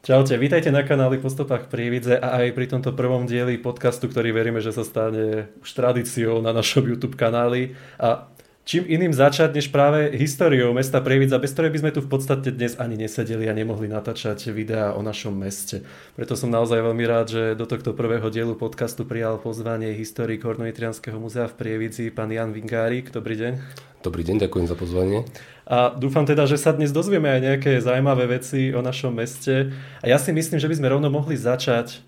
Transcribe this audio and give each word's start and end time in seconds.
Čaute, 0.00 0.32
vítajte 0.40 0.72
na 0.72 0.80
kanáli 0.80 1.20
Po 1.20 1.28
stopách 1.28 1.68
Prievidze 1.68 2.16
a 2.16 2.40
aj 2.40 2.56
pri 2.56 2.72
tomto 2.72 2.96
prvom 2.96 3.28
dieli 3.28 3.60
podcastu, 3.60 4.08
ktorý 4.08 4.32
veríme, 4.32 4.56
že 4.64 4.72
sa 4.72 4.80
stane 4.80 5.52
už 5.60 5.76
tradíciou 5.76 6.40
na 6.40 6.56
našom 6.56 6.88
YouTube 6.88 7.20
kanáli. 7.20 7.76
A 8.00 8.24
čím 8.64 8.88
iným 8.88 9.12
začať, 9.12 9.52
než 9.52 9.68
práve 9.68 10.08
históriou 10.16 10.72
mesta 10.72 11.04
Prievidza, 11.04 11.36
bez 11.36 11.52
ktorej 11.52 11.76
by 11.76 11.80
sme 11.84 11.92
tu 11.92 12.00
v 12.00 12.16
podstate 12.16 12.48
dnes 12.48 12.80
ani 12.80 12.96
nesedeli 12.96 13.44
a 13.44 13.52
nemohli 13.52 13.92
natáčať 13.92 14.48
videá 14.56 14.96
o 14.96 15.04
našom 15.04 15.36
meste. 15.36 15.84
Preto 16.16 16.32
som 16.32 16.48
naozaj 16.48 16.80
veľmi 16.80 17.04
rád, 17.04 17.26
že 17.28 17.42
do 17.52 17.68
tohto 17.68 17.92
prvého 17.92 18.32
dielu 18.32 18.56
podcastu 18.56 19.04
prijal 19.04 19.36
pozvanie 19.36 19.92
historik 19.92 20.40
Hornoitrianského 20.48 21.20
muzea 21.20 21.44
v 21.44 21.60
Prievidzi, 21.60 22.08
pán 22.08 22.32
Jan 22.32 22.56
Vingárik. 22.56 23.12
Dobrý 23.12 23.36
deň. 23.36 23.52
Dobrý 24.00 24.24
deň, 24.24 24.48
ďakujem 24.48 24.64
za 24.64 24.80
pozvanie. 24.80 25.28
A 25.70 25.94
dúfam 25.94 26.26
teda, 26.26 26.50
že 26.50 26.58
sa 26.58 26.74
dnes 26.74 26.90
dozvieme 26.90 27.30
aj 27.30 27.40
nejaké 27.46 27.70
zaujímavé 27.78 28.26
veci 28.26 28.74
o 28.74 28.82
našom 28.82 29.14
meste. 29.14 29.70
A 30.02 30.10
ja 30.10 30.18
si 30.18 30.34
myslím, 30.34 30.58
že 30.58 30.66
by 30.66 30.74
sme 30.74 30.90
rovno 30.90 31.06
mohli 31.14 31.38
začať 31.38 32.02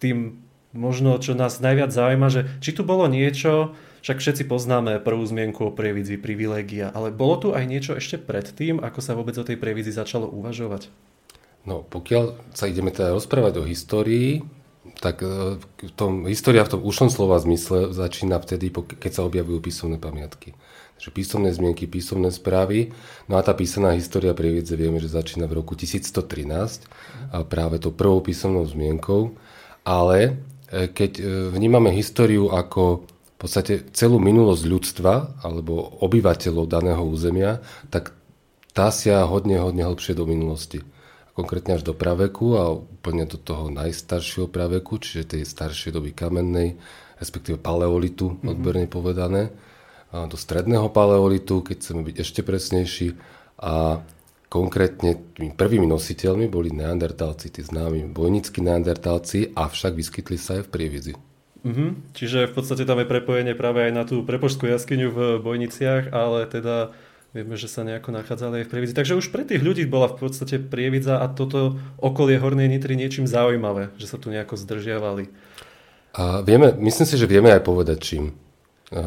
tým 0.00 0.40
možno, 0.72 1.20
čo 1.20 1.36
nás 1.36 1.60
najviac 1.60 1.92
zaujíma, 1.92 2.32
že 2.32 2.48
či 2.64 2.72
tu 2.72 2.80
bolo 2.80 3.04
niečo, 3.04 3.76
však 4.00 4.20
všetci 4.20 4.44
poznáme 4.48 5.04
prvú 5.04 5.24
zmienku 5.24 5.68
o 5.68 5.74
Prievidzi, 5.76 6.16
privilégia, 6.16 6.92
ale 6.92 7.12
bolo 7.12 7.34
tu 7.40 7.48
aj 7.52 7.64
niečo 7.64 7.92
ešte 7.92 8.16
predtým, 8.16 8.80
ako 8.80 9.00
sa 9.00 9.12
vôbec 9.16 9.36
o 9.36 9.46
tej 9.46 9.60
Prievidzi 9.60 9.92
začalo 9.92 10.28
uvažovať? 10.28 10.88
No, 11.64 11.80
pokiaľ 11.84 12.52
sa 12.52 12.68
ideme 12.68 12.92
teda 12.92 13.16
rozprávať 13.16 13.60
o 13.60 13.68
histórii, 13.68 14.44
tak 15.00 15.24
e, 15.24 15.56
v 15.60 15.92
tom, 15.96 16.28
história 16.28 16.60
v 16.68 16.76
tom 16.76 16.82
ušom 16.84 17.08
slova 17.08 17.40
zmysle 17.40 17.96
začína 17.96 18.36
vtedy, 18.40 18.68
keď 18.72 19.10
sa 19.12 19.24
objavujú 19.24 19.64
písomné 19.64 19.96
pamiatky. 19.96 20.52
Takže 20.94 21.10
písomné 21.10 21.50
zmienky, 21.50 21.90
písomné 21.90 22.30
správy. 22.30 22.94
No 23.26 23.34
a 23.34 23.42
tá 23.42 23.50
písaná 23.50 23.92
história 23.98 24.30
Prievidze 24.30 24.78
vieme, 24.78 25.02
že 25.02 25.10
začína 25.10 25.50
v 25.50 25.60
roku 25.60 25.74
1113 25.74 26.86
a 27.34 27.42
práve 27.42 27.82
to 27.82 27.90
prvou 27.90 28.22
písomnou 28.22 28.62
zmienkou. 28.62 29.34
Ale 29.82 30.38
e, 30.70 30.86
keď 30.88 31.12
e, 31.18 31.22
vnímame 31.50 31.90
históriu 31.90 32.48
ako 32.48 33.10
v 33.10 33.36
podstate 33.36 33.90
celú 33.90 34.22
minulosť 34.22 34.64
ľudstva 34.64 35.42
alebo 35.42 35.98
obyvateľov 36.00 36.70
daného 36.70 37.02
územia, 37.02 37.58
tak 37.90 38.14
tá 38.70 38.88
sia 38.94 39.26
hodne, 39.26 39.58
hodne 39.58 39.84
hlbšie 39.84 40.14
do 40.14 40.24
minulosti. 40.24 40.80
Konkrétne 41.34 41.76
až 41.76 41.82
do 41.82 41.92
praveku 41.98 42.54
a 42.54 42.70
úplne 42.70 43.26
do 43.26 43.34
toho 43.34 43.66
najstaršieho 43.66 44.46
praveku, 44.46 45.02
čiže 45.02 45.34
tej 45.34 45.42
staršej 45.42 45.90
doby 45.98 46.14
kamennej, 46.14 46.78
respektíve 47.18 47.58
paleolitu, 47.58 48.38
mm-hmm. 48.38 48.50
odberne 48.54 48.86
povedané 48.86 49.42
do 50.14 50.36
stredného 50.38 50.86
paleolitu, 50.94 51.66
keď 51.66 51.76
chceme 51.82 52.02
byť 52.06 52.16
ešte 52.22 52.40
presnejší. 52.46 53.18
A 53.58 53.98
konkrétne 54.46 55.18
tými 55.34 55.50
prvými 55.50 55.90
nositeľmi 55.90 56.46
boli 56.46 56.70
neandertálci, 56.70 57.50
tí 57.50 57.60
známi 57.66 58.06
bojnickí 58.06 58.62
neandertálci, 58.62 59.50
avšak 59.58 59.98
vyskytli 59.98 60.38
sa 60.38 60.62
aj 60.62 60.70
v 60.70 60.70
Prievidzi. 60.70 61.14
Mm-hmm. 61.66 62.14
Čiže 62.14 62.38
v 62.46 62.54
podstate 62.54 62.86
tam 62.86 63.02
je 63.02 63.10
prepojenie 63.10 63.58
práve 63.58 63.90
aj 63.90 63.92
na 63.96 64.04
tú 64.06 64.22
prepožskú 64.22 64.70
jaskyňu 64.70 65.08
v 65.10 65.18
Bojniciach, 65.42 66.14
ale 66.14 66.46
teda 66.46 66.94
vieme, 67.34 67.58
že 67.58 67.66
sa 67.66 67.82
nejako 67.82 68.14
nachádzali 68.14 68.62
aj 68.62 68.64
v 68.68 68.70
Prievidzi. 68.70 68.94
Takže 68.94 69.18
už 69.18 69.34
pre 69.34 69.42
tých 69.42 69.64
ľudí 69.64 69.88
bola 69.90 70.06
v 70.12 70.22
podstate 70.22 70.62
Prievidza 70.62 71.18
a 71.18 71.26
toto 71.26 71.80
okolie 71.98 72.38
Hornej 72.38 72.70
Nitry 72.70 72.94
niečím 72.94 73.26
zaujímavé, 73.26 73.90
že 73.98 74.06
sa 74.06 74.22
tu 74.22 74.30
nejako 74.30 74.54
zdržiavali. 74.54 75.34
A 76.14 76.46
vieme, 76.46 76.70
myslím 76.78 77.06
si, 77.10 77.18
že 77.18 77.26
vieme 77.26 77.50
aj 77.50 77.66
povedať 77.66 77.98
čím 77.98 78.43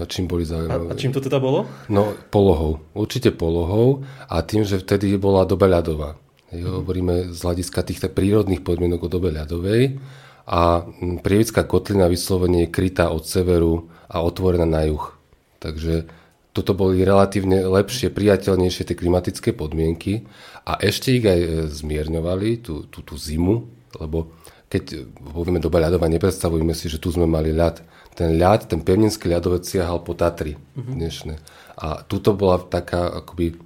čím 0.07 0.27
boli 0.27 0.43
zaujímavé. 0.43 0.91
A, 0.91 0.93
a 0.93 0.99
čím 0.99 1.15
to 1.15 1.23
teda 1.23 1.39
bolo? 1.39 1.63
No, 1.87 2.11
polohou. 2.27 2.83
Určite 2.91 3.31
polohou 3.31 4.03
a 4.27 4.43
tým, 4.43 4.67
že 4.67 4.83
vtedy 4.83 5.15
bola 5.15 5.47
doba 5.47 5.67
ľadová. 5.67 6.19
Jo, 6.51 6.79
hovoríme 6.79 7.35
z 7.35 7.39
hľadiska 7.43 7.83
týchto 7.83 8.07
prírodných 8.07 8.63
podmienok 8.63 9.07
o 9.07 9.11
dobe 9.11 9.35
ľadovej 9.35 9.99
a 10.47 10.79
prievická 11.23 11.67
kotlina 11.67 12.07
vyslovene 12.07 12.67
je 12.67 12.71
krytá 12.71 13.11
od 13.11 13.27
severu 13.27 13.91
a 14.07 14.23
otvorená 14.23 14.63
na 14.63 14.87
juh. 14.87 15.11
Takže 15.59 16.07
toto 16.55 16.71
boli 16.71 17.03
relatívne 17.03 17.67
lepšie, 17.67 18.15
priateľnejšie 18.15 18.87
tie 18.87 18.95
klimatické 18.95 19.51
podmienky 19.51 20.23
a 20.63 20.79
ešte 20.79 21.19
ich 21.19 21.25
aj 21.27 21.39
e, 21.43 21.49
zmierňovali, 21.67 22.63
tú, 22.63 22.87
tú, 22.87 23.03
tú 23.03 23.19
zimu, 23.19 23.67
lebo 23.99 24.31
keď 24.71 25.03
povieme 25.35 25.59
doba 25.59 25.83
ľadová, 25.83 26.07
nepredstavujeme 26.11 26.71
si, 26.75 26.87
že 26.87 26.99
tu 26.99 27.11
sme 27.11 27.27
mali 27.27 27.51
ľad 27.51 27.83
ten 28.17 28.41
ľad, 28.41 28.65
ten 28.65 28.81
pevninský 28.81 29.29
ľadovec 29.29 29.61
siahal 29.61 30.01
po 30.01 30.17
Tatry 30.17 30.57
mm-hmm. 30.57 30.95
dnešné. 30.97 31.35
A 31.77 32.01
tuto 32.01 32.33
bola 32.33 32.57
taká, 32.57 33.21
akoby, 33.21 33.61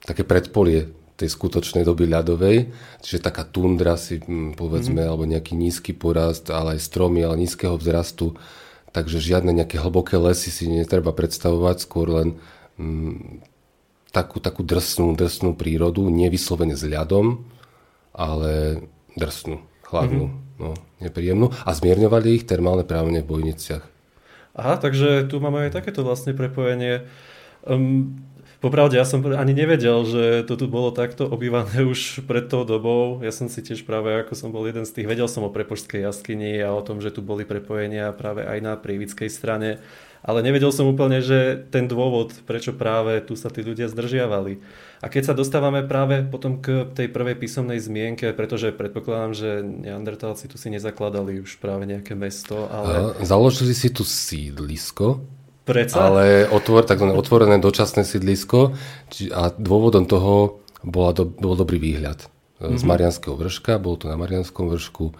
také 0.00 0.24
predpolie 0.24 0.88
tej 1.20 1.28
skutočnej 1.28 1.84
doby 1.84 2.08
ľadovej, 2.08 2.72
čiže 3.04 3.20
taká 3.20 3.44
tundra 3.44 4.00
si 4.00 4.16
mm, 4.16 4.56
povedzme, 4.56 4.96
mm-hmm. 4.96 5.10
alebo 5.12 5.28
nejaký 5.28 5.52
nízky 5.52 5.92
porast, 5.92 6.48
ale 6.48 6.80
aj 6.80 6.88
stromy, 6.88 7.20
ale 7.20 7.44
nízkeho 7.44 7.76
vzrastu. 7.76 8.32
Takže 8.96 9.20
žiadne 9.20 9.52
nejaké 9.52 9.76
hlboké 9.76 10.16
lesy 10.16 10.48
si 10.48 10.72
netreba 10.72 11.12
predstavovať, 11.12 11.84
skôr 11.84 12.08
len 12.08 12.28
mm, 12.80 13.44
takú, 14.08 14.40
takú 14.40 14.64
drsnú, 14.64 15.12
drsnú 15.12 15.52
prírodu, 15.52 16.08
nevyslovene 16.08 16.80
s 16.80 16.88
ľadom, 16.88 17.44
ale 18.16 18.80
drsnú, 19.20 19.60
chladnú. 19.84 20.32
Mm-hmm 20.32 20.41
no, 20.62 20.78
nepríjemnú 21.02 21.50
a 21.66 21.70
zmierňovali 21.74 22.38
ich 22.38 22.44
termálne 22.46 22.86
právne 22.86 23.26
v 23.26 23.30
bojniciach. 23.34 23.82
Aha, 24.54 24.78
takže 24.78 25.26
tu 25.26 25.42
máme 25.42 25.66
aj 25.66 25.82
takéto 25.82 26.06
vlastne 26.06 26.36
prepojenie. 26.36 27.08
Um, 27.66 28.22
Popravde, 28.62 28.94
ja 28.94 29.02
som 29.02 29.26
ani 29.26 29.58
nevedel, 29.58 30.06
že 30.06 30.22
to 30.46 30.54
tu 30.54 30.70
bolo 30.70 30.94
takto 30.94 31.26
obývané 31.26 31.82
už 31.92 32.22
pred 32.30 32.46
tou 32.46 32.62
dobou. 32.62 33.18
Ja 33.18 33.34
som 33.34 33.50
si 33.50 33.58
tiež 33.58 33.82
práve, 33.82 34.14
ako 34.14 34.38
som 34.38 34.54
bol 34.54 34.62
jeden 34.70 34.86
z 34.86 34.94
tých, 34.94 35.10
vedel 35.10 35.26
som 35.26 35.42
o 35.42 35.50
Prepožskej 35.50 36.06
jaskyni 36.06 36.62
a 36.62 36.70
o 36.70 36.78
tom, 36.78 37.02
že 37.02 37.10
tu 37.10 37.26
boli 37.26 37.42
prepojenia 37.42 38.14
práve 38.14 38.46
aj 38.46 38.58
na 38.62 38.78
Prievickej 38.78 39.26
strane. 39.34 39.82
Ale 40.22 40.46
nevedel 40.46 40.70
som 40.70 40.86
úplne, 40.86 41.18
že 41.18 41.66
ten 41.74 41.90
dôvod, 41.90 42.30
prečo 42.46 42.70
práve 42.70 43.18
tu 43.26 43.34
sa 43.34 43.50
tí 43.50 43.66
ľudia 43.66 43.90
zdržiavali. 43.90 44.62
A 45.02 45.10
keď 45.10 45.32
sa 45.32 45.34
dostávame 45.34 45.82
práve 45.82 46.22
potom 46.22 46.62
k 46.62 46.86
tej 46.94 47.10
prvej 47.10 47.34
písomnej 47.34 47.82
zmienke, 47.82 48.30
pretože 48.38 48.70
predpokladám, 48.70 49.34
že 49.34 49.50
neandertálci 49.60 50.46
tu 50.46 50.54
si 50.54 50.70
nezakladali 50.70 51.42
už 51.42 51.58
práve 51.58 51.90
nejaké 51.90 52.14
mesto, 52.14 52.70
ale... 52.70 53.18
Založili 53.26 53.74
si 53.74 53.90
tu 53.90 54.06
sídlisko, 54.06 55.26
Preca? 55.62 56.10
Ale 56.10 56.50
otvor, 56.50 56.82
takzvané 56.82 57.14
otvorené 57.14 57.56
dočasné 57.62 58.02
sídlisko 58.02 58.74
či, 59.14 59.30
a 59.30 59.54
dôvodom 59.54 60.10
toho 60.10 60.58
bola 60.82 61.14
do, 61.14 61.30
bol 61.30 61.54
dobrý 61.54 61.78
výhľad. 61.78 62.26
Mm-hmm. 62.58 62.78
Z 62.78 62.82
mhm. 62.82 62.90
Marianského 62.90 63.34
vrška, 63.38 63.78
bolo 63.78 63.96
to 63.98 64.06
na 64.10 64.18
Marianskom 64.18 64.66
vršku, 64.70 65.14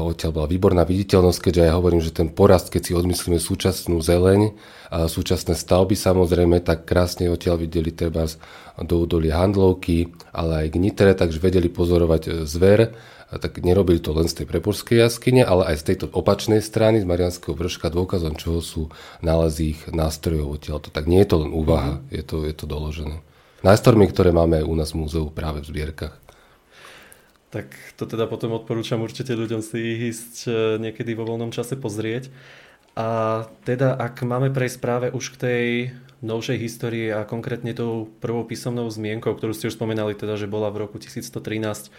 odtiaľ 0.00 0.32
bola 0.32 0.48
výborná 0.48 0.88
viditeľnosť, 0.88 1.40
keďže 1.50 1.62
ja 1.68 1.76
hovorím, 1.76 2.00
že 2.00 2.16
ten 2.16 2.32
porast, 2.32 2.72
keď 2.72 2.82
si 2.88 2.92
odmyslíme 2.96 3.36
súčasnú 3.36 4.00
zeleň 4.00 4.56
a 4.88 5.10
súčasné 5.10 5.52
stavby 5.52 5.92
samozrejme, 5.92 6.64
tak 6.64 6.88
krásne 6.88 7.28
odtiaľ 7.28 7.60
videli 7.60 7.92
treba 7.92 8.24
do 8.80 9.04
údolia 9.04 9.36
Handlovky, 9.36 10.08
ale 10.32 10.64
aj 10.64 10.66
k 10.72 10.76
Nitre, 10.80 11.10
takže 11.12 11.42
vedeli 11.42 11.68
pozorovať 11.68 12.22
e, 12.24 12.30
zver 12.48 12.96
tak 13.32 13.64
nerobili 13.64 13.96
to 13.96 14.12
len 14.12 14.28
z 14.28 14.44
tej 14.44 14.46
prepolskej 14.48 15.08
jaskyne, 15.08 15.40
ale 15.40 15.72
aj 15.72 15.80
z 15.80 15.86
tejto 15.94 16.06
opačnej 16.12 16.60
strany, 16.60 17.00
z 17.00 17.08
Marianského 17.08 17.56
vrška, 17.56 17.88
dôkazom 17.88 18.36
čoho 18.36 18.60
sú 18.60 18.92
nálezy 19.24 19.72
ich 19.72 19.80
nástrojov 19.88 20.60
odtiaľ. 20.60 20.84
Tak 20.84 21.08
nie 21.08 21.24
je 21.24 21.28
to 21.32 21.36
len 21.40 21.50
úvaha, 21.56 21.96
mm. 21.96 22.12
je, 22.12 22.22
to, 22.28 22.36
je 22.44 22.52
to 22.52 22.68
doložené. 22.68 23.24
Nástrojmi, 23.64 24.10
ktoré 24.10 24.34
máme 24.34 24.60
aj 24.60 24.66
u 24.68 24.74
nás 24.76 24.90
v 24.92 25.06
múzeu 25.06 25.24
práve 25.32 25.64
v 25.64 25.70
zbierkach. 25.70 26.12
Tak 27.52 27.68
to 28.00 28.08
teda 28.08 28.24
potom 28.24 28.56
odporúčam 28.56 29.04
určite 29.04 29.36
ľuďom 29.36 29.60
si 29.60 30.08
ísť 30.08 30.34
e, 30.48 30.52
niekedy 30.80 31.12
vo 31.12 31.28
voľnom 31.28 31.52
čase 31.52 31.76
pozrieť. 31.76 32.32
A 32.96 33.44
teda, 33.68 33.92
ak 33.92 34.24
máme 34.24 34.48
prejsť 34.48 34.78
práve 34.80 35.06
už 35.12 35.36
k 35.36 35.40
tej 35.40 35.66
novšej 36.24 36.58
histórii 36.60 37.12
a 37.12 37.28
konkrétne 37.28 37.76
tou 37.76 38.08
prvou 38.24 38.48
písomnou 38.48 38.88
zmienkou, 38.88 39.36
ktorú 39.36 39.52
ste 39.52 39.68
už 39.68 39.76
spomenali, 39.76 40.16
teda, 40.16 40.40
že 40.40 40.48
bola 40.48 40.72
v 40.72 40.88
roku 40.88 40.96
1113, 40.96 41.92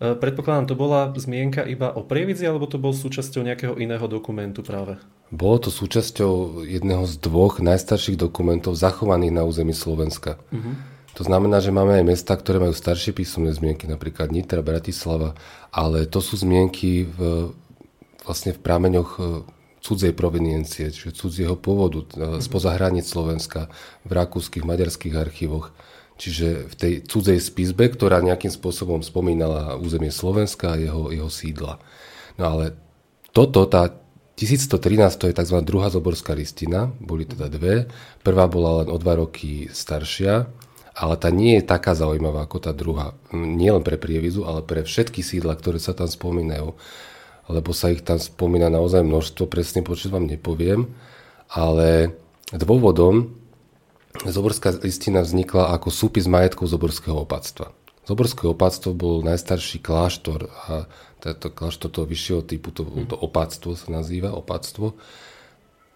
E, 0.00 0.14
predpokladám, 0.14 0.66
to 0.66 0.74
bola 0.74 1.14
zmienka 1.14 1.62
iba 1.62 1.94
o 1.94 2.02
prievidzi, 2.02 2.50
alebo 2.50 2.66
to 2.66 2.82
bol 2.82 2.90
súčasťou 2.90 3.46
nejakého 3.46 3.74
iného 3.78 4.02
dokumentu 4.10 4.66
práve? 4.66 4.98
Bolo 5.30 5.66
to 5.66 5.70
súčasťou 5.70 6.66
jedného 6.66 7.06
z 7.06 7.14
dvoch 7.22 7.62
najstarších 7.62 8.18
dokumentov 8.18 8.74
zachovaných 8.74 9.34
na 9.34 9.42
území 9.46 9.74
Slovenska. 9.74 10.38
Uh-huh. 10.50 10.74
To 11.14 11.22
znamená, 11.22 11.62
že 11.62 11.70
máme 11.70 12.02
aj 12.02 12.04
mesta, 12.10 12.34
ktoré 12.34 12.58
majú 12.58 12.74
staršie 12.74 13.14
písomné 13.14 13.54
zmienky, 13.54 13.86
napríklad 13.86 14.34
Nitra, 14.34 14.66
Bratislava, 14.66 15.38
ale 15.70 16.10
to 16.10 16.18
sú 16.18 16.34
zmienky 16.34 17.06
v, 17.06 17.50
vlastne 18.26 18.50
v 18.50 18.58
prámeňoch 18.58 19.10
e, 19.14 19.22
cudzej 19.78 20.10
proveniencie, 20.10 20.90
čiže 20.90 21.14
cudzieho 21.14 21.54
pôvodu, 21.54 22.02
e, 22.02 22.42
spoza 22.42 22.74
hraníc 22.74 23.06
Slovenska, 23.06 23.70
v 24.02 24.10
rakúskych, 24.10 24.66
maďarských 24.66 25.14
archívoch. 25.14 25.70
Čiže 26.18 26.70
v 26.70 26.74
tej 26.74 26.92
cudzej 27.06 27.38
spisbe, 27.42 27.90
ktorá 27.90 28.18
nejakým 28.22 28.50
spôsobom 28.50 29.02
spomínala 29.02 29.78
územie 29.78 30.10
Slovenska 30.10 30.74
a 30.74 30.80
jeho, 30.82 31.10
jeho 31.14 31.30
sídla. 31.30 31.78
No 32.38 32.44
ale 32.58 32.74
toto, 33.34 33.66
tá 33.66 33.90
1113 34.34 35.14
to 35.14 35.30
je 35.30 35.34
tzv. 35.34 35.58
druhá 35.62 35.90
zoborská 35.90 36.34
listina, 36.34 36.90
boli 36.98 37.22
teda 37.22 37.46
dve. 37.46 37.86
Prvá 38.26 38.50
bola 38.50 38.82
len 38.82 38.88
o 38.90 38.98
dva 38.98 39.18
roky 39.18 39.70
staršia, 39.70 40.50
ale 40.94 41.18
tá 41.18 41.28
nie 41.34 41.58
je 41.58 41.66
taká 41.66 41.98
zaujímavá 41.98 42.46
ako 42.46 42.58
tá 42.62 42.70
druhá. 42.70 43.18
Nie 43.34 43.74
len 43.74 43.82
pre 43.82 43.98
prievizu, 43.98 44.46
ale 44.46 44.62
pre 44.62 44.86
všetky 44.86 45.20
sídla, 45.20 45.58
ktoré 45.58 45.82
sa 45.82 45.92
tam 45.92 46.06
spomínajú 46.06 46.74
lebo 47.48 47.76
sa 47.76 47.92
ich 47.92 48.00
tam 48.00 48.16
spomína 48.16 48.72
naozaj 48.72 49.04
množstvo, 49.04 49.44
presný 49.48 49.84
počet 49.84 50.08
vám 50.08 50.24
nepoviem, 50.24 50.88
ale 51.52 52.16
dôvodom 52.52 53.36
Zoborská 54.14 54.78
listina 54.86 55.26
vznikla 55.26 55.74
ako 55.74 55.90
súpis 55.90 56.30
majetkov 56.30 56.70
Zoborského 56.70 57.18
opatstva. 57.26 57.74
Zoborské 58.06 58.46
opatstvo 58.46 58.94
bol 58.94 59.26
najstarší 59.26 59.82
kláštor 59.82 60.46
a 60.70 60.86
toto 61.18 61.50
kláštor 61.50 61.90
toho 61.90 62.06
vyššieho 62.06 62.46
typu, 62.46 62.70
to, 62.70 62.86
to 63.10 63.16
opatstvo 63.18 63.74
sa 63.74 63.90
nazýva, 63.90 64.30
opatstvo, 64.30 64.94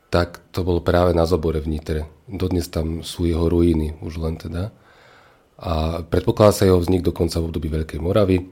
tak 0.09 0.41
to 0.51 0.65
bolo 0.65 0.83
práve 0.83 1.13
na 1.13 1.29
Zobore 1.29 1.61
v 1.61 1.79
Nitre. 1.79 2.01
Dodnes 2.27 2.67
tam 2.73 3.05
sú 3.05 3.29
jeho 3.29 3.47
ruiny, 3.47 4.01
už 4.01 4.19
len 4.19 4.41
teda. 4.41 4.73
A 5.59 6.07
predpokladá 6.07 6.55
sa 6.55 6.65
jeho 6.71 6.79
vznik 6.79 7.03
dokonca 7.03 7.43
v 7.43 7.51
období 7.51 7.67
Veľkej 7.67 7.99
Moravy. 7.99 8.47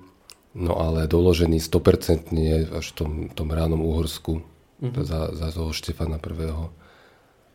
No 0.57 0.75
ale 0.81 1.07
doložený 1.07 1.61
100% 1.61 2.33
až 2.73 2.85
v 2.91 2.95
tom, 2.97 3.11
tom 3.31 3.49
ránom 3.53 3.79
Uhorsku 3.85 4.41
mm-hmm. 4.83 5.05
za, 5.05 5.31
za 5.37 5.49
toho 5.53 5.71
Štefana 5.71 6.17
I. 6.17 6.33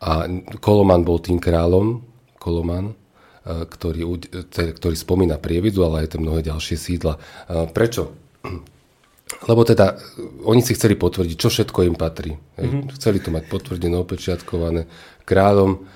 A 0.02 0.26
Koloman 0.58 1.02
bol 1.06 1.18
tým 1.18 1.38
kráľom, 1.38 2.02
Koloman, 2.38 2.90
e, 2.90 3.66
ktorý, 3.66 4.02
ktorý 4.50 4.96
spomína 4.98 5.38
Prievidzu, 5.38 5.86
ale 5.86 6.06
aj 6.06 6.14
tie 6.14 6.22
mnohé 6.22 6.40
ďalšie 6.46 6.76
sídla. 6.78 7.18
E, 7.18 7.70
prečo? 7.70 8.14
Lebo 9.50 9.62
teda 9.66 9.98
oni 10.46 10.62
si 10.62 10.74
chceli 10.74 10.98
potvrdiť, 10.98 11.36
čo 11.38 11.48
všetko 11.50 11.86
im 11.86 11.96
patrí. 11.98 12.34
Mm-hmm. 12.58 12.98
Chceli 12.98 13.18
to 13.22 13.34
mať 13.34 13.50
potvrdené, 13.50 13.94
opečiatkované 13.98 14.86
kráľom. 15.26 15.86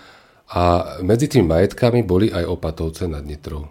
A 0.46 0.94
medzi 1.02 1.26
tými 1.26 1.50
majetkami 1.50 2.06
boli 2.06 2.30
aj 2.30 2.46
opatovce 2.46 3.10
nad 3.10 3.26
Nitrou. 3.26 3.66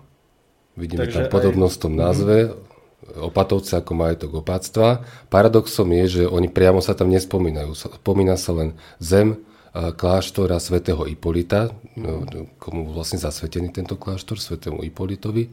Vidíme 0.75 1.07
Takže 1.07 1.31
tam 1.31 1.31
podobnosť 1.31 1.75
v 1.75 1.83
tom 1.83 1.93
názve. 1.95 2.37
Mm-hmm 2.51 2.73
opatovce 3.05 3.77
ako 3.77 3.93
majetok 3.93 4.41
opáctva. 4.41 5.05
Paradoxom 5.29 5.85
je, 5.93 6.05
že 6.09 6.23
oni 6.25 6.49
priamo 6.49 6.81
sa 6.81 6.97
tam 6.97 7.13
nespomínajú. 7.13 7.77
Spomína 7.77 8.33
sa 8.33 8.57
len 8.57 8.73
zem 8.97 9.45
kláštora 9.75 10.57
svätého 10.57 11.03
Ipolita, 11.03 11.69
no, 11.99 12.23
komu 12.57 12.95
vlastne 12.95 13.19
zasvetený 13.19 13.75
tento 13.75 13.99
kláštor, 13.99 14.39
svätému 14.39 14.81
Ipolitovi, 14.87 15.51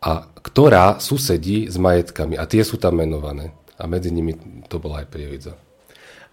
a 0.00 0.24
ktorá 0.40 0.96
susedí 0.98 1.68
s 1.68 1.76
majetkami. 1.76 2.40
A 2.40 2.48
tie 2.48 2.64
sú 2.64 2.80
tam 2.80 2.96
menované. 2.96 3.52
A 3.76 3.84
medzi 3.84 4.08
nimi 4.08 4.32
to 4.72 4.80
bola 4.80 5.04
aj 5.04 5.12
Prievidza. 5.12 5.52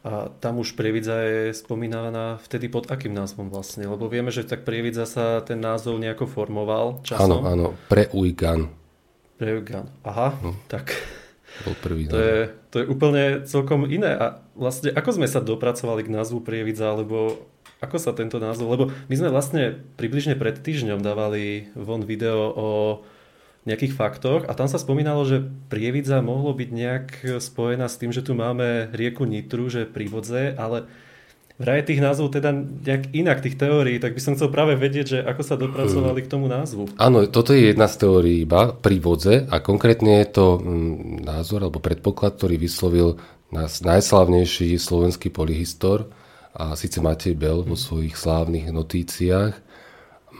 A 0.03 0.27
tam 0.43 0.59
už 0.59 0.75
Prievidza 0.75 1.15
je 1.15 1.55
spomínaná 1.55 2.35
vtedy 2.43 2.67
pod 2.67 2.91
akým 2.91 3.15
názvom 3.15 3.47
vlastne? 3.47 3.87
Lebo 3.87 4.11
vieme, 4.11 4.35
že 4.35 4.43
tak 4.43 4.67
Prievidza 4.67 5.07
sa 5.07 5.39
ten 5.39 5.63
názov 5.63 5.95
nejako 5.95 6.27
formoval 6.27 6.99
časom. 7.07 7.39
Áno, 7.39 7.47
áno, 7.47 7.67
pre 7.87 8.11
Ujgan. 8.11 8.67
Aha, 10.03 10.35
no, 10.43 10.59
tak 10.67 10.91
bol 11.63 11.75
prvý. 11.79 12.11
To 12.11 12.19
je, 12.19 12.51
to 12.67 12.75
je 12.83 12.85
úplne 12.91 13.47
celkom 13.47 13.87
iné. 13.87 14.11
A 14.11 14.43
vlastne 14.59 14.91
ako 14.91 15.23
sme 15.23 15.27
sa 15.27 15.39
dopracovali 15.39 16.03
k 16.03 16.13
názvu 16.13 16.43
Prievidza, 16.43 16.91
alebo 16.91 17.47
ako 17.83 17.95
sa 17.99 18.15
tento 18.15 18.39
názov, 18.39 18.71
lebo 18.71 18.83
my 19.11 19.15
sme 19.15 19.31
vlastne 19.31 19.75
približne 19.99 20.39
pred 20.39 20.55
týždňom 20.55 21.03
dávali 21.03 21.67
von 21.75 22.03
video 22.07 22.51
o 22.55 22.67
nejakých 23.63 23.95
faktoch 23.95 24.43
a 24.47 24.51
tam 24.55 24.67
sa 24.67 24.75
spomínalo, 24.75 25.23
že 25.23 25.47
Prievidza 25.71 26.19
mohlo 26.19 26.51
byť 26.51 26.69
nejak 26.69 27.05
spojená 27.39 27.87
s 27.87 27.95
tým, 27.95 28.11
že 28.11 28.19
tu 28.19 28.35
máme 28.35 28.91
rieku 28.91 29.23
Nitru, 29.23 29.71
že 29.71 29.87
pri 29.87 30.11
vodze, 30.11 30.51
ale 30.59 30.87
vraj 31.55 31.85
tých 31.85 32.03
názvov 32.03 32.33
teda 32.33 32.51
nejak 32.51 33.13
inak, 33.15 33.39
tých 33.39 33.55
teórií, 33.55 34.01
tak 34.01 34.17
by 34.17 34.21
som 34.21 34.35
chcel 34.35 34.49
práve 34.51 34.75
vedieť, 34.75 35.05
že 35.05 35.19
ako 35.23 35.41
sa 35.45 35.55
dopracovali 35.55 36.19
k 36.25 36.31
tomu 36.31 36.51
názvu. 36.51 36.91
Áno, 36.99 37.23
toto 37.29 37.53
je 37.55 37.71
jedna 37.71 37.85
z 37.87 38.03
teórií 38.03 38.43
iba 38.43 38.73
pri 38.73 38.97
vodze 38.99 39.47
a 39.47 39.61
konkrétne 39.63 40.19
je 40.25 40.27
to 40.33 40.45
mm, 40.59 41.23
názor 41.23 41.63
alebo 41.63 41.79
predpoklad, 41.79 42.35
ktorý 42.35 42.59
vyslovil 42.59 43.21
nás 43.53 43.85
najslavnejší 43.85 44.75
slovenský 44.81 45.29
polyhistor 45.29 46.09
a 46.57 46.73
síce 46.73 46.99
Matej 46.99 47.37
Bel 47.37 47.61
vo 47.61 47.77
mhm. 47.77 47.81
svojich 47.81 48.15
slávnych 48.17 48.73
notíciách, 48.73 49.53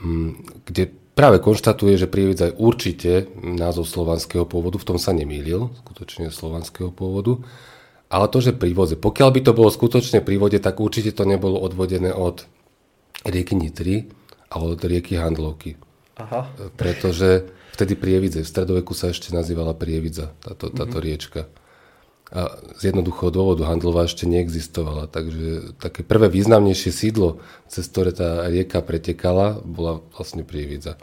mm, 0.02 0.30
kde 0.66 1.03
práve 1.14 1.38
konštatuje, 1.40 1.96
že 1.96 2.10
Prievidza 2.10 2.50
je 2.50 2.58
určite 2.58 3.30
názov 3.40 3.86
slovanského 3.88 4.44
pôvodu, 4.44 4.76
v 4.76 4.86
tom 4.86 4.98
sa 4.98 5.14
nemýlil, 5.14 5.70
skutočne 5.86 6.28
slovanského 6.28 6.90
pôvodu. 6.90 7.40
Ale 8.12 8.30
to, 8.30 8.38
že 8.38 8.54
pri 8.54 8.76
vode, 8.76 8.94
pokiaľ 9.00 9.30
by 9.32 9.40
to 9.42 9.52
bolo 9.56 9.70
skutočne 9.72 10.20
pri 10.20 10.36
vode, 10.38 10.58
tak 10.60 10.78
určite 10.78 11.16
to 11.16 11.24
nebolo 11.24 11.58
odvodené 11.58 12.12
od 12.14 12.46
rieky 13.24 13.56
Nitry, 13.56 14.06
ale 14.52 14.76
od 14.76 14.80
rieky 14.84 15.18
Handlovky. 15.18 15.80
Aha. 16.14 16.46
Pretože 16.78 17.48
vtedy 17.74 17.98
Prievidze, 17.98 18.46
v 18.46 18.50
stredoveku 18.50 18.94
sa 18.94 19.10
ešte 19.10 19.34
nazývala 19.34 19.74
Prievidza, 19.74 20.30
táto, 20.38 20.70
táto 20.70 21.00
mm-hmm. 21.00 21.06
riečka. 21.10 21.40
A 22.34 22.58
z 22.74 22.90
jednoduchého 22.90 23.30
dôvodu 23.30 23.62
Handlova 23.62 24.10
ešte 24.10 24.26
neexistovala, 24.26 25.06
takže 25.06 25.78
také 25.78 26.02
prvé 26.02 26.26
významnejšie 26.26 26.90
sídlo, 26.90 27.38
cez 27.70 27.86
ktoré 27.86 28.10
tá 28.10 28.50
rieka 28.50 28.82
pretekala, 28.82 29.62
bola 29.62 30.02
vlastne 30.18 30.42
Prievidza. 30.42 30.98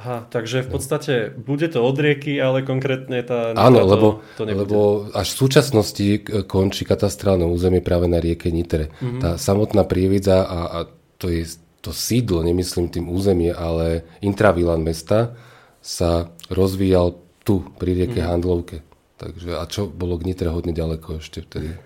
Aha, 0.00 0.24
takže 0.32 0.64
v 0.64 0.68
podstate 0.72 1.12
bude 1.36 1.68
to 1.68 1.84
od 1.84 1.92
rieky, 2.00 2.40
ale 2.40 2.64
konkrétne 2.64 3.20
tá... 3.20 3.52
Áno, 3.52 3.84
lebo, 3.84 4.24
to, 4.40 4.48
to 4.48 4.48
lebo 4.48 5.12
až 5.12 5.36
v 5.36 5.40
súčasnosti 5.44 6.06
končí 6.48 6.88
katastrálne 6.88 7.44
územie 7.44 7.84
práve 7.84 8.08
na 8.08 8.16
rieke 8.16 8.48
Nitre. 8.48 8.88
Mm-hmm. 8.88 9.20
Tá 9.20 9.30
samotná 9.36 9.84
prievidza 9.84 10.48
a, 10.48 10.58
a 10.72 10.78
to 11.20 11.28
je 11.28 11.44
to 11.84 11.92
sídlo, 11.92 12.40
nemyslím 12.40 12.88
tým 12.88 13.12
územie, 13.12 13.52
ale 13.52 14.08
intravilan 14.24 14.80
mesta 14.80 15.36
sa 15.84 16.32
rozvíjal 16.48 17.20
tu, 17.44 17.60
pri 17.76 17.92
rieke 17.92 18.24
mm-hmm. 18.24 18.32
Handlovke. 18.32 18.76
Takže, 19.20 19.60
a 19.60 19.68
čo 19.68 19.84
bolo 19.84 20.16
k 20.16 20.32
Nitre 20.32 20.48
hodne 20.48 20.72
ďaleko 20.72 21.20
ešte 21.20 21.44
vtedy? 21.44 21.76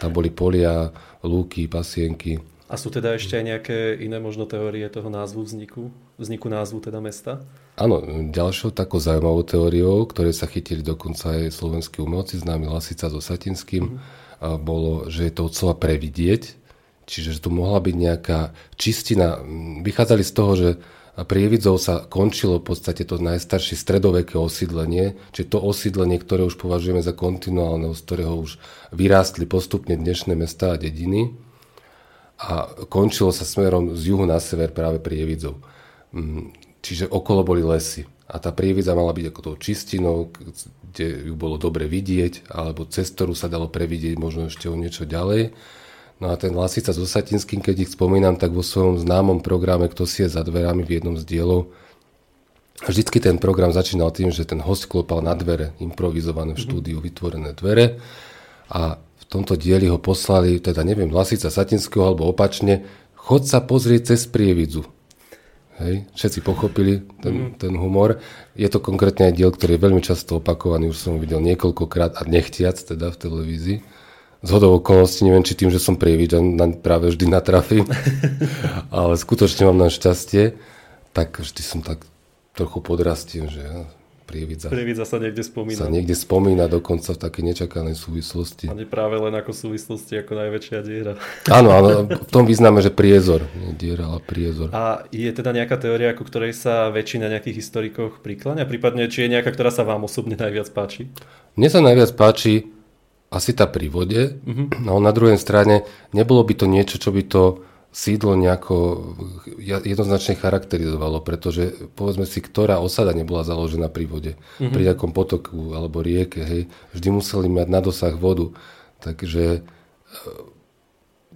Tam 0.00 0.16
boli 0.16 0.32
polia, 0.32 0.88
lúky, 1.20 1.68
pasienky. 1.68 2.40
A 2.72 2.80
sú 2.80 2.88
teda 2.88 3.12
ešte 3.12 3.36
aj 3.36 3.44
nejaké 3.44 3.78
iné 4.00 4.16
možno 4.16 4.48
teórie 4.48 4.86
toho 4.88 5.12
názvu 5.12 5.44
vzniku, 5.44 5.92
vzniku 6.16 6.48
názvu 6.48 6.80
teda 6.80 7.04
mesta? 7.04 7.44
Áno, 7.76 8.00
ďalšou 8.32 8.72
takou 8.72 8.96
zaujímavou 8.96 9.44
teóriou, 9.44 10.08
ktoré 10.08 10.32
sa 10.32 10.48
chytili 10.48 10.80
dokonca 10.80 11.36
aj 11.36 11.52
slovenskí 11.52 12.00
umelci, 12.00 12.40
známy 12.40 12.70
Lasica 12.70 13.12
so 13.12 13.20
Satinským, 13.20 14.00
mm-hmm. 14.00 14.56
bolo, 14.64 15.10
že 15.12 15.28
je 15.28 15.32
to 15.36 15.50
od 15.50 15.52
slova 15.52 15.76
previdieť, 15.76 16.56
čiže 17.04 17.36
že 17.36 17.42
tu 17.42 17.50
mohla 17.52 17.82
byť 17.82 17.94
nejaká 17.98 18.54
čistina. 18.78 19.36
Vychádzali 19.82 20.22
z 20.24 20.32
toho, 20.32 20.52
že 20.56 20.68
Prievidzou 21.20 21.76
sa 21.76 22.06
končilo 22.06 22.62
v 22.62 22.72
podstate 22.72 23.04
to 23.04 23.20
najstaršie 23.20 23.76
stredoveké 23.76 24.40
osídlenie, 24.40 25.18
čiže 25.36 25.52
to 25.52 25.58
osídlenie, 25.60 26.16
ktoré 26.16 26.48
už 26.48 26.56
považujeme 26.56 27.04
za 27.04 27.12
kontinuálne, 27.12 27.92
z 27.92 28.00
ktorého 28.04 28.34
už 28.40 28.56
vyrástli 28.94 29.44
postupne 29.44 29.98
dnešné 29.98 30.32
mesta 30.38 30.72
a 30.72 30.80
dediny 30.80 31.36
a 32.40 32.72
končilo 32.88 33.36
sa 33.36 33.44
smerom 33.44 33.92
z 33.92 34.16
juhu 34.16 34.24
na 34.24 34.40
sever 34.40 34.72
práve 34.72 34.96
prievidzou. 34.96 35.60
Mm, 36.16 36.56
čiže 36.80 37.04
okolo 37.12 37.44
boli 37.44 37.60
lesy. 37.60 38.08
A 38.30 38.40
tá 38.40 38.54
prievidza 38.54 38.96
mala 38.96 39.12
byť 39.12 39.26
ako 39.28 39.40
tou 39.42 39.54
čistinou, 39.60 40.32
kde 40.32 41.28
ju 41.28 41.34
bolo 41.36 41.60
dobre 41.60 41.84
vidieť, 41.84 42.48
alebo 42.48 42.88
cez 42.88 43.12
ktorú 43.12 43.36
sa 43.36 43.52
dalo 43.52 43.68
previdieť 43.68 44.16
možno 44.16 44.48
ešte 44.48 44.70
o 44.72 44.78
niečo 44.78 45.04
ďalej. 45.04 45.52
No 46.20 46.28
a 46.28 46.36
ten 46.36 46.52
Lasica 46.52 46.92
so 46.92 47.08
Satinským, 47.08 47.64
keď 47.64 47.88
ich 47.88 47.96
spomínam, 47.96 48.36
tak 48.36 48.52
vo 48.52 48.60
svojom 48.60 49.00
známom 49.00 49.40
programe 49.40 49.88
Kto 49.88 50.04
si 50.04 50.22
je 50.22 50.28
za 50.28 50.44
dverami 50.44 50.84
v 50.84 51.00
jednom 51.00 51.16
z 51.16 51.24
dielov, 51.24 51.72
vždycky 52.84 53.24
ten 53.24 53.40
program 53.40 53.72
začínal 53.72 54.12
tým, 54.12 54.28
že 54.28 54.44
ten 54.44 54.60
host 54.60 54.84
klopal 54.84 55.24
na 55.24 55.32
dvere, 55.32 55.72
improvizované 55.80 56.52
v 56.54 56.60
mhm. 56.60 56.64
štúdiu 56.68 56.96
vytvorené 57.00 57.56
dvere 57.56 57.98
a 58.68 59.00
tomto 59.30 59.54
dieli 59.54 59.86
ho 59.86 59.96
poslali, 60.02 60.58
teda 60.58 60.82
neviem, 60.82 61.08
Lasica 61.08 61.48
Satinského 61.48 62.02
alebo 62.02 62.26
opačne, 62.26 62.82
chod 63.14 63.46
sa 63.46 63.62
pozrieť 63.62 64.12
cez 64.12 64.26
prievidzu. 64.26 64.82
Hej, 65.80 66.04
všetci 66.12 66.44
pochopili 66.44 67.00
ten, 67.24 67.56
mm. 67.56 67.56
ten 67.56 67.72
humor. 67.72 68.20
Je 68.52 68.68
to 68.68 68.84
konkrétne 68.84 69.32
aj 69.32 69.34
diel, 69.38 69.48
ktorý 69.48 69.80
je 69.80 69.84
veľmi 69.88 70.02
často 70.04 70.36
opakovaný, 70.36 70.92
už 70.92 70.98
som 71.00 71.16
videl 71.16 71.40
niekoľkokrát 71.40 72.20
a 72.20 72.22
nechtiac 72.28 72.76
teda 72.76 73.08
v 73.08 73.16
televízii. 73.16 73.78
Z 74.40 74.48
hodou 74.56 74.80
okolností, 74.80 75.28
neviem, 75.28 75.44
či 75.44 75.52
tým, 75.52 75.68
že 75.68 75.76
som 75.76 76.00
prievidž, 76.00 76.40
práve 76.80 77.12
vždy 77.12 77.28
natrafím, 77.28 77.84
ale 78.94 79.20
skutočne 79.20 79.68
mám 79.68 79.76
na 79.76 79.92
šťastie, 79.92 80.56
tak 81.12 81.44
vždy 81.44 81.60
som 81.60 81.80
tak 81.84 82.08
trochu 82.56 82.80
podrastím, 82.80 83.52
že 83.52 83.62
Prievidza. 84.30 84.70
Prievidza 84.70 85.02
sa 85.02 85.18
niekde 85.18 85.42
spomína. 85.42 85.74
Sa 85.74 85.90
niekde 85.90 86.14
spomína 86.14 86.70
dokonca 86.70 87.10
v 87.10 87.18
takej 87.18 87.42
nečakanej 87.50 87.98
súvislosti. 87.98 88.70
A 88.70 88.78
nie 88.78 88.86
práve 88.86 89.18
len 89.18 89.34
ako 89.34 89.50
súvislosti, 89.50 90.22
ako 90.22 90.38
najväčšia 90.38 90.78
diera. 90.86 91.18
Áno, 91.58 91.74
áno, 91.74 92.06
v 92.28 92.30
tom 92.30 92.46
význame, 92.46 92.78
že 92.78 92.94
priezor. 92.94 93.50
Nie 93.58 93.74
diera, 93.74 94.06
ale 94.06 94.22
priezor. 94.22 94.70
A 94.70 95.02
je 95.10 95.26
teda 95.34 95.50
nejaká 95.50 95.82
teória, 95.82 96.14
ku 96.14 96.22
ktorej 96.22 96.54
sa 96.54 96.94
väčšina 96.94 97.26
nejakých 97.26 97.58
historikov 97.58 98.22
prikláňa? 98.22 98.70
Prípadne, 98.70 99.10
či 99.10 99.26
je 99.26 99.34
nejaká, 99.34 99.50
ktorá 99.50 99.74
sa 99.74 99.82
vám 99.82 100.06
osobne 100.06 100.38
najviac 100.38 100.70
páči? 100.70 101.10
Mne 101.58 101.66
sa 101.66 101.82
najviac 101.82 102.14
páči 102.14 102.70
asi 103.30 103.54
tá 103.54 103.70
pri 103.70 103.86
vode, 103.86 104.36
mm-hmm. 104.42 104.82
no 104.84 104.98
na 104.98 105.14
druhej 105.14 105.38
strane 105.38 105.86
nebolo 106.10 106.42
by 106.42 106.54
to 106.58 106.66
niečo, 106.66 106.98
čo 106.98 107.14
by 107.14 107.22
to 107.24 107.42
sídlo 107.90 108.38
nejako 108.38 109.02
jednoznačne 109.58 110.38
charakterizovalo, 110.38 111.26
pretože 111.26 111.90
povedzme 111.98 112.22
si, 112.22 112.38
ktorá 112.38 112.78
osada 112.78 113.10
nebola 113.10 113.42
založená 113.42 113.90
pri 113.90 114.06
vode, 114.06 114.32
mm-hmm. 114.38 114.70
pri 114.70 114.82
nejakom 114.90 115.10
potoku 115.10 115.74
alebo 115.74 115.98
rieke, 115.98 116.42
hej, 116.42 116.62
vždy 116.94 117.08
museli 117.10 117.50
mať 117.50 117.66
na 117.66 117.80
dosah 117.82 118.14
vodu, 118.14 118.54
takže 119.02 119.58
e, 119.58 119.60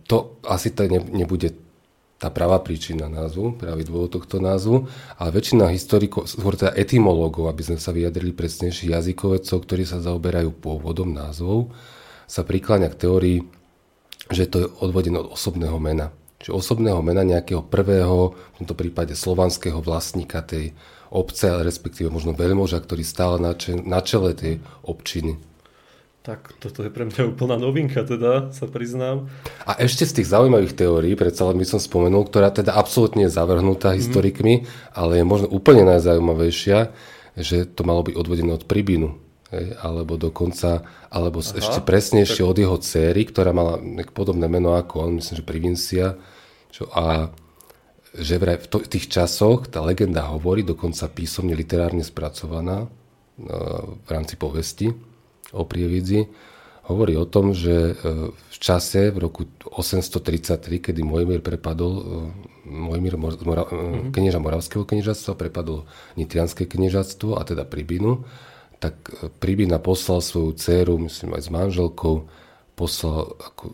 to 0.07 0.39
asi 0.47 0.71
to 0.71 0.87
ne, 0.87 1.03
nebude 1.03 1.64
tá 2.25 2.33
pravá 2.33 2.57
príčina 2.65 3.05
názvu, 3.05 3.61
pravý 3.61 3.85
dôvod 3.85 4.17
tohto 4.17 4.41
názvu, 4.41 4.89
a 5.21 5.29
väčšina 5.29 5.69
historikov, 5.69 6.25
skôr 6.25 6.57
teda 6.57 6.73
etymológov, 6.73 7.53
aby 7.53 7.61
sme 7.61 7.77
sa 7.77 7.93
vyjadrili 7.93 8.33
presnejšie, 8.33 8.97
jazykovedcov, 8.97 9.61
ktorí 9.61 9.85
sa 9.85 10.01
zaoberajú 10.01 10.57
pôvodom 10.57 11.13
názvov, 11.13 11.69
sa 12.25 12.41
prikláňa 12.41 12.89
k 12.97 13.01
teórii, 13.05 13.39
že 14.33 14.49
to 14.49 14.57
je 14.65 14.67
odvodené 14.81 15.21
od 15.21 15.37
osobného 15.37 15.77
mena 15.77 16.09
či 16.45 16.53
osobného 16.53 17.01
mena 17.01 17.25
nejakého 17.25 17.65
prvého, 17.65 18.37
v 18.37 18.57
tomto 18.61 18.77
prípade 18.77 19.17
slovanského 19.17 19.81
vlastníka 19.81 20.45
tej 20.45 20.77
obce, 21.09 21.49
respektíve 21.49 22.13
možno 22.13 22.37
veľmoža, 22.37 22.85
ktorý 22.85 23.01
stál 23.01 23.41
na, 23.41 23.57
če- 23.57 23.81
na 23.81 24.05
čele 24.05 24.37
tej 24.37 24.61
občiny. 24.85 25.41
Tak 26.25 26.57
toto 26.57 26.81
je 26.81 26.89
pre 26.89 27.05
mňa 27.05 27.37
úplná 27.37 27.61
novinka, 27.61 28.01
teda 28.01 28.49
sa 28.49 28.65
priznám. 28.65 29.29
A 29.69 29.77
ešte 29.77 30.09
z 30.09 30.17
tých 30.17 30.33
zaujímavých 30.33 30.73
teórií, 30.73 31.13
predsa 31.21 31.45
len 31.45 31.61
by 31.61 31.69
som 31.69 31.77
spomenul, 31.77 32.25
ktorá 32.25 32.49
teda 32.49 32.73
absolútne 32.73 33.29
je 33.29 33.37
zavrhnutá 33.37 33.93
mm. 33.93 33.97
historikmi, 34.01 34.65
ale 34.97 35.21
je 35.21 35.25
možno 35.29 35.53
úplne 35.53 35.85
najzaujímavejšia, 35.85 36.97
že 37.37 37.69
to 37.69 37.85
malo 37.85 38.01
byť 38.09 38.17
odvodené 38.17 38.57
od 38.57 38.65
Pribinu. 38.65 39.21
Hej, 39.53 39.77
alebo 39.85 40.17
dokonca, 40.17 40.89
alebo 41.13 41.45
Aha, 41.45 41.61
ešte 41.61 41.85
presnejšie 41.85 42.41
tak... 42.41 42.49
od 42.49 42.57
jeho 42.57 42.77
céry, 42.81 43.29
ktorá 43.29 43.53
mala 43.53 43.77
podobné 44.09 44.49
meno 44.49 44.73
ako 44.81 45.05
on, 45.05 45.21
myslím, 45.21 45.37
že 45.37 45.45
Privincia, 45.45 46.07
čo 46.73 46.89
a 46.89 47.29
že 48.17 48.41
vraj 48.41 48.65
v, 48.65 48.67
to, 48.73 48.81
tých 48.81 49.13
časoch 49.13 49.69
tá 49.69 49.85
legenda 49.85 50.25
hovorí, 50.33 50.65
dokonca 50.65 51.05
písomne 51.13 51.53
literárne 51.53 52.01
spracovaná 52.01 52.87
e, 52.87 52.89
v 54.01 54.09
rámci 54.09 54.41
povesti 54.41 54.89
o 55.55 55.63
Prievidzi, 55.65 56.27
hovorí 56.91 57.17
o 57.17 57.25
tom, 57.25 57.57
že 57.57 57.73
e, 57.73 57.95
v 58.35 58.57
čase, 58.59 59.09
v 59.09 59.19
roku 59.25 59.49
833, 59.65 60.91
kedy 60.91 61.01
Mojmír 61.01 61.41
prepadol, 61.41 61.93
e, 61.95 62.03
Mojmír 62.69 63.17
Mora, 63.17 63.65
mm-hmm. 63.65 64.13
knieža 64.13 64.43
Moravského 64.43 64.85
kniežatstva, 64.85 65.39
prepadol 65.39 65.89
Nitrianské 66.19 66.69
kniežatstvo, 66.69 67.39
a 67.39 67.43
teda 67.47 67.65
Pribinu, 67.65 68.27
tak 68.83 69.01
Pribina 69.41 69.81
poslal 69.81 70.21
svoju 70.21 70.53
dceru, 70.59 71.01
myslím 71.09 71.39
aj 71.39 71.43
s 71.47 71.49
manželkou, 71.49 72.29
poslal 72.77 73.33
ako 73.41 73.73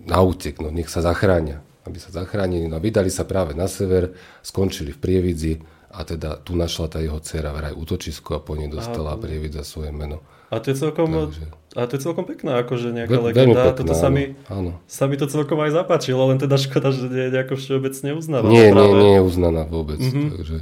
na 0.00 0.22
útek, 0.22 0.62
no 0.62 0.72
nech 0.72 0.88
sa 0.88 1.04
zachránia 1.04 1.66
aby 1.86 1.98
sa 2.02 2.10
zachránili. 2.10 2.66
No 2.66 2.82
vydali 2.82 3.08
sa 3.08 3.22
práve 3.22 3.54
na 3.54 3.70
sever, 3.70 4.12
skončili 4.42 4.90
v 4.90 4.98
Prievidzi 5.00 5.52
a 5.94 6.02
teda 6.02 6.42
tu 6.42 6.58
našla 6.58 6.90
tá 6.90 6.98
jeho 6.98 7.22
dcera 7.22 7.54
vraj 7.54 7.72
útočisko 7.72 8.36
a 8.36 8.40
po 8.42 8.58
nej 8.58 8.66
dostala 8.66 9.14
a, 9.14 9.20
Prievidza 9.20 9.62
svoje 9.62 9.94
meno. 9.94 10.20
A 10.46 10.62
to 10.62 10.70
je 10.70 10.76
celkom, 10.78 11.10
Takže... 11.10 11.42
a 11.74 11.80
to 11.90 11.92
je 11.98 12.00
celkom 12.06 12.24
pekná, 12.24 12.62
akože 12.62 12.94
nejaká 12.94 13.18
Ve, 13.18 13.34
legenda. 13.34 13.74
Pekná, 13.74 13.78
Toto 13.82 13.94
sa 13.98 14.08
mi, 14.08 14.38
áno. 14.46 14.78
sa 14.86 15.10
mi 15.10 15.18
to 15.18 15.26
celkom 15.26 15.58
aj 15.58 15.74
zapáčilo, 15.74 16.22
len 16.30 16.38
teda 16.38 16.54
škoda, 16.54 16.94
že 16.94 17.10
nie 17.10 17.26
je 17.26 17.34
nejako 17.34 17.54
všeobecne 17.58 18.14
uznaná. 18.14 18.46
Nie, 18.46 18.70
práve. 18.70 18.78
nie, 18.78 18.90
nie 19.02 19.12
je 19.18 19.22
uznaná 19.26 19.62
vôbec. 19.66 19.98
Mm-hmm. 19.98 20.28
Takže, 20.38 20.56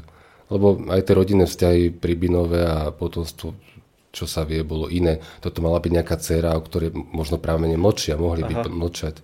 lebo 0.48 0.66
aj 0.88 1.00
tie 1.04 1.14
rodinné 1.14 1.44
vzťahy 1.44 1.82
Pribinové 1.92 2.64
a 2.64 2.88
potomstvo 2.88 3.52
čo 4.14 4.30
sa 4.30 4.46
vie, 4.46 4.62
bolo 4.62 4.86
iné. 4.86 5.18
Toto 5.42 5.58
mala 5.58 5.82
byť 5.82 5.90
nejaká 5.90 6.14
dcera, 6.22 6.54
o 6.54 6.62
ktorej 6.62 6.94
možno 6.94 7.42
práve 7.42 7.66
nemlčia, 7.66 8.14
mohli 8.14 8.46
Aha. 8.46 8.62
by 8.62 8.70
mlčať. 8.70 9.18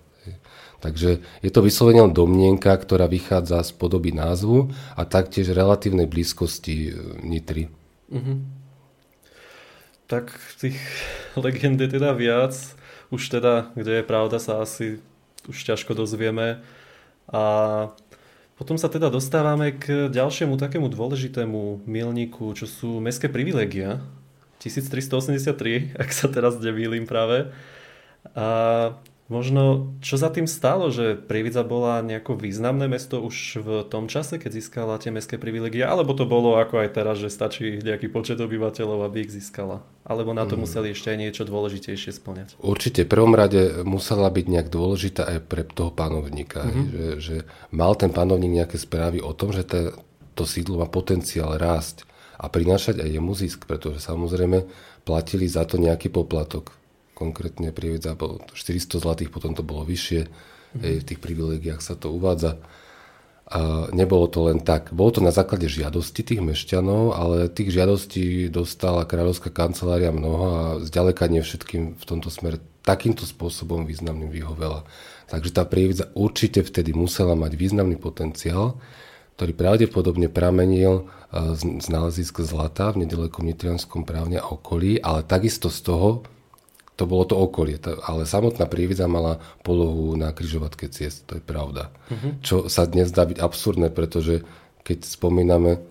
Takže 0.81 1.21
je 1.45 1.51
to 1.53 1.61
vyslovene 1.61 2.09
domnienka, 2.09 2.73
ktorá 2.73 3.05
vychádza 3.05 3.61
z 3.61 3.71
podoby 3.77 4.11
názvu 4.11 4.73
a 4.97 5.05
taktiež 5.05 5.53
relatívnej 5.53 6.09
blízkosti 6.09 6.89
e, 6.89 6.91
Nitry. 7.21 7.69
Mm-hmm. 8.09 8.60
Tak 10.11 10.35
tých 10.59 10.75
legend 11.39 11.79
je 11.79 11.87
teda 11.87 12.11
viac. 12.11 12.51
Už 13.15 13.31
teda, 13.31 13.71
kde 13.79 14.03
je 14.03 14.03
pravda, 14.03 14.43
sa 14.43 14.59
asi 14.59 14.99
už 15.47 15.55
ťažko 15.63 15.95
dozvieme. 15.95 16.59
A 17.31 17.43
potom 18.59 18.75
sa 18.75 18.91
teda 18.91 19.07
dostávame 19.07 19.71
k 19.71 20.11
ďalšiemu 20.11 20.59
takému 20.59 20.91
dôležitému 20.91 21.87
milníku, 21.87 22.51
čo 22.51 22.67
sú 22.67 22.99
mestské 22.99 23.31
privilegia. 23.31 24.03
1383, 24.59 25.95
ak 25.95 26.09
sa 26.11 26.27
teraz 26.27 26.59
nemýlim 26.59 27.07
práve. 27.07 27.47
A 28.35 28.47
Možno, 29.31 29.95
čo 30.03 30.19
za 30.19 30.27
tým 30.27 30.43
stalo, 30.43 30.91
že 30.91 31.15
Prievidza 31.15 31.63
bola 31.63 32.03
nejako 32.03 32.35
významné 32.35 32.91
mesto 32.91 33.23
už 33.23 33.63
v 33.63 33.69
tom 33.87 34.11
čase, 34.11 34.35
keď 34.35 34.59
získala 34.59 34.99
tie 34.99 35.07
mestské 35.07 35.39
privilegia, 35.39 35.87
alebo 35.87 36.11
to 36.11 36.27
bolo 36.27 36.59
ako 36.59 36.83
aj 36.83 36.89
teraz, 36.91 37.15
že 37.15 37.31
stačí 37.31 37.79
nejaký 37.79 38.11
počet 38.11 38.43
obyvateľov, 38.43 39.07
aby 39.07 39.23
ich 39.23 39.31
získala? 39.31 39.87
Alebo 40.03 40.35
na 40.35 40.43
to 40.43 40.59
mm. 40.59 40.67
museli 40.67 40.91
ešte 40.91 41.15
aj 41.15 41.17
niečo 41.23 41.43
dôležitejšie 41.47 42.11
splňať? 42.11 42.59
Určite, 42.59 43.07
v 43.07 43.11
prvom 43.15 43.31
rade 43.31 43.87
musela 43.87 44.27
byť 44.27 44.45
nejak 44.51 44.67
dôležitá 44.67 45.23
aj 45.23 45.39
pre 45.47 45.63
toho 45.63 45.95
panovníka, 45.95 46.67
mm-hmm. 46.67 46.87
že, 46.91 47.05
že 47.23 47.35
mal 47.71 47.95
ten 47.95 48.11
panovník 48.11 48.51
nejaké 48.51 48.75
správy 48.75 49.23
o 49.23 49.31
tom, 49.31 49.55
že 49.55 49.63
te, 49.63 49.95
to 50.35 50.43
sídlo 50.43 50.83
má 50.83 50.91
potenciál 50.91 51.55
rásť 51.55 52.03
a 52.35 52.51
prinášať 52.51 52.99
aj 52.99 53.07
jemu 53.07 53.31
zisk, 53.31 53.63
pretože 53.63 54.03
samozrejme 54.03 54.67
platili 55.07 55.47
za 55.47 55.63
to 55.63 55.79
nejaký 55.79 56.11
poplatok 56.11 56.80
konkrétne 57.21 57.69
prievidza 57.69 58.17
bolo 58.17 58.41
400 58.57 58.97
zlatých, 58.97 59.29
potom 59.29 59.53
to 59.53 59.61
bolo 59.61 59.85
vyššie, 59.85 60.25
mm. 60.25 60.81
v 60.81 61.07
tých 61.07 61.21
privilegiách 61.21 61.81
sa 61.85 61.93
to 61.93 62.09
uvádza. 62.09 62.57
A 63.51 63.91
nebolo 63.91 64.31
to 64.31 64.47
len 64.47 64.63
tak. 64.63 64.95
Bolo 64.95 65.11
to 65.11 65.19
na 65.19 65.35
základe 65.35 65.67
žiadosti 65.67 66.23
tých 66.23 66.39
mešťanov, 66.39 67.11
ale 67.11 67.51
tých 67.51 67.75
žiadostí 67.75 68.47
dostala 68.47 69.03
kráľovská 69.03 69.51
kancelária 69.51 70.07
mnoho 70.15 70.45
a 70.47 70.63
zďaleka 70.79 71.27
nie 71.27 71.43
všetkým 71.43 71.99
v 71.99 72.03
tomto 72.07 72.31
smere 72.31 72.63
takýmto 72.87 73.27
spôsobom 73.27 73.83
významným 73.83 74.31
vyhovela. 74.31 74.87
Takže 75.27 75.51
tá 75.51 75.67
prievidza 75.67 76.07
určite 76.15 76.63
vtedy 76.63 76.95
musela 76.95 77.35
mať 77.35 77.59
významný 77.59 77.99
potenciál, 77.99 78.79
ktorý 79.35 79.51
pravdepodobne 79.51 80.31
pramenil 80.31 81.11
z 81.31 81.87
nálezisk 81.91 82.43
zlata 82.43 82.91
v 82.95 83.07
nedalekom 83.07 83.47
nitrianskom 83.47 84.07
právne 84.07 84.39
okolí, 84.39 84.99
ale 84.99 85.27
takisto 85.27 85.71
z 85.71 85.79
toho, 85.91 86.09
to 87.01 87.09
bolo 87.09 87.25
to 87.25 87.33
okolie. 87.33 87.81
Ale 88.05 88.29
samotná 88.29 88.69
prievidza 88.69 89.09
mala 89.09 89.41
polohu 89.65 90.13
na 90.13 90.29
kryžovatke 90.29 90.85
ciest, 90.93 91.25
to 91.25 91.41
je 91.41 91.43
pravda. 91.43 91.89
Uh-huh. 92.13 92.37
Čo 92.45 92.69
sa 92.69 92.85
dnes 92.85 93.09
dá 93.09 93.25
byť 93.25 93.41
absurdné, 93.41 93.89
pretože 93.89 94.45
keď 94.85 95.09
spomíname, 95.09 95.81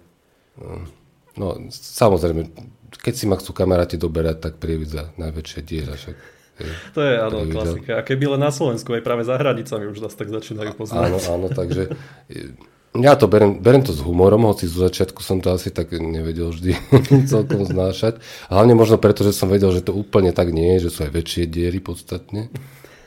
hm, 0.55 0.87
no 1.35 1.47
samozrejme, 1.75 2.47
keď 2.95 3.14
si 3.19 3.26
ma 3.26 3.35
chcú 3.35 3.50
kamaráti 3.50 3.99
doberať, 3.99 4.38
tak 4.38 4.62
prievidza 4.62 5.11
najväčšia 5.19 5.61
diera. 5.67 5.99
Však, 5.99 6.17
to 6.95 7.00
je 7.02 7.14
áno, 7.19 7.43
klasika. 7.50 7.99
A 7.99 8.07
keby 8.07 8.38
len 8.38 8.43
na 8.47 8.55
Slovensku, 8.55 8.95
aj 8.95 9.02
práve 9.02 9.26
za 9.26 9.35
hranicami 9.35 9.90
už 9.90 10.07
nás 10.07 10.14
tak 10.14 10.31
začínajú 10.31 10.79
poznať. 10.79 11.11
Áno, 11.11 11.19
áno, 11.26 11.47
takže 11.50 11.90
ja 12.91 13.15
to 13.15 13.31
berem, 13.31 13.63
berem 13.63 13.87
to 13.87 13.95
s 13.95 14.03
humorom, 14.03 14.51
hoci 14.51 14.67
zo 14.67 14.83
začiatku 14.83 15.23
som 15.23 15.39
to 15.39 15.55
asi 15.55 15.71
tak 15.71 15.95
nevedel 15.95 16.51
vždy 16.51 16.75
celkom 17.31 17.63
znášať. 17.63 18.19
Hlavne 18.51 18.75
možno 18.75 18.99
preto, 18.99 19.23
že 19.23 19.31
som 19.31 19.47
vedel, 19.47 19.71
že 19.71 19.87
to 19.87 19.95
úplne 19.95 20.35
tak 20.35 20.51
nie 20.51 20.79
je, 20.79 20.91
že 20.91 20.91
sú 20.91 20.99
aj 21.07 21.15
väčšie 21.15 21.47
diery 21.47 21.79
podstatne 21.79 22.51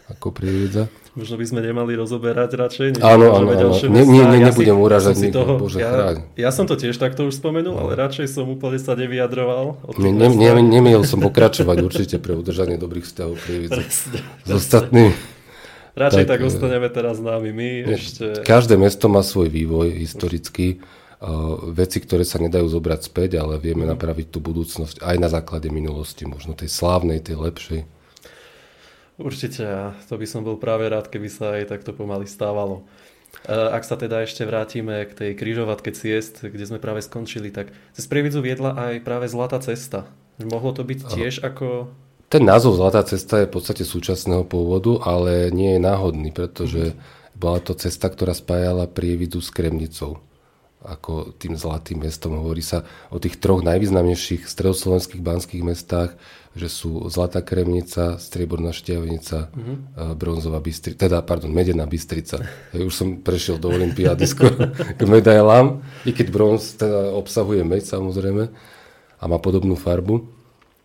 ako 0.07 0.31
prievidza. 0.31 0.87
Možno 1.13 1.37
by 1.37 1.45
sme 1.45 1.61
nemali 1.61 1.93
rozoberať 1.93 2.57
radšej. 2.57 2.87
Áno, 3.05 3.37
áno, 3.37 3.53
áno. 3.53 3.69
Nie, 3.85 4.01
nie, 4.01 4.23
nie, 4.25 4.39
nebudem 4.49 4.73
ja 4.73 4.81
uražať 4.81 5.15
nikoho, 5.21 5.61
Bože 5.61 5.77
ja, 5.77 5.93
chráň. 5.93 6.15
Ja 6.33 6.49
som 6.49 6.65
to 6.65 6.73
tiež 6.73 6.97
takto 6.97 7.29
už 7.29 7.37
spomenul, 7.37 7.77
no. 7.77 7.85
ale 7.85 7.93
radšej 8.01 8.33
som 8.33 8.49
úplne 8.49 8.81
sa 8.81 8.97
nevyjadroval. 8.97 9.93
Nie, 10.01 10.09
ne, 10.09 10.33
ne, 10.33 10.49
nemiel 10.57 11.05
som 11.05 11.21
pokračovať 11.21 11.77
určite 11.85 12.15
pre 12.17 12.33
udržanie 12.33 12.81
dobrých 12.81 13.05
vzťahov 13.05 13.37
prievidza 13.45 13.85
s 13.85 14.49
ostatnými. 14.49 15.32
Radšej 15.93 16.25
tak, 16.25 16.41
tak 16.41 16.49
ostaneme 16.49 16.89
teraz 16.89 17.21
námi 17.21 17.53
my. 17.53 17.69
Ne, 17.85 17.97
ešte... 17.97 18.41
Každé 18.41 18.75
mesto 18.81 19.05
má 19.09 19.21
svoj 19.21 19.53
vývoj 19.53 19.93
historický. 19.93 20.81
Uh, 21.23 21.71
veci, 21.71 22.03
ktoré 22.03 22.27
sa 22.27 22.35
nedajú 22.35 22.67
zobrať 22.67 23.07
späť, 23.07 23.39
ale 23.39 23.55
vieme 23.55 23.87
mm. 23.87 23.95
napraviť 23.95 24.27
tú 24.27 24.43
budúcnosť 24.43 24.99
aj 24.99 25.15
na 25.21 25.31
základe 25.31 25.71
minulosti, 25.71 26.27
možno 26.27 26.51
tej 26.51 26.67
slávnej, 26.67 27.23
tej 27.23 27.39
lepšej. 27.39 27.81
Určite, 29.15 29.63
a 29.63 29.83
to 30.09 30.19
by 30.19 30.27
som 30.27 30.43
bol 30.43 30.59
práve 30.59 30.89
rád, 30.89 31.07
keby 31.07 31.31
sa 31.31 31.55
aj 31.55 31.71
takto 31.71 31.95
pomaly 31.95 32.27
stávalo. 32.27 32.83
Ak 33.47 33.85
sa 33.87 33.95
teda 33.95 34.25
ešte 34.25 34.43
vrátime 34.43 35.05
k 35.05 35.13
tej 35.13 35.31
križovatke 35.37 35.95
ciest, 35.95 36.43
kde 36.43 36.65
sme 36.67 36.81
práve 36.81 36.99
skončili, 37.01 37.53
tak 37.53 37.71
cez 37.93 38.05
Prievidzu 38.09 38.41
viedla 38.41 38.73
aj 38.73 39.05
práve 39.05 39.29
Zlatá 39.29 39.61
cesta. 39.63 40.09
Mohlo 40.41 40.75
to 40.75 40.83
byť 40.83 40.99
tiež 41.13 41.45
ako... 41.45 41.93
Ten 42.33 42.49
názov 42.49 42.81
Zlatá 42.81 43.05
cesta 43.05 43.45
je 43.45 43.45
v 43.45 43.61
podstate 43.61 43.85
súčasného 43.85 44.41
pôvodu, 44.49 44.97
ale 45.05 45.53
nie 45.53 45.77
je 45.77 45.85
náhodný, 45.85 46.33
pretože 46.33 46.97
bola 47.37 47.61
to 47.61 47.77
cesta, 47.77 48.09
ktorá 48.09 48.33
spájala 48.33 48.89
Prievidzu 48.89 49.37
s 49.37 49.53
Kremnicou 49.53 50.17
ako 50.81 51.37
tým 51.37 51.53
zlatým 51.53 52.01
mestom. 52.01 52.35
Hovorí 52.41 52.65
sa 52.65 52.89
o 53.13 53.21
tých 53.21 53.37
troch 53.37 53.61
najvýznamnejších 53.61 54.49
stredoslovenských 54.49 55.21
banských 55.21 55.61
mestách, 55.61 56.17
že 56.57 56.73
sú 56.73 57.05
Zlatá 57.07 57.45
Kremnica, 57.45 58.17
Strieborná 58.17 58.73
Štiavnica, 58.73 59.53
mm-hmm. 59.53 60.17
Bronzová 60.17 60.57
Bystrica, 60.57 61.05
teda, 61.05 61.21
pardon, 61.21 61.53
Medená 61.53 61.85
Bystrica. 61.85 62.41
Ja 62.75 62.81
už 62.83 62.93
som 62.97 63.21
prešiel 63.21 63.61
do 63.61 63.69
Olympiády 63.71 64.25
skôr 64.25 64.73
k 64.99 65.01
medailám, 65.05 65.85
i 66.03 66.11
keď 66.11 66.33
bronz 66.33 66.81
teda 66.81 67.13
obsahuje 67.13 67.61
meď 67.61 67.87
samozrejme 67.87 68.49
a 69.21 69.23
má 69.23 69.37
podobnú 69.37 69.77
farbu. 69.79 70.42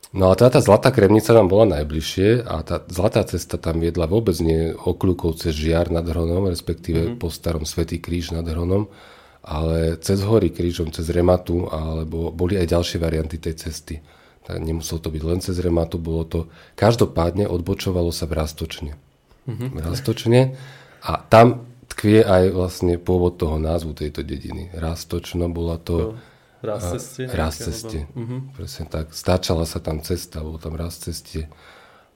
No 0.08 0.32
a 0.32 0.34
teda 0.40 0.56
tá 0.56 0.60
Zlatá 0.64 0.88
Kremnica 0.88 1.36
nám 1.36 1.52
bola 1.52 1.68
najbližšie 1.80 2.48
a 2.48 2.64
tá 2.64 2.80
Zlatá 2.88 3.20
cesta 3.28 3.60
tam 3.60 3.84
viedla 3.84 4.08
vôbec 4.08 4.40
nie 4.40 4.72
okľukov 4.72 5.36
cez 5.36 5.52
Žiar 5.52 5.92
nad 5.92 6.08
Hronom, 6.08 6.48
respektíve 6.48 7.00
mm-hmm. 7.04 7.20
po 7.20 7.28
starom 7.28 7.68
Svetý 7.68 8.00
kríž 8.00 8.32
nad 8.32 8.48
Hronom, 8.48 8.88
ale 9.44 10.00
cez 10.00 10.24
hory 10.24 10.48
krížom, 10.48 10.88
cez 10.96 11.12
Rematu, 11.12 11.68
alebo 11.68 12.32
boli 12.32 12.56
aj 12.56 12.72
ďalšie 12.72 12.96
varianty 12.96 13.36
tej 13.36 13.60
cesty. 13.60 14.00
Tak 14.48 14.56
nemuselo 14.64 14.96
to 14.96 15.12
byť 15.12 15.22
len 15.28 15.40
cez 15.44 15.60
Rematu, 15.60 16.00
bolo 16.00 16.24
to... 16.24 16.48
Každopádne 16.72 17.44
odbočovalo 17.44 18.08
sa 18.08 18.24
v 18.24 18.32
Rastočne. 18.40 18.92
Mm-hmm. 19.44 19.68
V 19.76 19.78
Rastočne 19.84 20.40
a 21.04 21.20
tam 21.20 21.68
tkvie 21.92 22.24
aj 22.24 22.44
vlastne 22.56 22.96
pôvod 22.96 23.36
toho 23.36 23.60
názvu 23.60 23.92
tejto 23.92 24.24
dediny. 24.24 24.72
Rastočno 24.72 25.52
bola 25.52 25.76
to... 25.76 26.16
Raz 26.58 26.82
ceste. 26.94 27.22
Raz 27.30 27.54
ceste. 27.54 28.10
Mm-hmm. 28.18 28.40
Presne 28.58 28.84
tak. 28.90 29.14
Stáčala 29.14 29.62
sa 29.62 29.78
tam 29.78 30.02
cesta, 30.02 30.42
bol 30.42 30.58
tam 30.58 30.74
raz 30.74 30.98
ceste. 30.98 31.46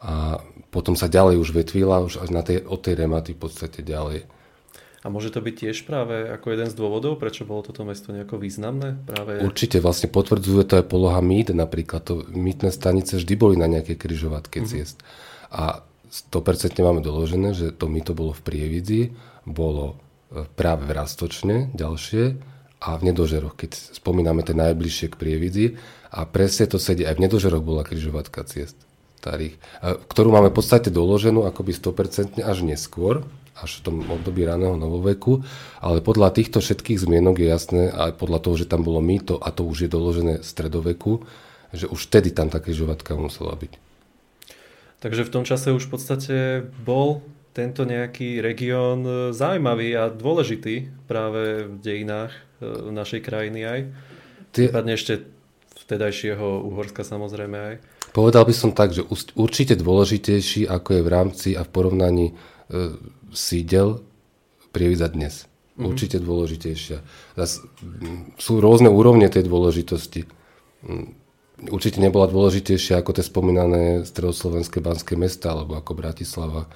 A 0.02 0.42
potom 0.74 0.98
sa 0.98 1.06
ďalej 1.06 1.38
už 1.38 1.54
vetvila, 1.54 2.02
už 2.02 2.26
až 2.26 2.34
na 2.34 2.42
tej, 2.42 2.66
od 2.66 2.82
tej 2.82 2.98
Rematy 2.98 3.38
v 3.38 3.40
podstate 3.46 3.86
ďalej. 3.86 4.26
A 5.02 5.10
môže 5.10 5.34
to 5.34 5.42
byť 5.42 5.54
tiež 5.66 5.82
práve 5.82 6.30
ako 6.30 6.54
jeden 6.54 6.70
z 6.70 6.78
dôvodov, 6.78 7.18
prečo 7.18 7.42
bolo 7.42 7.66
toto 7.66 7.82
mesto 7.82 8.14
nejako 8.14 8.38
významné? 8.38 9.02
Práve... 9.02 9.42
Určite, 9.42 9.82
vlastne 9.82 10.06
potvrdzuje 10.06 10.62
to 10.62 10.74
aj 10.78 10.86
poloha 10.86 11.18
mýt, 11.18 11.50
napríklad 11.50 12.06
to 12.06 12.22
mýtne 12.30 12.70
stanice 12.70 13.18
vždy 13.18 13.34
boli 13.34 13.58
na 13.58 13.66
nejakej 13.66 13.98
križovatke 13.98 14.62
mm-hmm. 14.62 14.70
ciest. 14.70 15.02
A 15.50 15.82
100% 16.06 16.78
máme 16.82 17.02
doložené, 17.02 17.50
že 17.50 17.74
to 17.74 17.90
mýto 17.90 18.14
bolo 18.14 18.30
v 18.30 18.42
Prievidzi, 18.46 19.02
bolo 19.42 19.98
e, 20.30 20.46
práve 20.54 20.86
v 20.86 20.94
Rastočne 20.94 21.74
ďalšie 21.74 22.51
a 22.82 22.98
v 22.98 23.06
Nedožeroch, 23.06 23.54
keď 23.54 23.94
spomíname 23.94 24.42
tie 24.42 24.58
najbližšie 24.58 25.14
k 25.14 25.18
Prievidzi. 25.18 25.66
A 26.12 26.26
presne 26.26 26.66
to 26.66 26.82
sedí, 26.82 27.06
aj 27.06 27.16
v 27.16 27.22
Nedožeroch 27.24 27.62
bola 27.62 27.86
križovatka 27.86 28.42
ciest 28.44 28.76
starých, 29.22 29.54
ktorú 30.10 30.34
máme 30.34 30.50
v 30.50 30.58
podstate 30.58 30.90
doloženú 30.90 31.46
akoby 31.46 31.78
100% 31.78 32.42
až 32.42 32.58
neskôr, 32.66 33.22
až 33.54 33.78
v 33.78 33.82
tom 33.86 33.96
období 34.10 34.42
raného 34.42 34.74
novoveku, 34.74 35.46
ale 35.78 36.02
podľa 36.02 36.34
týchto 36.34 36.58
všetkých 36.58 36.98
zmienok 36.98 37.38
je 37.38 37.46
jasné, 37.46 37.82
aj 37.94 38.18
podľa 38.18 38.42
toho, 38.42 38.58
že 38.58 38.66
tam 38.66 38.82
bolo 38.82 38.98
mýto 38.98 39.38
a 39.38 39.54
to 39.54 39.62
už 39.62 39.86
je 39.86 39.90
doložené 39.94 40.34
v 40.42 40.46
stredoveku, 40.46 41.22
že 41.70 41.86
už 41.86 42.10
vtedy 42.10 42.34
tam 42.34 42.50
tá 42.50 42.58
križovatka 42.58 43.14
musela 43.14 43.54
byť. 43.54 43.78
Takže 44.98 45.22
v 45.22 45.32
tom 45.32 45.46
čase 45.46 45.70
už 45.70 45.86
v 45.86 45.92
podstate 45.94 46.36
bol 46.82 47.22
tento 47.54 47.86
nejaký 47.86 48.40
región 48.40 49.04
e, 49.04 49.12
zaujímavý 49.36 49.92
a 49.98 50.08
dôležitý 50.08 50.88
práve 51.04 51.68
v 51.68 51.74
dejinách 51.84 52.32
našej 52.94 53.20
krajiny 53.20 53.60
aj. 53.66 53.80
Tie... 54.54 54.70
Prípadne 54.70 54.94
ešte 54.94 55.26
vtedajšieho 55.86 56.62
Uhorska 56.70 57.02
samozrejme 57.02 57.58
aj. 57.58 57.74
Povedal 58.12 58.44
by 58.44 58.54
som 58.54 58.70
tak, 58.76 58.92
že 58.92 59.04
určite 59.34 59.74
dôležitejší 59.76 60.68
ako 60.68 60.88
je 61.00 61.02
v 61.02 61.12
rámci 61.12 61.48
a 61.56 61.64
v 61.64 61.70
porovnaní 61.72 62.26
e, 62.30 62.34
sídel 63.32 64.04
prievidza 64.72 65.08
dnes. 65.08 65.48
Mm-hmm. 65.72 65.88
Určite 65.88 66.16
dôležitejšia. 66.20 66.98
Zas, 67.36 67.64
sú 68.36 68.52
rôzne 68.60 68.92
úrovne 68.92 69.32
tej 69.32 69.48
dôležitosti. 69.48 70.28
Určite 71.62 72.04
nebola 72.04 72.28
dôležitejšia 72.28 73.00
ako 73.00 73.16
tie 73.16 73.24
spomínané 73.24 74.04
stredoslovenské 74.04 74.84
banské 74.84 75.16
mesta, 75.16 75.56
alebo 75.56 75.80
ako 75.80 75.96
Bratislava, 75.96 76.68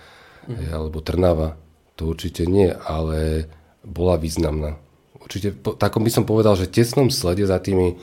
mm-hmm. 0.49 0.73
alebo 0.73 1.05
Trnava. 1.05 1.61
To 2.01 2.13
určite 2.13 2.49
nie, 2.49 2.73
ale 2.73 3.49
bola 3.85 4.17
významná. 4.17 4.81
Určite, 5.27 5.59
takom 5.59 6.07
by 6.07 6.11
som 6.15 6.25
povedal, 6.25 6.55
že 6.55 6.71
tesnom 6.71 7.11
slede 7.11 7.45
za 7.45 7.59
tými 7.59 7.99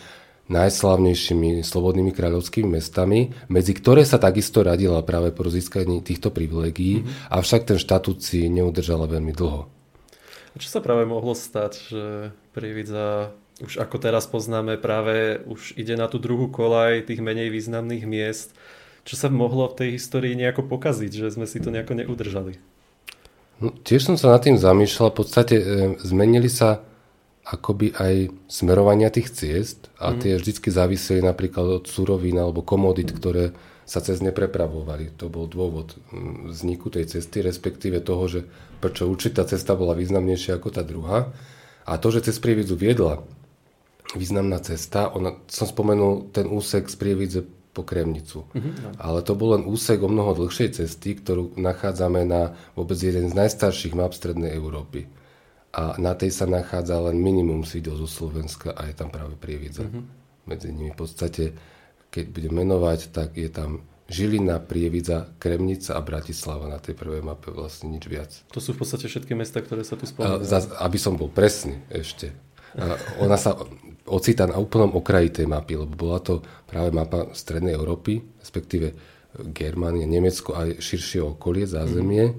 najslavnejšími 0.51 1.63
slobodnými 1.63 2.11
kráľovskými 2.11 2.75
mestami, 2.75 3.31
medzi 3.47 3.71
ktoré 3.71 4.03
sa 4.03 4.19
takisto 4.19 4.59
radila 4.59 4.99
práve 4.99 5.31
po 5.31 5.47
získaní 5.47 6.03
týchto 6.03 6.35
privilegií, 6.35 6.99
mm-hmm. 6.99 7.31
avšak 7.31 7.63
ten 7.63 7.79
štatút 7.79 8.19
si 8.19 8.51
neudržala 8.51 9.07
veľmi 9.07 9.31
dlho. 9.31 9.71
A 10.53 10.55
čo 10.59 10.67
sa 10.67 10.83
práve 10.83 11.07
mohlo 11.07 11.31
stať, 11.31 11.71
že 11.89 12.03
Prievidza 12.51 13.31
už 13.61 13.79
ako 13.79 13.95
teraz 14.01 14.25
poznáme 14.25 14.81
práve 14.81 15.39
už 15.45 15.77
ide 15.77 15.93
na 15.93 16.09
tú 16.09 16.17
druhú 16.17 16.49
kolaj 16.49 17.05
tých 17.05 17.21
menej 17.21 17.53
významných 17.53 18.05
miest. 18.09 18.51
Čo 19.07 19.15
sa 19.19 19.27
mohlo 19.29 19.69
v 19.69 19.77
tej 19.77 19.89
histórii 19.99 20.33
nejako 20.33 20.65
pokaziť, 20.65 21.11
že 21.11 21.27
sme 21.29 21.45
si 21.45 21.61
to 21.61 21.69
nejako 21.69 22.01
neudržali? 22.01 22.57
No, 23.61 23.69
tiež 23.71 24.09
som 24.09 24.15
sa 24.17 24.33
nad 24.33 24.41
tým 24.41 24.57
zamýšľal. 24.57 25.13
V 25.13 25.17
podstate 25.21 25.55
e, 25.59 25.65
zmenili 26.01 26.49
sa 26.49 26.81
akoby 27.43 27.91
aj 27.99 28.31
smerovania 28.47 29.11
tých 29.11 29.35
ciest 29.35 29.91
a 29.99 30.15
mm. 30.15 30.17
tie 30.23 30.33
vždycky 30.39 30.71
záviseli 30.71 31.19
napríklad 31.19 31.83
od 31.83 31.85
surovín 31.91 32.39
alebo 32.39 32.63
komodit, 32.63 33.11
ktoré 33.11 33.51
sa 33.83 33.99
cez 33.99 34.23
ne 34.23 34.31
prepravovali. 34.31 35.19
To 35.19 35.27
bol 35.27 35.51
dôvod 35.51 35.99
mm, 36.11 36.55
vzniku 36.55 36.87
tej 36.87 37.19
cesty, 37.19 37.43
respektíve 37.43 37.99
toho, 37.99 38.31
že 38.31 38.39
prečo 38.79 39.11
určitá 39.11 39.43
cesta 39.43 39.75
bola 39.75 39.91
významnejšia 39.91 40.55
ako 40.55 40.69
tá 40.71 40.87
druhá. 40.87 41.35
A 41.83 41.99
to, 41.99 42.15
že 42.15 42.31
cez 42.31 42.39
Prievidzu 42.39 42.79
viedla 42.79 43.19
významná 44.15 44.63
cesta, 44.63 45.11
ona, 45.11 45.35
som 45.51 45.67
spomenul 45.67 46.31
ten 46.31 46.47
úsek 46.47 46.87
z 46.87 46.95
Prievidze 46.95 47.41
po 47.75 47.83
Kremnicu. 47.83 48.47
Mm-hmm. 48.55 49.03
Ale 49.03 49.19
to 49.19 49.35
bol 49.35 49.59
len 49.59 49.67
úsek 49.67 49.99
o 49.99 50.07
mnoho 50.07 50.31
dlhšej 50.31 50.79
cesty, 50.79 51.19
ktorú 51.19 51.59
nachádzame 51.59 52.23
na 52.23 52.55
vôbec 52.71 52.95
jeden 52.95 53.27
z 53.27 53.35
najstarších 53.35 53.99
map 53.99 54.15
Strednej 54.15 54.55
Európy 54.55 55.11
a 55.73 55.97
na 55.97 56.13
tej 56.13 56.29
sa 56.29 56.45
nachádza 56.45 57.01
len 57.01 57.17
minimum 57.17 57.65
sídel 57.65 57.97
zo 57.97 58.05
Slovenska 58.05 58.77
a 58.77 58.85
je 58.85 58.93
tam 58.93 59.09
práve 59.09 59.33
Prievidza. 59.33 59.89
Mm-hmm. 59.89 60.03
Medzi 60.45 60.69
nimi 60.69 60.93
v 60.93 60.99
podstate, 61.01 61.43
keď 62.13 62.25
budem 62.29 62.53
menovať, 62.61 63.09
tak 63.09 63.33
je 63.33 63.49
tam 63.49 63.81
Žilina, 64.05 64.61
Prievidza, 64.61 65.33
Kremnica 65.41 65.97
a 65.97 66.05
Bratislava 66.05 66.69
na 66.69 66.77
tej 66.77 66.93
prvej 66.93 67.25
mape 67.25 67.49
vlastne 67.49 67.89
nič 67.89 68.05
viac. 68.05 68.31
To 68.53 68.61
sú 68.61 68.77
v 68.77 68.85
podstate 68.85 69.09
všetky 69.09 69.33
mesta, 69.33 69.65
ktoré 69.65 69.81
sa 69.81 69.97
tu 69.97 70.05
spomínajú. 70.05 70.45
Aby 70.77 70.97
som 71.01 71.17
bol 71.17 71.33
presný 71.33 71.81
ešte. 71.89 72.35
A 72.77 72.93
ona 73.17 73.39
sa 73.39 73.57
ocitá 74.05 74.45
na 74.45 74.61
úplnom 74.61 74.93
okraji 74.93 75.41
tej 75.41 75.47
mapy, 75.49 75.79
lebo 75.79 75.93
bola 75.95 76.21
to 76.21 76.45
práve 76.69 76.93
mapa 76.93 77.33
Strednej 77.33 77.73
Európy, 77.73 78.21
respektíve 78.43 78.93
Germánie, 79.55 80.05
Nemecko 80.05 80.53
a 80.53 80.69
širšie 80.69 81.23
okolie, 81.23 81.65
zázemie. 81.65 82.29
Mm. 82.29 82.37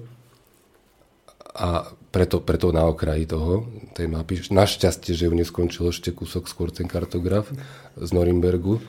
A 1.55 1.91
preto, 2.15 2.39
preto 2.39 2.71
na 2.71 2.87
okraji 2.87 3.27
toho, 3.27 3.67
tej 3.91 4.07
mapy. 4.07 4.39
Našťastie, 4.47 5.11
že 5.11 5.27
ju 5.27 5.35
neskončil 5.35 5.91
ešte 5.91 6.15
kúsok 6.15 6.47
skôr 6.47 6.71
ten 6.71 6.87
kartograf 6.87 7.51
z 7.99 8.09
Norimbergu. 8.15 8.79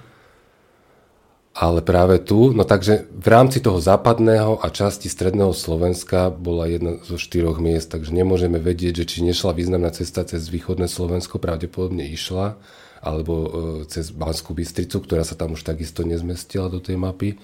Ale 1.56 1.82
práve 1.82 2.22
tu, 2.22 2.54
no 2.54 2.62
takže 2.62 3.10
v 3.10 3.26
rámci 3.26 3.58
toho 3.64 3.82
západného 3.82 4.62
a 4.62 4.70
časti 4.70 5.10
stredného 5.10 5.56
Slovenska 5.56 6.30
bola 6.30 6.70
jedna 6.70 7.02
zo 7.02 7.18
štyroch 7.18 7.58
miest, 7.58 7.90
takže 7.90 8.14
nemôžeme 8.14 8.62
vedieť, 8.62 9.02
že 9.02 9.08
či 9.08 9.18
nešla 9.26 9.56
významná 9.56 9.90
cesta 9.90 10.22
cez 10.22 10.46
východné 10.52 10.86
Slovensko, 10.86 11.42
pravdepodobne 11.42 12.06
išla, 12.12 12.60
alebo 13.00 13.34
e, 13.34 13.48
cez 13.88 14.12
Banskú 14.12 14.52
Bystricu, 14.52 15.02
ktorá 15.02 15.24
sa 15.24 15.34
tam 15.34 15.56
už 15.56 15.64
takisto 15.64 16.06
nezmestila 16.06 16.70
do 16.70 16.78
tej 16.78 17.00
mapy. 17.00 17.40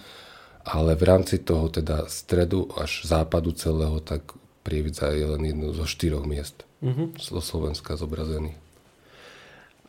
Ale 0.62 0.95
v 0.95 1.03
rámci 1.09 1.42
toho 1.42 1.73
teda 1.73 2.07
stredu 2.07 2.71
až 2.79 3.03
západu 3.09 3.51
celého, 3.57 3.99
tak 3.99 4.41
Prievidza 4.62 5.11
je 5.11 5.27
len 5.27 5.42
jedno 5.42 5.75
zo 5.75 5.85
štyroch 5.87 6.27
miest 6.27 6.62
mm-hmm. 6.83 7.18
zo 7.18 7.40
Slovenska 7.42 7.98
zobrazených. 7.98 8.59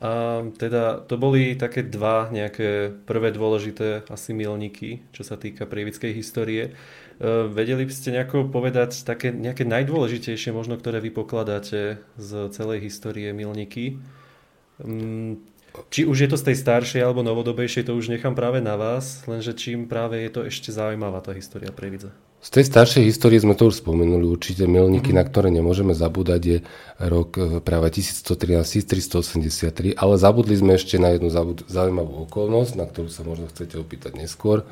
A 0.03 0.43
teda 0.59 0.99
to 0.99 1.15
boli 1.15 1.55
také 1.55 1.79
dva 1.79 2.27
nejaké 2.27 2.91
prvé 3.07 3.31
dôležité 3.31 4.03
asi 4.11 4.35
milníky, 4.35 4.99
čo 5.15 5.23
sa 5.23 5.39
týka 5.39 5.63
prievidskej 5.63 6.11
histórie. 6.11 6.63
E, 6.67 6.71
vedeli 7.47 7.87
by 7.87 7.93
ste 7.95 8.11
nejako 8.11 8.51
povedať 8.51 9.07
také 9.07 9.31
nejaké 9.31 9.63
najdôležitejšie 9.63 10.51
možno, 10.51 10.75
ktoré 10.75 10.99
vy 10.99 11.07
pokladáte 11.07 12.03
z 12.19 12.31
celej 12.51 12.83
histórie 12.83 13.31
milníky? 13.31 14.03
Mm, 14.83 15.39
či 15.87 16.03
už 16.03 16.27
je 16.27 16.29
to 16.29 16.35
z 16.35 16.51
tej 16.51 16.57
staršej 16.59 16.99
alebo 16.99 17.23
novodobejšej, 17.23 17.87
to 17.87 17.95
už 17.95 18.11
nechám 18.11 18.35
práve 18.35 18.59
na 18.59 18.75
vás, 18.75 19.23
lenže 19.23 19.55
čím 19.55 19.87
práve 19.87 20.19
je 20.19 20.29
to 20.35 20.41
ešte 20.43 20.75
zaujímavá 20.75 21.23
tá 21.23 21.31
história 21.31 21.71
Prievidza? 21.71 22.11
Z 22.43 22.51
tej 22.51 22.67
staršej 22.67 23.07
histórie 23.07 23.39
sme 23.39 23.55
to 23.55 23.71
už 23.71 23.79
spomenuli, 23.79 24.27
určite 24.27 24.67
milníky, 24.67 25.15
mm-hmm. 25.15 25.15
na 25.15 25.23
ktoré 25.23 25.47
nemôžeme 25.47 25.95
zabúdať, 25.95 26.41
je 26.43 26.59
rok 26.99 27.39
e, 27.39 27.63
práve 27.63 27.87
1113-1383, 27.95 29.95
ale 29.95 30.13
zabudli 30.19 30.59
sme 30.59 30.75
ešte 30.75 30.99
na 30.99 31.15
jednu 31.15 31.31
zaujímavú 31.71 32.27
okolnosť, 32.27 32.75
na 32.75 32.83
ktorú 32.83 33.07
sa 33.07 33.23
možno 33.23 33.47
chcete 33.47 33.79
opýtať 33.79 34.19
neskôr, 34.19 34.67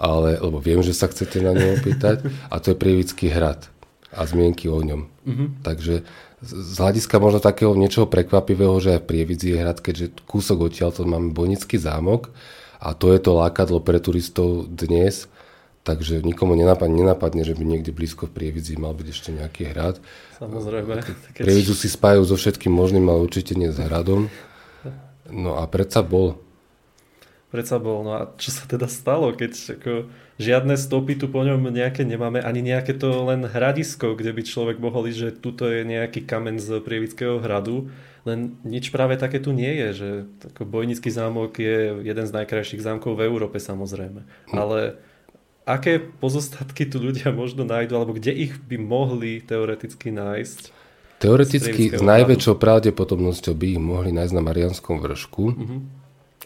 ale, 0.00 0.40
lebo 0.40 0.64
viem, 0.64 0.80
že 0.80 0.96
sa 0.96 1.12
chcete 1.12 1.44
na 1.44 1.52
ňu 1.52 1.76
opýtať, 1.76 2.24
a 2.48 2.56
to 2.56 2.72
je 2.72 2.80
Prievický 2.80 3.28
hrad 3.28 3.68
a 4.16 4.24
zmienky 4.24 4.72
o 4.72 4.80
ňom. 4.80 5.04
Mm-hmm. 5.04 5.60
Takže 5.60 6.08
z 6.40 6.76
hľadiska 6.80 7.20
možno 7.20 7.44
takého 7.44 7.76
niečoho 7.76 8.08
prekvapivého, 8.08 8.80
že 8.80 8.96
aj 8.96 9.04
Prievidzi 9.04 9.52
je 9.52 9.60
hrad, 9.60 9.84
keďže 9.84 10.24
kúsok 10.24 10.72
odtiaľ 10.72 10.96
to 10.96 11.04
máme 11.04 11.36
Bojnický 11.36 11.76
zámok 11.76 12.32
a 12.80 12.96
to 12.96 13.12
je 13.12 13.20
to 13.20 13.36
lákadlo 13.36 13.84
pre 13.84 14.00
turistov 14.00 14.64
dnes, 14.72 15.28
Takže 15.80 16.20
nikomu 16.20 16.52
nenapadne, 16.60 16.92
nenapadne, 16.92 17.40
že 17.40 17.56
by 17.56 17.64
niekde 17.64 17.96
blízko 17.96 18.28
v 18.28 18.36
Prievidzi 18.36 18.76
mal 18.76 18.92
byť 18.92 19.06
ešte 19.08 19.30
nejaký 19.32 19.72
hrad. 19.72 19.96
Samozrejme. 20.36 21.00
Keď... 21.36 21.40
Prievidzu 21.40 21.72
si 21.72 21.88
spájajú 21.88 22.28
so 22.28 22.36
všetkým 22.36 22.68
možným, 22.68 23.08
ale 23.08 23.24
určite 23.24 23.56
nie 23.56 23.72
s 23.72 23.80
hradom. 23.80 24.28
No 25.32 25.56
a 25.56 25.64
predsa 25.64 26.04
bol. 26.04 26.36
Predsa 27.48 27.80
bol. 27.80 28.04
No 28.04 28.12
a 28.12 28.20
čo 28.36 28.52
sa 28.52 28.68
teda 28.68 28.86
stalo, 28.86 29.34
keď 29.34 29.80
ako, 29.80 29.92
žiadne 30.38 30.78
stopy 30.78 31.18
tu 31.18 31.26
po 31.26 31.42
ňom 31.42 31.72
nejaké 31.72 32.06
nemáme, 32.06 32.38
ani 32.38 32.62
nejaké 32.62 32.94
to 32.94 33.26
len 33.26 33.42
hradisko, 33.42 34.14
kde 34.14 34.30
by 34.30 34.42
človek 34.46 34.76
mohol 34.78 35.10
ísť, 35.10 35.18
že 35.18 35.30
tuto 35.34 35.66
je 35.66 35.82
nejaký 35.82 36.28
kamen 36.28 36.62
z 36.62 36.78
Prievidského 36.78 37.42
hradu. 37.42 37.90
Len 38.28 38.54
nič 38.62 38.92
práve 38.92 39.16
také 39.16 39.40
tu 39.40 39.50
nie 39.50 39.72
je, 39.80 39.88
že 39.96 40.08
Bojnický 40.60 41.08
zámok 41.08 41.56
je 41.56 42.04
jeden 42.04 42.26
z 42.28 42.36
najkrajších 42.36 42.84
zámkov 42.84 43.16
v 43.16 43.24
Európe 43.26 43.56
samozrejme. 43.56 44.20
Hm. 44.22 44.54
Ale 44.54 45.00
aké 45.74 46.02
pozostatky 46.02 46.86
tu 46.90 46.98
ľudia 46.98 47.30
možno 47.42 47.62
nájdu, 47.62 47.94
alebo 47.94 48.16
kde 48.16 48.34
ich 48.34 48.58
by 48.58 48.76
mohli 48.80 49.42
teoreticky 49.44 50.10
nájsť? 50.10 50.80
Teoreticky 51.20 51.92
s 51.92 52.00
najväčšou 52.00 52.56
pravdepodobnosťou 52.56 53.52
by 53.52 53.66
ich 53.76 53.80
mohli 53.80 54.08
nájsť 54.08 54.32
na 54.32 54.42
Marianskom 54.42 55.04
vršku. 55.04 55.44
Uh-huh. 55.52 55.80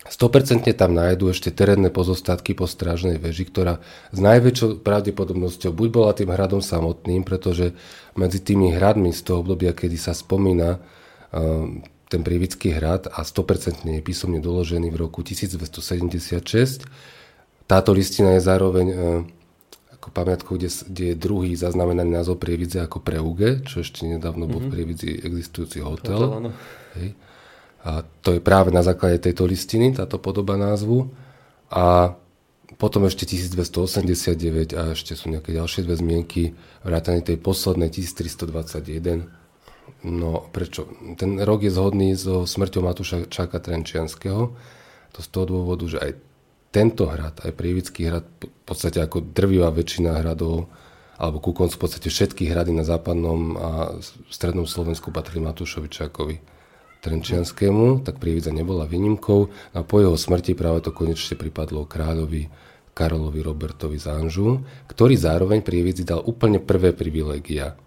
100% 0.05 0.69
tam 0.77 0.93
nájdu 0.93 1.33
ešte 1.33 1.49
terénne 1.49 1.89
pozostatky 1.89 2.53
po 2.53 2.69
strážnej 2.69 3.17
veži, 3.17 3.49
ktorá 3.49 3.81
s 4.13 4.19
najväčšou 4.21 4.85
pravdepodobnosťou 4.85 5.73
buď 5.73 5.89
bola 5.89 6.13
tým 6.13 6.29
hradom 6.29 6.61
samotným, 6.61 7.25
pretože 7.25 7.73
medzi 8.13 8.45
tými 8.45 8.75
hradmi 8.77 9.17
z 9.17 9.21
toho 9.25 9.41
obdobia, 9.41 9.73
kedy 9.73 9.97
sa 9.97 10.13
spomína 10.13 10.77
uh, 10.77 11.71
ten 12.13 12.21
Prievický 12.21 12.77
hrad 12.77 13.09
a 13.09 13.25
100% 13.25 13.89
je 13.89 14.03
písomne 14.05 14.45
doložený 14.45 14.93
v 14.93 15.09
roku 15.09 15.25
1276, 15.25 16.85
táto 17.65 17.91
listina 17.97 18.37
je 18.37 18.43
zároveň 18.45 18.87
e, 18.91 18.97
ako 19.97 20.09
pamiatkou, 20.13 20.61
kde, 20.61 20.69
kde 20.69 21.05
je 21.13 21.17
druhý 21.17 21.57
zaznamenaný 21.57 22.13
názov 22.13 22.37
Prievidze 22.37 22.85
ako 22.85 23.01
Preuge, 23.01 23.65
čo 23.65 23.81
ešte 23.81 24.05
nedávno 24.05 24.45
bol 24.45 24.61
mm-hmm. 24.61 24.61
v 24.61 24.69
mhm. 24.69 24.73
Prievidzi 24.73 25.11
existujúci 25.25 25.79
hotel. 25.81 26.21
hotel 26.21 26.53
Hej. 27.01 27.09
A 27.85 28.01
to 28.25 28.37
je 28.37 28.41
práve 28.41 28.73
na 28.73 28.81
základe 28.81 29.21
tejto 29.21 29.45
listiny, 29.45 29.93
táto 29.93 30.17
podoba 30.17 30.57
názvu. 30.57 31.13
A 31.69 32.17
potom 32.81 33.05
ešte 33.05 33.29
1289 33.29 34.73
a 34.73 34.97
ešte 34.97 35.13
sú 35.13 35.29
nejaké 35.29 35.53
ďalšie 35.53 35.85
dve 35.85 35.97
zmienky, 36.01 36.43
vrátane 36.81 37.21
tej 37.21 37.37
poslednej 37.39 37.93
1321. 37.93 39.29
No 40.05 40.49
prečo? 40.49 40.89
Ten 41.17 41.41
rok 41.45 41.65
je 41.65 41.73
zhodný 41.73 42.17
so 42.17 42.49
smrťou 42.49 42.81
Matúša 42.85 43.29
Čáka 43.29 43.61
Trenčianského. 43.61 44.53
To 45.15 45.19
z 45.21 45.29
toho 45.29 45.45
dôvodu, 45.45 45.85
že 45.89 45.99
aj 46.01 46.13
tento 46.75 47.07
hrad, 47.07 47.39
aj 47.47 47.55
Prievický 47.55 48.11
hrad, 48.11 48.27
v 48.43 48.65
podstate 48.67 48.99
ako 48.99 49.23
drvivá 49.23 49.71
väčšina 49.71 50.19
hradov, 50.19 50.67
alebo 51.15 51.39
ku 51.39 51.55
koncu 51.55 51.79
v 51.79 51.83
podstate 51.87 52.11
všetky 52.11 52.51
hrady 52.51 52.75
na 52.75 52.83
západnom 52.83 53.55
a 53.55 53.71
strednom 54.27 54.67
Slovensku 54.67 55.15
patrili 55.15 55.47
Matúšovi 55.47 55.87
Čakovi 55.87 56.37
Trenčianskému, 56.99 58.03
tak 58.03 58.19
Prievidza 58.19 58.51
nebola 58.51 58.91
výnimkou 58.91 59.47
a 59.77 59.87
po 59.87 60.03
jeho 60.03 60.19
smrti 60.19 60.59
práve 60.59 60.83
to 60.83 60.91
konečne 60.91 61.39
pripadlo 61.39 61.87
kráľovi 61.87 62.51
Karolovi 62.91 63.41
Robertovi 63.45 63.99
z 64.01 64.11
Anžu, 64.11 64.67
ktorý 64.91 65.15
zároveň 65.15 65.63
Prievidzi 65.63 66.03
dal 66.03 66.27
úplne 66.27 66.59
prvé 66.59 66.91
privilegia 66.91 67.79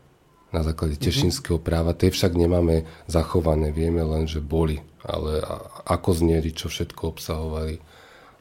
na 0.55 0.63
základe 0.63 0.95
mhm. 0.95 1.03
tešinského 1.03 1.59
práva. 1.59 1.91
Tie 1.91 2.07
však 2.07 2.31
nemáme 2.31 2.87
zachované, 3.11 3.75
vieme 3.75 4.05
len, 4.07 4.29
že 4.29 4.39
boli, 4.39 4.79
ale 5.03 5.43
ako 5.83 6.09
znieri, 6.15 6.55
čo 6.55 6.71
všetko 6.71 7.17
obsahovali 7.17 7.83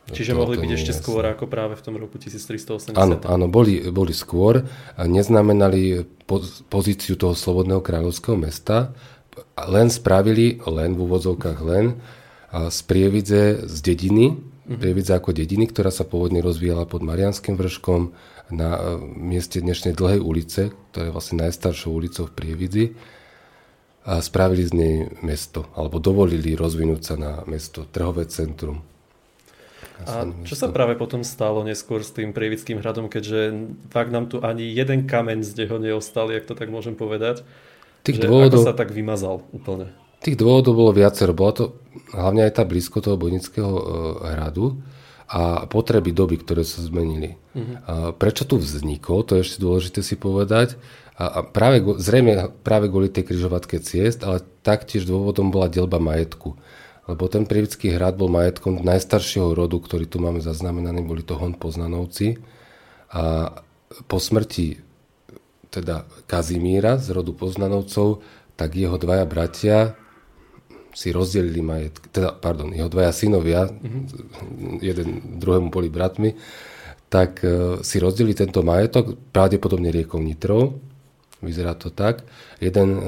Čiže 0.06 0.32
to, 0.34 0.38
mohli 0.38 0.54
to 0.54 0.62
byť 0.62 0.72
ešte 0.78 0.92
skôr 0.94 1.26
ako 1.26 1.50
práve 1.50 1.74
v 1.74 1.82
tom 1.82 1.98
roku 1.98 2.14
1380. 2.14 2.94
Áno, 2.94 3.18
áno 3.26 3.46
boli, 3.50 3.82
boli 3.90 4.14
skôr. 4.14 4.62
A 4.94 5.02
neznamenali 5.10 6.06
pozíciu 6.70 7.18
toho 7.18 7.34
slobodného 7.34 7.82
kráľovského 7.82 8.38
mesta, 8.38 8.94
len 9.66 9.90
spravili, 9.90 10.62
len 10.62 10.94
v 10.94 11.00
úvodzovkách 11.10 11.58
len, 11.66 11.98
z 12.70 12.78
Prievidze 12.86 13.66
z 13.66 13.76
dediny, 13.82 14.32
mm-hmm. 14.32 14.78
Prievidze 14.78 15.12
ako 15.18 15.34
dediny, 15.34 15.66
ktorá 15.68 15.90
sa 15.90 16.06
pôvodne 16.06 16.38
rozvíjala 16.40 16.86
pod 16.86 17.02
Marianským 17.02 17.58
vrškom 17.58 18.14
na 18.54 18.78
e, 18.78 18.80
mieste 19.18 19.58
dnešnej 19.58 19.98
dlhej 19.98 20.22
ulice, 20.22 20.70
ktorá 20.94 21.10
je 21.10 21.14
vlastne 21.14 21.36
najstaršou 21.42 21.90
ulicou 21.90 22.30
v 22.30 22.36
Prievidzi 22.38 22.84
a 24.06 24.22
spravili 24.22 24.62
z 24.62 24.72
nej 24.72 24.96
mesto, 25.26 25.66
alebo 25.74 25.98
dovolili 25.98 26.54
rozvinúť 26.54 27.02
sa 27.02 27.14
na 27.18 27.32
mesto, 27.50 27.82
trhové 27.90 28.30
centrum. 28.30 28.86
A 30.04 30.28
čo 30.44 30.52
sa 30.52 30.68
práve 30.68 30.92
potom 31.00 31.24
stalo 31.24 31.64
neskôr 31.64 32.04
s 32.04 32.12
tým 32.12 32.36
Prievickým 32.36 32.84
hradom, 32.84 33.08
keďže 33.08 33.72
fakt 33.88 34.12
nám 34.12 34.28
tu 34.28 34.44
ani 34.44 34.68
jeden 34.68 35.08
kameň 35.08 35.40
z 35.40 35.64
neho 35.64 35.80
neostal, 35.80 36.28
ak 36.28 36.44
to 36.44 36.52
tak 36.52 36.68
môžem 36.68 36.92
povedať, 36.92 37.40
Tých 38.06 38.22
že 38.22 38.28
dôvodov, 38.28 38.62
ako 38.62 38.68
sa 38.70 38.76
tak 38.76 38.94
vymazal 38.94 39.42
úplne? 39.50 39.90
Tých 40.22 40.38
dôvodov 40.38 40.78
bolo 40.78 40.92
viacero. 40.94 41.34
Bola 41.34 41.52
to 41.56 41.64
hlavne 42.14 42.46
aj 42.46 42.60
tá 42.60 42.62
blízko 42.62 43.02
toho 43.02 43.18
Bojnického 43.18 43.72
uh, 43.72 43.82
hradu 44.36 44.78
a 45.26 45.66
potreby 45.66 46.14
doby, 46.14 46.38
ktoré 46.38 46.62
sa 46.62 46.86
zmenili. 46.86 47.34
Uh-huh. 47.50 47.76
A 47.82 47.94
prečo 48.14 48.46
tu 48.46 48.62
vznikol, 48.62 49.26
to 49.26 49.34
je 49.34 49.42
ešte 49.42 49.58
dôležité 49.58 50.00
si 50.06 50.14
povedať. 50.14 50.78
A, 51.18 51.26
a 51.26 51.38
práve, 51.42 51.82
zrejme 51.98 52.54
práve 52.62 52.86
kvôli 52.86 53.10
tej 53.10 53.26
križovatke 53.26 53.82
ciest, 53.82 54.22
ale 54.22 54.44
taktiež 54.62 55.02
dôvodom 55.02 55.50
bola 55.50 55.66
delba 55.66 55.98
majetku 55.98 56.54
lebo 57.06 57.30
ten 57.30 57.46
Prievický 57.46 57.94
hrad 57.94 58.18
bol 58.18 58.26
majetkom 58.26 58.82
najstaršieho 58.82 59.54
rodu, 59.54 59.78
ktorý 59.78 60.10
tu 60.10 60.18
máme 60.18 60.42
zaznamenaný, 60.42 61.06
boli 61.06 61.22
to 61.22 61.38
Hon 61.38 61.54
Poznanovci. 61.54 62.42
A 63.14 63.54
po 64.10 64.18
smrti 64.18 64.82
teda 65.70 66.02
Kazimíra 66.26 66.98
z 66.98 67.14
rodu 67.14 67.30
Poznanovcov, 67.30 68.26
tak 68.58 68.74
jeho 68.74 68.98
dvaja 68.98 69.28
bratia 69.28 69.94
si 70.96 71.12
rozdelili 71.12 71.60
majetk, 71.60 72.08
teda, 72.08 72.32
pardon, 72.32 72.72
jeho 72.72 72.88
dvaja 72.88 73.12
synovia, 73.12 73.68
mm-hmm. 73.68 74.80
jeden 74.80 75.08
druhému 75.36 75.68
boli 75.68 75.92
bratmi, 75.92 76.32
tak 77.12 77.44
uh, 77.44 77.84
si 77.84 78.00
rozdelili 78.00 78.32
tento 78.32 78.64
majetok, 78.64 79.12
pravdepodobne 79.28 79.92
riekou 79.92 80.16
Nitrou, 80.24 80.80
Vyzerá 81.44 81.76
to 81.76 81.92
tak. 81.92 82.24
Jeden 82.64 82.88
e, 82.96 83.00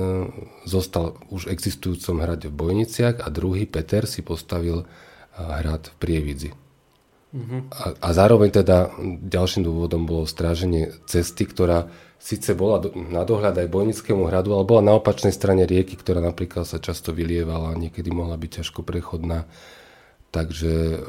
zostal 0.69 1.17
už 1.33 1.49
existujúcom 1.49 2.21
hrade 2.21 2.53
v 2.53 2.59
Bojniciach 2.61 3.25
a 3.25 3.29
druhý, 3.33 3.65
Peter, 3.65 4.05
si 4.05 4.21
postavil 4.21 4.85
e, 4.85 4.87
hrad 5.41 5.89
v 5.89 5.95
Prievidzi. 5.97 6.51
Uh-huh. 7.29 7.61
A, 7.73 7.97
a 7.97 8.09
zároveň 8.13 8.53
teda 8.53 8.93
ďalším 9.25 9.65
dôvodom 9.65 10.09
bolo 10.09 10.25
stráženie 10.25 10.97
cesty, 11.09 11.45
ktorá 11.45 11.89
síce 12.21 12.53
bola 12.53 12.83
do, 12.83 12.93
na 12.93 13.25
dohľad 13.25 13.57
aj 13.65 13.73
Bojnickému 13.73 14.29
hradu, 14.29 14.53
ale 14.53 14.69
bola 14.69 14.83
na 14.85 14.97
opačnej 14.97 15.33
strane 15.33 15.65
rieky, 15.65 15.97
ktorá 15.97 16.21
napríklad 16.21 16.69
sa 16.69 16.81
často 16.83 17.13
vylievala 17.17 17.73
a 17.73 17.81
niekedy 17.81 18.13
mohla 18.13 18.37
byť 18.37 18.61
ťažko 18.61 18.81
prechodná. 18.85 19.49
Takže 20.29 21.05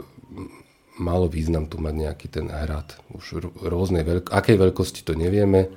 malo 1.00 1.28
význam 1.28 1.68
tu 1.68 1.80
mať 1.80 1.96
nejaký 1.96 2.28
ten 2.32 2.48
hrad. 2.48 2.96
Už 3.12 3.44
rôznej 3.60 4.04
veľkosti, 4.04 4.36
akej 4.36 4.58
veľkosti 4.60 5.02
to 5.04 5.16
nevieme, 5.16 5.72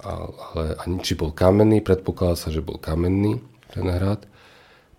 ale 0.00 0.80
ani 0.80 1.00
či 1.04 1.16
bol 1.16 1.32
kamenný, 1.32 1.84
predpokladá 1.84 2.36
sa, 2.36 2.48
že 2.48 2.64
bol 2.64 2.80
kamenný 2.80 3.40
ten 3.70 3.86
hrad. 3.86 4.24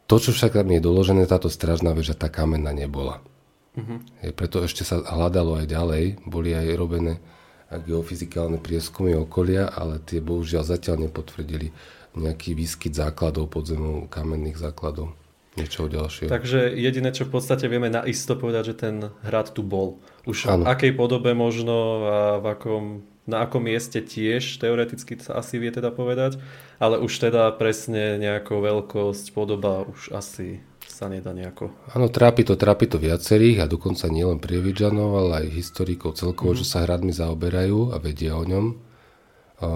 To, 0.07 0.15
čo 0.19 0.35
však 0.35 0.59
tam 0.59 0.69
je 0.69 0.83
doložené, 0.83 1.23
táto 1.25 1.47
stražná 1.47 1.95
väža, 1.95 2.13
tá 2.13 2.27
kamenná 2.27 2.75
nebola. 2.75 3.23
Uh-huh. 3.71 4.03
Je, 4.19 4.35
preto 4.35 4.59
ešte 4.59 4.83
sa 4.83 4.99
hľadalo 4.99 5.63
aj 5.63 5.65
ďalej, 5.71 6.03
boli 6.27 6.51
aj 6.51 6.75
robené 6.75 7.23
geofyzikálne 7.71 8.59
prieskumy 8.59 9.15
okolia, 9.15 9.71
ale 9.71 10.03
tie 10.03 10.19
bohužiaľ 10.19 10.63
zatiaľ 10.67 11.07
nepotvrdili 11.07 11.71
nejaký 12.19 12.51
výskyt 12.51 12.91
základov 12.91 13.47
podzemov, 13.47 14.11
kamenných 14.11 14.59
základov, 14.59 15.15
niečo 15.55 15.87
ďalšieho. 15.87 16.27
Takže 16.27 16.75
jediné, 16.75 17.15
čo 17.15 17.23
v 17.23 17.39
podstate 17.39 17.71
vieme 17.71 17.87
naisto 17.87 18.35
povedať, 18.35 18.75
že 18.75 18.75
ten 18.75 18.95
hrad 19.23 19.55
tu 19.55 19.63
bol. 19.63 20.03
Už 20.27 20.51
ano. 20.51 20.67
v 20.67 20.75
akej 20.75 20.91
podobe 20.91 21.31
možno 21.31 21.75
a 22.03 22.19
v 22.43 22.45
akom 22.51 22.83
na 23.29 23.45
akom 23.45 23.61
mieste 23.61 24.01
tiež 24.01 24.57
teoreticky 24.57 25.17
sa 25.21 25.37
asi 25.37 25.61
vie 25.61 25.69
teda 25.69 25.93
povedať, 25.93 26.41
ale 26.81 26.97
už 26.97 27.29
teda 27.29 27.53
presne 27.53 28.17
nejakou 28.17 28.61
veľkosť, 28.61 29.31
podoba 29.37 29.85
už 29.85 30.13
asi 30.17 30.59
sa 30.89 31.07
nedá 31.09 31.33
nejako. 31.33 31.73
Áno, 31.93 32.09
trápi 32.09 32.45
to, 32.45 32.53
trápi 32.57 32.85
to 32.85 33.01
viacerých 33.01 33.65
a 33.65 33.71
dokonca 33.71 34.05
nielen 34.09 34.37
prievidžanov, 34.37 35.09
ale 35.17 35.31
aj 35.45 35.55
historikov 35.55 36.17
celkovo, 36.17 36.53
mm. 36.53 36.59
že 36.61 36.65
sa 36.65 36.85
hradmi 36.85 37.13
zaoberajú 37.13 37.93
a 37.93 37.97
vedia 37.97 38.37
o 38.37 38.45
ňom. 38.45 38.77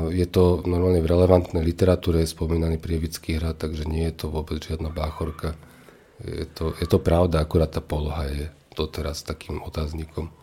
Je 0.09 0.25
to 0.25 0.65
normálne 0.65 0.97
v 0.97 1.09
relevantnej 1.13 1.61
literatúre 1.61 2.25
je 2.25 2.33
spomínaný 2.33 2.81
prievický 2.81 3.37
hrad, 3.37 3.61
takže 3.61 3.85
nie 3.85 4.09
je 4.09 4.25
to 4.25 4.33
vôbec 4.33 4.57
žiadna 4.57 4.89
báchorka. 4.89 5.53
Je 6.25 6.49
to, 6.49 6.73
je 6.81 6.89
to 6.89 6.97
pravda, 6.97 7.45
akurát 7.45 7.69
tá 7.69 7.85
poloha 7.85 8.25
je 8.25 8.49
doteraz 8.73 9.21
takým 9.21 9.61
otáznikom. 9.61 10.33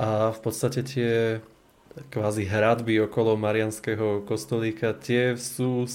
A 0.00 0.32
v 0.32 0.40
podstate 0.40 0.80
tie 0.80 1.44
kvázi 2.10 2.44
hradby 2.46 3.06
okolo 3.06 3.38
Marianského 3.38 4.26
kostolíka, 4.26 4.94
tie 4.94 5.38
sú 5.38 5.86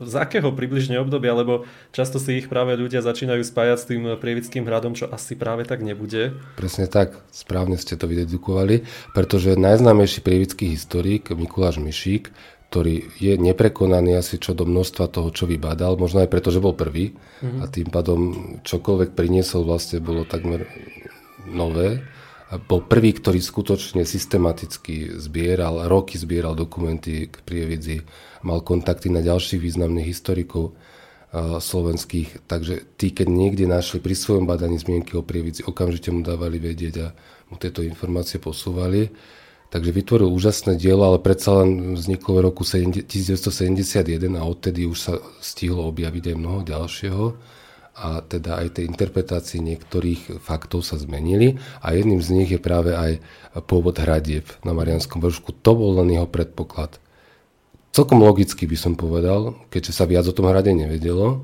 z 0.00 0.14
akého 0.16 0.48
približne 0.56 0.96
obdobia, 0.96 1.36
lebo 1.36 1.68
často 1.92 2.16
si 2.16 2.40
ich 2.40 2.48
práve 2.48 2.72
ľudia 2.72 3.04
začínajú 3.04 3.44
spájať 3.44 3.76
s 3.76 3.88
tým 3.88 4.02
prievickým 4.16 4.64
hradom, 4.64 4.96
čo 4.96 5.06
asi 5.12 5.36
práve 5.36 5.68
tak 5.68 5.84
nebude. 5.84 6.32
Presne 6.56 6.88
tak, 6.88 7.20
správne 7.30 7.76
ste 7.76 8.00
to 8.00 8.08
vydedukovali, 8.08 8.88
pretože 9.12 9.60
najznámejší 9.60 10.24
prievický 10.24 10.72
historik 10.72 11.28
Mikuláš 11.28 11.76
Mišík, 11.78 12.32
ktorý 12.72 13.12
je 13.18 13.34
neprekonaný 13.36 14.16
asi 14.16 14.38
čo 14.38 14.54
do 14.54 14.64
množstva 14.64 15.10
toho, 15.10 15.28
čo 15.34 15.44
vybádal, 15.44 15.98
možno 16.00 16.22
aj 16.24 16.30
preto, 16.30 16.54
že 16.54 16.62
bol 16.62 16.72
prvý 16.72 17.12
mm-hmm. 17.12 17.60
a 17.60 17.64
tým 17.68 17.88
pádom 17.90 18.20
čokoľvek 18.62 19.12
priniesol 19.12 19.66
vlastne 19.66 19.98
bolo 20.00 20.24
takmer 20.24 20.64
nové 21.50 22.00
bol 22.58 22.82
prvý, 22.82 23.14
ktorý 23.14 23.38
skutočne 23.38 24.02
systematicky 24.02 25.14
zbieral, 25.22 25.86
roky 25.86 26.18
zbieral 26.18 26.58
dokumenty 26.58 27.30
k 27.30 27.36
prievidzi, 27.46 28.02
mal 28.42 28.66
kontakty 28.66 29.06
na 29.06 29.22
ďalších 29.22 29.62
významných 29.62 30.10
historikov 30.10 30.74
uh, 30.74 31.62
slovenských, 31.62 32.50
takže 32.50 32.98
tí, 32.98 33.14
keď 33.14 33.30
niekde 33.30 33.70
našli 33.70 34.02
pri 34.02 34.18
svojom 34.18 34.50
badaní 34.50 34.82
zmienky 34.82 35.14
o 35.14 35.22
prievidzi, 35.22 35.62
okamžite 35.62 36.10
mu 36.10 36.26
dávali 36.26 36.58
vedieť 36.58 36.94
a 36.98 37.14
mu 37.54 37.54
tieto 37.54 37.86
informácie 37.86 38.42
posúvali. 38.42 39.14
Takže 39.70 39.94
vytvoril 39.94 40.26
úžasné 40.26 40.74
dielo, 40.74 41.06
ale 41.06 41.22
predsa 41.22 41.62
len 41.62 41.94
vzniklo 41.94 42.42
v 42.42 42.50
roku 42.50 42.66
1971 42.66 44.02
a 44.34 44.42
odtedy 44.42 44.82
už 44.82 44.98
sa 44.98 45.14
stihlo 45.38 45.86
objaviť 45.94 46.34
aj 46.34 46.36
mnoho 46.36 46.66
ďalšieho 46.66 47.24
a 47.96 48.24
teda 48.24 48.62
aj 48.62 48.78
tie 48.78 48.84
interpretácie 48.88 49.58
niektorých 49.60 50.40
faktov 50.40 50.86
sa 50.86 50.96
zmenili 50.96 51.60
a 51.84 51.92
jedným 51.92 52.22
z 52.22 52.28
nich 52.32 52.48
je 52.48 52.60
práve 52.62 52.94
aj 52.96 53.20
pôvod 53.66 53.98
hradieb 53.98 54.46
na 54.62 54.72
Marianskom 54.72 55.20
vršku. 55.20 55.52
To 55.60 55.72
bol 55.74 56.00
len 56.00 56.14
jeho 56.14 56.28
predpoklad. 56.30 57.02
Celkom 57.90 58.22
logicky 58.22 58.70
by 58.70 58.78
som 58.78 58.94
povedal, 58.94 59.58
keďže 59.68 59.92
sa 59.98 60.06
viac 60.06 60.22
o 60.24 60.34
tom 60.34 60.46
hrade 60.46 60.70
nevedelo. 60.70 61.42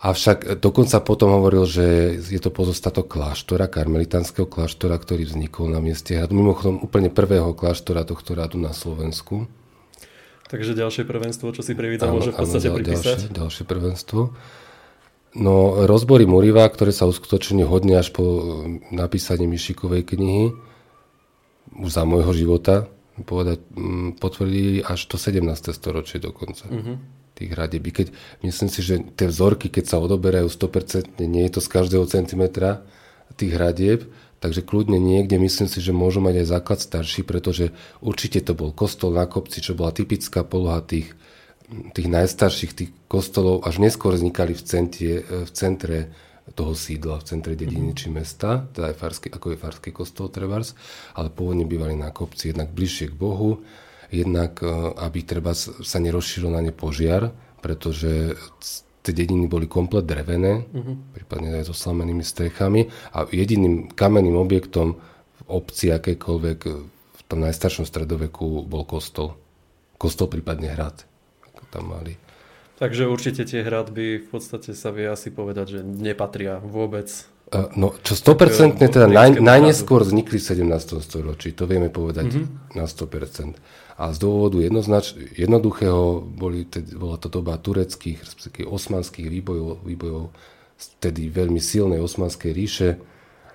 Avšak 0.00 0.62
dokonca 0.62 0.96
potom 1.04 1.36
hovoril, 1.36 1.68
že 1.68 2.16
je 2.24 2.40
to 2.40 2.48
pozostatok 2.48 3.10
kláštora, 3.10 3.68
karmelitánskeho 3.68 4.48
kláštora, 4.48 4.96
ktorý 4.96 5.28
vznikol 5.28 5.68
na 5.68 5.82
mieste 5.84 6.16
hradu. 6.16 6.32
Mimochodom 6.32 6.80
úplne 6.80 7.12
prvého 7.12 7.52
kláštora 7.52 8.08
tohto 8.08 8.32
hradu 8.32 8.56
na 8.56 8.72
Slovensku. 8.72 9.44
Takže 10.48 10.72
ďalšie 10.72 11.04
prvenstvo, 11.04 11.52
čo 11.52 11.60
si 11.60 11.76
privíta, 11.76 12.08
môže 12.08 12.32
v 12.32 12.40
podstate 12.40 12.72
pripísať? 12.72 13.28
Ďalšie, 13.28 13.38
ďalšie 13.38 13.64
prvenstvo. 13.68 14.20
No, 15.30 15.86
rozbory 15.86 16.26
Muriva, 16.26 16.66
ktoré 16.66 16.90
sa 16.90 17.06
uskutočnili 17.06 17.62
hodne 17.62 17.94
až 17.94 18.10
po 18.10 18.22
napísaní 18.90 19.46
Mišikovej 19.46 20.02
knihy, 20.02 20.50
už 21.78 21.90
za 21.90 22.02
môjho 22.02 22.34
života, 22.34 22.90
povedať, 23.22 23.62
mm, 23.70 24.18
potvrdili 24.18 24.82
až 24.82 25.06
to 25.06 25.14
17. 25.20 25.76
storočie 25.76 26.18
dokonca. 26.18 26.66
Uh-huh. 26.66 26.98
Tých 27.38 27.50
hradebí. 27.52 27.94
Keď, 27.94 28.06
myslím 28.42 28.68
si, 28.72 28.80
že 28.82 28.98
tie 29.14 29.30
vzorky, 29.30 29.70
keď 29.70 29.84
sa 29.86 29.96
odoberajú 30.02 30.50
100%, 30.50 31.20
nie 31.22 31.46
je 31.46 31.52
to 31.54 31.60
z 31.62 31.68
každého 31.68 32.04
centimetra 32.10 32.82
tých 33.38 33.54
hradieb, 33.54 34.10
takže 34.42 34.66
kľudne 34.66 34.98
niekde 34.98 35.38
myslím 35.38 35.70
si, 35.70 35.78
že 35.78 35.94
môžu 35.94 36.18
mať 36.18 36.42
aj 36.42 36.46
základ 36.48 36.78
starší, 36.82 37.22
pretože 37.22 37.70
určite 38.02 38.42
to 38.42 38.52
bol 38.58 38.74
kostol 38.74 39.14
na 39.14 39.30
kopci, 39.30 39.62
čo 39.62 39.78
bola 39.78 39.94
typická 39.94 40.42
poloha 40.42 40.82
tých 40.82 41.14
tých 41.94 42.08
najstarších 42.10 42.72
tých 42.74 42.90
kostolov 43.06 43.62
až 43.62 43.78
neskôr 43.78 44.14
vznikali 44.14 44.54
v, 44.54 44.62
centie, 44.62 45.14
v 45.22 45.50
centre 45.54 46.10
toho 46.54 46.74
sídla, 46.74 47.22
v 47.22 47.26
centre 47.26 47.54
dediny 47.54 47.94
či 47.94 48.10
mesta, 48.10 48.66
teda 48.74 48.90
aj 48.90 48.96
farský, 48.98 49.28
ako 49.30 49.46
je 49.54 49.62
farský 49.62 49.90
kostol 49.94 50.28
Trebars, 50.32 50.74
ale 51.14 51.30
pôvodne 51.30 51.66
bývali 51.66 51.94
na 51.94 52.10
kopci 52.10 52.50
jednak 52.50 52.74
bližšie 52.74 53.14
k 53.14 53.18
Bohu, 53.18 53.62
jednak 54.10 54.58
e, 54.62 54.66
aby 54.98 55.22
treba 55.22 55.54
sa 55.54 55.98
nerozšíril 56.02 56.50
na 56.50 56.60
ne 56.62 56.74
požiar, 56.74 57.30
pretože 57.62 58.34
tie 59.00 59.12
dediny 59.14 59.46
boli 59.46 59.70
komplet 59.70 60.04
drevené, 60.04 60.66
uh-huh. 60.66 61.14
prípadne 61.14 61.62
aj 61.62 61.70
so 61.70 61.74
slamenými 61.76 62.24
strechami 62.26 62.90
a 63.14 63.24
jediným 63.30 63.94
kamenným 63.94 64.36
objektom 64.36 64.98
v 64.98 65.42
obci 65.46 65.94
akékoľvek 65.94 66.58
v 67.14 67.20
tom 67.30 67.38
najstaršom 67.46 67.86
stredoveku 67.86 68.66
bol 68.66 68.82
kostol. 68.84 69.38
Kostol 69.96 70.26
prípadne 70.32 70.72
hrad 70.72 71.09
tam 71.70 71.92
mali. 71.92 72.16
Takže 72.80 73.04
určite 73.12 73.44
tie 73.44 73.60
hradby 73.60 74.24
v 74.24 74.28
podstate 74.32 74.72
sa 74.72 74.88
vie 74.88 75.04
asi 75.04 75.28
povedať, 75.28 75.78
že 75.78 75.80
nepatria 75.84 76.56
vôbec. 76.56 77.12
No, 77.76 77.92
čo 78.06 78.14
100% 78.14 78.78
teda 78.78 79.10
naj, 79.10 79.42
najneskôr 79.42 80.06
vznikli 80.06 80.38
v 80.38 80.64
17. 80.64 81.02
storočí, 81.02 81.50
to 81.50 81.66
vieme 81.66 81.90
povedať 81.90 82.30
mm-hmm. 82.30 82.78
na 82.78 82.86
100%. 82.86 83.58
A 84.00 84.14
z 84.14 84.18
dôvodu 84.22 84.62
jednoznač, 84.62 85.12
jednoduchého 85.36 86.24
boli, 86.24 86.64
tedy, 86.64 86.96
bola 86.96 87.20
to 87.20 87.28
doba 87.28 87.60
tureckých, 87.60 88.22
osmanských 88.64 89.28
výbojov, 89.28 89.84
výbojov 89.84 90.32
tedy 91.02 91.28
veľmi 91.28 91.60
silnej 91.60 92.00
osmanskej 92.00 92.50
ríše, 92.54 92.88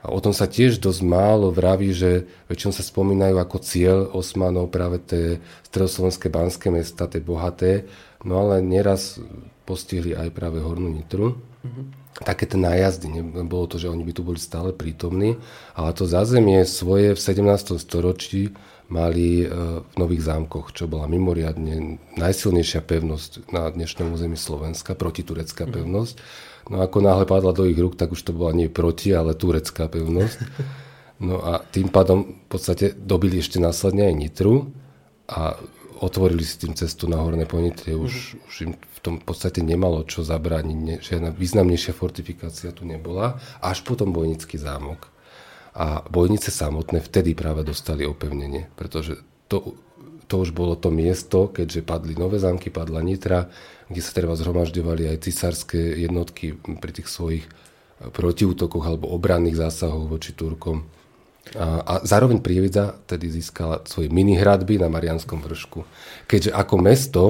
a 0.05 0.13
o 0.13 0.21
tom 0.21 0.37
sa 0.37 0.45
tiež 0.45 0.77
dosť 0.77 1.01
málo 1.01 1.49
vraví, 1.49 1.89
že 1.89 2.29
väčšinou 2.45 2.77
sa 2.77 2.85
spomínajú 2.85 3.41
ako 3.41 3.57
cieľ 3.57 3.97
Osmanov 4.13 4.69
práve 4.69 5.01
tie 5.01 5.41
stredoslovenské 5.65 6.29
banské 6.29 6.69
mesta, 6.69 7.09
tie 7.09 7.25
bohaté, 7.25 7.89
no 8.21 8.37
ale 8.37 8.61
neraz 8.61 9.17
postihli 9.65 10.13
aj 10.13 10.29
práve 10.29 10.61
Hornú 10.61 10.93
Nitru. 10.93 11.41
Mm-hmm. 11.65 11.85
Také 12.21 12.45
tie 12.45 12.55
nájazdy, 12.61 13.11
nebolo 13.11 13.65
to, 13.65 13.81
že 13.81 13.89
oni 13.89 14.05
by 14.05 14.13
tu 14.13 14.21
boli 14.21 14.37
stále 14.37 14.71
prítomní, 14.71 15.41
ale 15.73 15.89
to 15.91 16.05
zázemie 16.05 16.63
svoje 16.69 17.17
v 17.17 17.19
17. 17.19 17.75
storočí 17.81 18.53
mali 18.87 19.43
e, 19.43 19.45
v 19.81 19.95
Nových 19.97 20.29
zámkoch, 20.29 20.71
čo 20.71 20.85
bola 20.85 21.09
mimoriadne 21.09 21.97
najsilnejšia 22.15 22.85
pevnosť 22.85 23.49
na 23.49 23.67
dnešnom 23.67 24.13
území 24.13 24.37
Slovenska, 24.37 24.93
protiturecká 24.93 25.65
mm-hmm. 25.65 25.75
No 26.65 26.82
ako 26.82 26.97
náhle 27.01 27.25
padla 27.30 27.54
do 27.54 27.69
ich 27.69 27.78
rúk, 27.78 27.93
tak 27.93 28.13
už 28.13 28.21
to 28.25 28.32
bola 28.34 28.54
nie 28.58 28.73
proti, 28.73 29.13
ale 29.13 29.38
turecká 29.38 29.86
pevnosť. 29.86 30.39
No 31.21 31.39
a 31.39 31.63
tým 31.63 31.88
pádom 31.93 32.43
v 32.43 32.47
podstate 32.51 32.91
dobili 32.91 33.39
ešte 33.39 33.62
následne 33.62 34.12
aj 34.12 34.15
Nitru 34.17 34.73
a 35.32 35.56
otvorili 36.04 36.43
si 36.43 36.60
tým 36.60 36.75
cestu 36.75 37.08
na 37.08 37.23
Horné 37.23 37.47
Ponitrie. 37.47 37.95
Už, 37.95 38.36
mm-hmm. 38.36 38.47
už 38.49 38.56
im 38.67 38.71
v 38.75 38.99
tom 38.99 39.15
podstate 39.21 39.63
nemalo 39.63 40.04
čo 40.04 40.28
zabrániť. 40.28 40.99
Žiadna 41.06 41.30
významnejšia 41.32 41.93
fortifikácia 41.95 42.75
tu 42.75 42.84
nebola. 42.84 43.39
Až 43.63 43.86
potom 43.88 44.12
Bojnický 44.12 44.60
zámok. 44.60 45.08
A 45.75 46.04
bojnice 46.08 46.56
samotné 46.56 47.04
vtedy 47.04 47.36
práve 47.36 47.67
dostali 47.67 48.08
opevnenie, 48.08 48.71
pretože 48.80 49.19
to, 49.51 49.75
to 50.25 50.41
už 50.41 50.51
bolo 50.51 50.73
to 50.75 50.89
miesto, 50.89 51.49
keďže 51.49 51.85
padli 51.85 52.17
nové 52.17 52.41
zámky, 52.41 52.73
padla 52.73 53.01
Nitra, 53.01 53.49
kde 53.89 54.01
sa 54.01 54.11
treba 54.11 54.33
zhromažďovali 54.33 55.13
aj 55.13 55.17
cisárske 55.21 55.77
jednotky 55.77 56.57
pri 56.57 56.91
tých 56.91 57.07
svojich 57.09 57.45
eh, 57.45 58.09
protiútokoch 58.09 58.83
alebo 58.85 59.13
obranných 59.13 59.57
zásahoch 59.57 60.09
voči 60.09 60.33
Turkom. 60.33 60.85
A, 61.53 61.85
a 61.85 61.93
zároveň 62.01 62.41
Prievidza 62.41 62.97
tedy 63.05 63.29
získala 63.29 63.85
svoje 63.85 64.09
mini 64.09 64.33
hradby 64.33 64.81
na 64.81 64.89
Marianskom 64.89 65.45
vršku. 65.45 65.85
Keďže 66.25 66.49
ako 66.57 66.75
mesto 66.81 67.23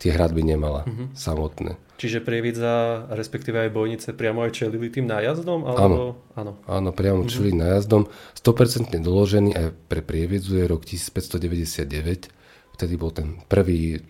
tie 0.00 0.16
hradby 0.16 0.40
nemala 0.40 0.88
mm-hmm. 0.88 1.12
samotné. 1.12 1.76
Čiže 2.00 2.24
Prievidza, 2.24 3.04
respektíve 3.12 3.60
aj 3.60 3.76
Bojnice, 3.76 4.16
priamo 4.16 4.40
aj 4.40 4.56
čelili 4.56 4.88
tým 4.88 5.04
nájazdom? 5.04 5.68
Alebo... 5.68 6.16
Áno, 6.32 6.32
áno. 6.32 6.52
áno 6.64 6.90
priamo 6.96 7.28
mm-hmm. 7.28 7.32
čelili 7.36 7.60
nájazdom. 7.60 8.08
100% 8.40 8.96
doložený 9.04 9.52
aj 9.52 9.66
pre 9.84 10.00
Prievidzu 10.00 10.56
je 10.56 10.64
rok 10.64 10.80
1599. 10.88 12.32
Vtedy 12.72 12.94
bol 12.96 13.12
ten 13.12 13.44
prvý 13.44 14.00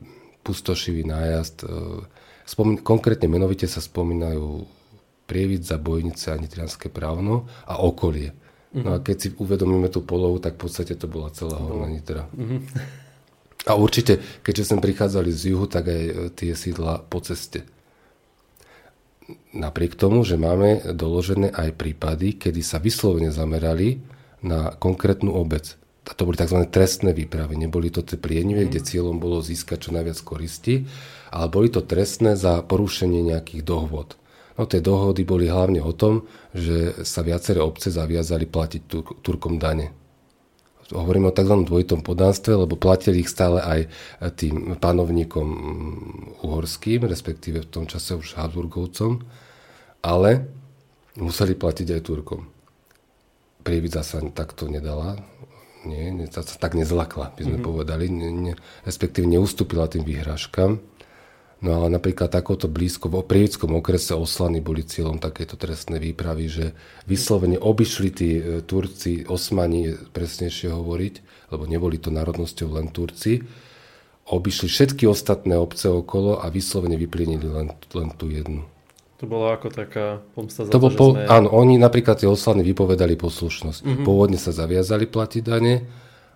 pustošivý 0.46 1.02
nájazd. 1.02 1.66
E, 1.66 2.06
spomín, 2.46 2.78
konkrétne 2.78 3.26
menovite 3.26 3.66
sa 3.66 3.82
spomínajú 3.82 4.62
Prievidza, 5.26 5.74
Bojnice 5.74 6.30
a 6.30 6.38
Nitrianské 6.38 6.94
právno 6.94 7.50
a 7.66 7.82
okolie. 7.82 8.30
Mm-hmm. 8.30 8.82
No 8.86 8.88
a 8.94 9.02
keď 9.02 9.16
si 9.18 9.28
uvedomíme 9.34 9.90
tú 9.90 10.06
polohu, 10.06 10.38
tak 10.38 10.62
v 10.62 10.70
podstate 10.70 10.94
to 10.94 11.10
bola 11.10 11.34
celá 11.34 11.58
horná 11.58 11.90
Nitra. 11.90 12.30
Mm-hmm. 12.38 12.60
A 13.66 13.74
určite, 13.74 14.22
keďže 14.46 14.70
sem 14.70 14.78
prichádzali 14.78 15.34
z 15.34 15.58
juhu, 15.58 15.66
tak 15.66 15.90
aj 15.90 16.02
e, 16.06 16.12
tie 16.38 16.54
sídla 16.54 17.02
po 17.02 17.18
ceste. 17.18 17.66
Napriek 19.52 19.98
tomu, 19.98 20.22
že 20.22 20.40
máme 20.40 20.94
doložené 20.94 21.50
aj 21.50 21.76
prípady, 21.76 22.38
kedy 22.38 22.62
sa 22.62 22.78
vyslovene 22.78 23.34
zamerali 23.34 24.00
na 24.40 24.72
konkrétnu 24.76 25.34
obec 25.34 25.80
a 26.10 26.12
to 26.16 26.26
boli 26.26 26.34
tzv. 26.34 26.66
trestné 26.66 27.14
výpravy. 27.14 27.54
Neboli 27.54 27.92
to 27.94 28.02
tie 28.02 28.18
plienive, 28.18 28.66
mm. 28.66 28.68
kde 28.72 28.80
cieľom 28.82 29.22
bolo 29.22 29.38
získať 29.38 29.86
čo 29.86 29.90
najviac 29.94 30.18
koristi, 30.26 30.90
ale 31.30 31.46
boli 31.46 31.70
to 31.70 31.86
trestné 31.86 32.34
za 32.34 32.58
porušenie 32.66 33.22
nejakých 33.22 33.62
dohôd. 33.62 34.18
No 34.58 34.66
tie 34.66 34.82
dohody 34.82 35.22
boli 35.22 35.46
hlavne 35.46 35.78
o 35.78 35.94
tom, 35.94 36.26
že 36.50 37.06
sa 37.06 37.22
viaceré 37.22 37.62
obce 37.62 37.94
zaviazali 37.94 38.50
platiť 38.50 38.82
Tur- 38.90 39.16
Turkom 39.22 39.56
dane. 39.56 39.94
Hovoríme 40.90 41.30
o 41.30 41.34
tzv. 41.34 41.54
dvojitom 41.70 42.02
podánstve, 42.02 42.66
lebo 42.66 42.74
platili 42.74 43.22
ich 43.22 43.30
stále 43.30 43.62
aj 43.62 43.80
tým 44.34 44.74
panovníkom 44.74 45.48
uhorským, 46.42 47.06
respektíve 47.06 47.62
v 47.62 47.70
tom 47.70 47.84
čase 47.86 48.18
už 48.18 48.34
Habsburgovcom, 48.34 49.22
ale 50.02 50.50
museli 51.14 51.54
platiť 51.54 51.94
aj 51.94 52.02
Turkom. 52.02 52.42
Prievidza 53.62 54.02
sa 54.02 54.18
takto 54.34 54.66
nedala, 54.66 55.20
nie, 55.86 56.12
sa 56.28 56.42
tak 56.44 56.74
nezlakla, 56.76 57.32
by 57.38 57.42
sme 57.46 57.56
mm-hmm. 57.56 57.68
povedali, 57.70 58.04
ne, 58.10 58.28
ne, 58.32 58.54
respektíve 58.84 59.24
neustúpila 59.30 59.88
tým 59.88 60.04
výhražkám. 60.04 60.76
No 61.60 61.76
ale 61.76 61.92
napríklad 61.92 62.32
takoto 62.32 62.72
blízko 62.72 63.12
v 63.12 63.20
Prievickom 63.20 63.76
okrese 63.76 64.16
Oslany 64.16 64.64
boli 64.64 64.80
cieľom 64.80 65.20
takéto 65.20 65.60
trestné 65.60 66.00
výpravy, 66.00 66.44
že 66.48 66.66
vyslovene 67.04 67.60
obišli 67.60 68.08
tí 68.08 68.30
e, 68.40 68.42
Turci, 68.64 69.28
Osmani, 69.28 69.92
presnejšie 70.16 70.72
hovoriť, 70.72 71.14
lebo 71.52 71.68
neboli 71.68 72.00
to 72.00 72.08
národnosťou 72.08 72.80
len 72.80 72.88
Turci, 72.88 73.44
obišli 74.24 74.72
všetky 74.72 75.04
ostatné 75.04 75.60
obce 75.60 75.92
okolo 75.92 76.40
a 76.40 76.48
vyslovene 76.48 76.96
vyplienili 76.96 77.44
len, 77.44 77.68
len 77.92 78.08
tú 78.16 78.32
jednu. 78.32 78.64
To 79.20 79.28
bolo 79.28 79.52
ako 79.52 79.68
taká 79.68 80.24
pomsta 80.32 80.64
za 80.64 80.72
to, 80.72 80.80
to, 80.80 80.96
po, 80.96 81.12
sme... 81.12 81.28
Áno, 81.28 81.52
oni 81.52 81.76
napríklad 81.76 82.24
tie 82.24 82.30
Oslany 82.30 82.64
vypovedali 82.64 83.20
poslušnosť. 83.20 83.84
Mm-hmm. 83.84 84.04
Pôvodne 84.08 84.40
sa 84.40 84.48
zaviazali 84.48 85.04
platiť 85.04 85.42
dane, 85.44 85.84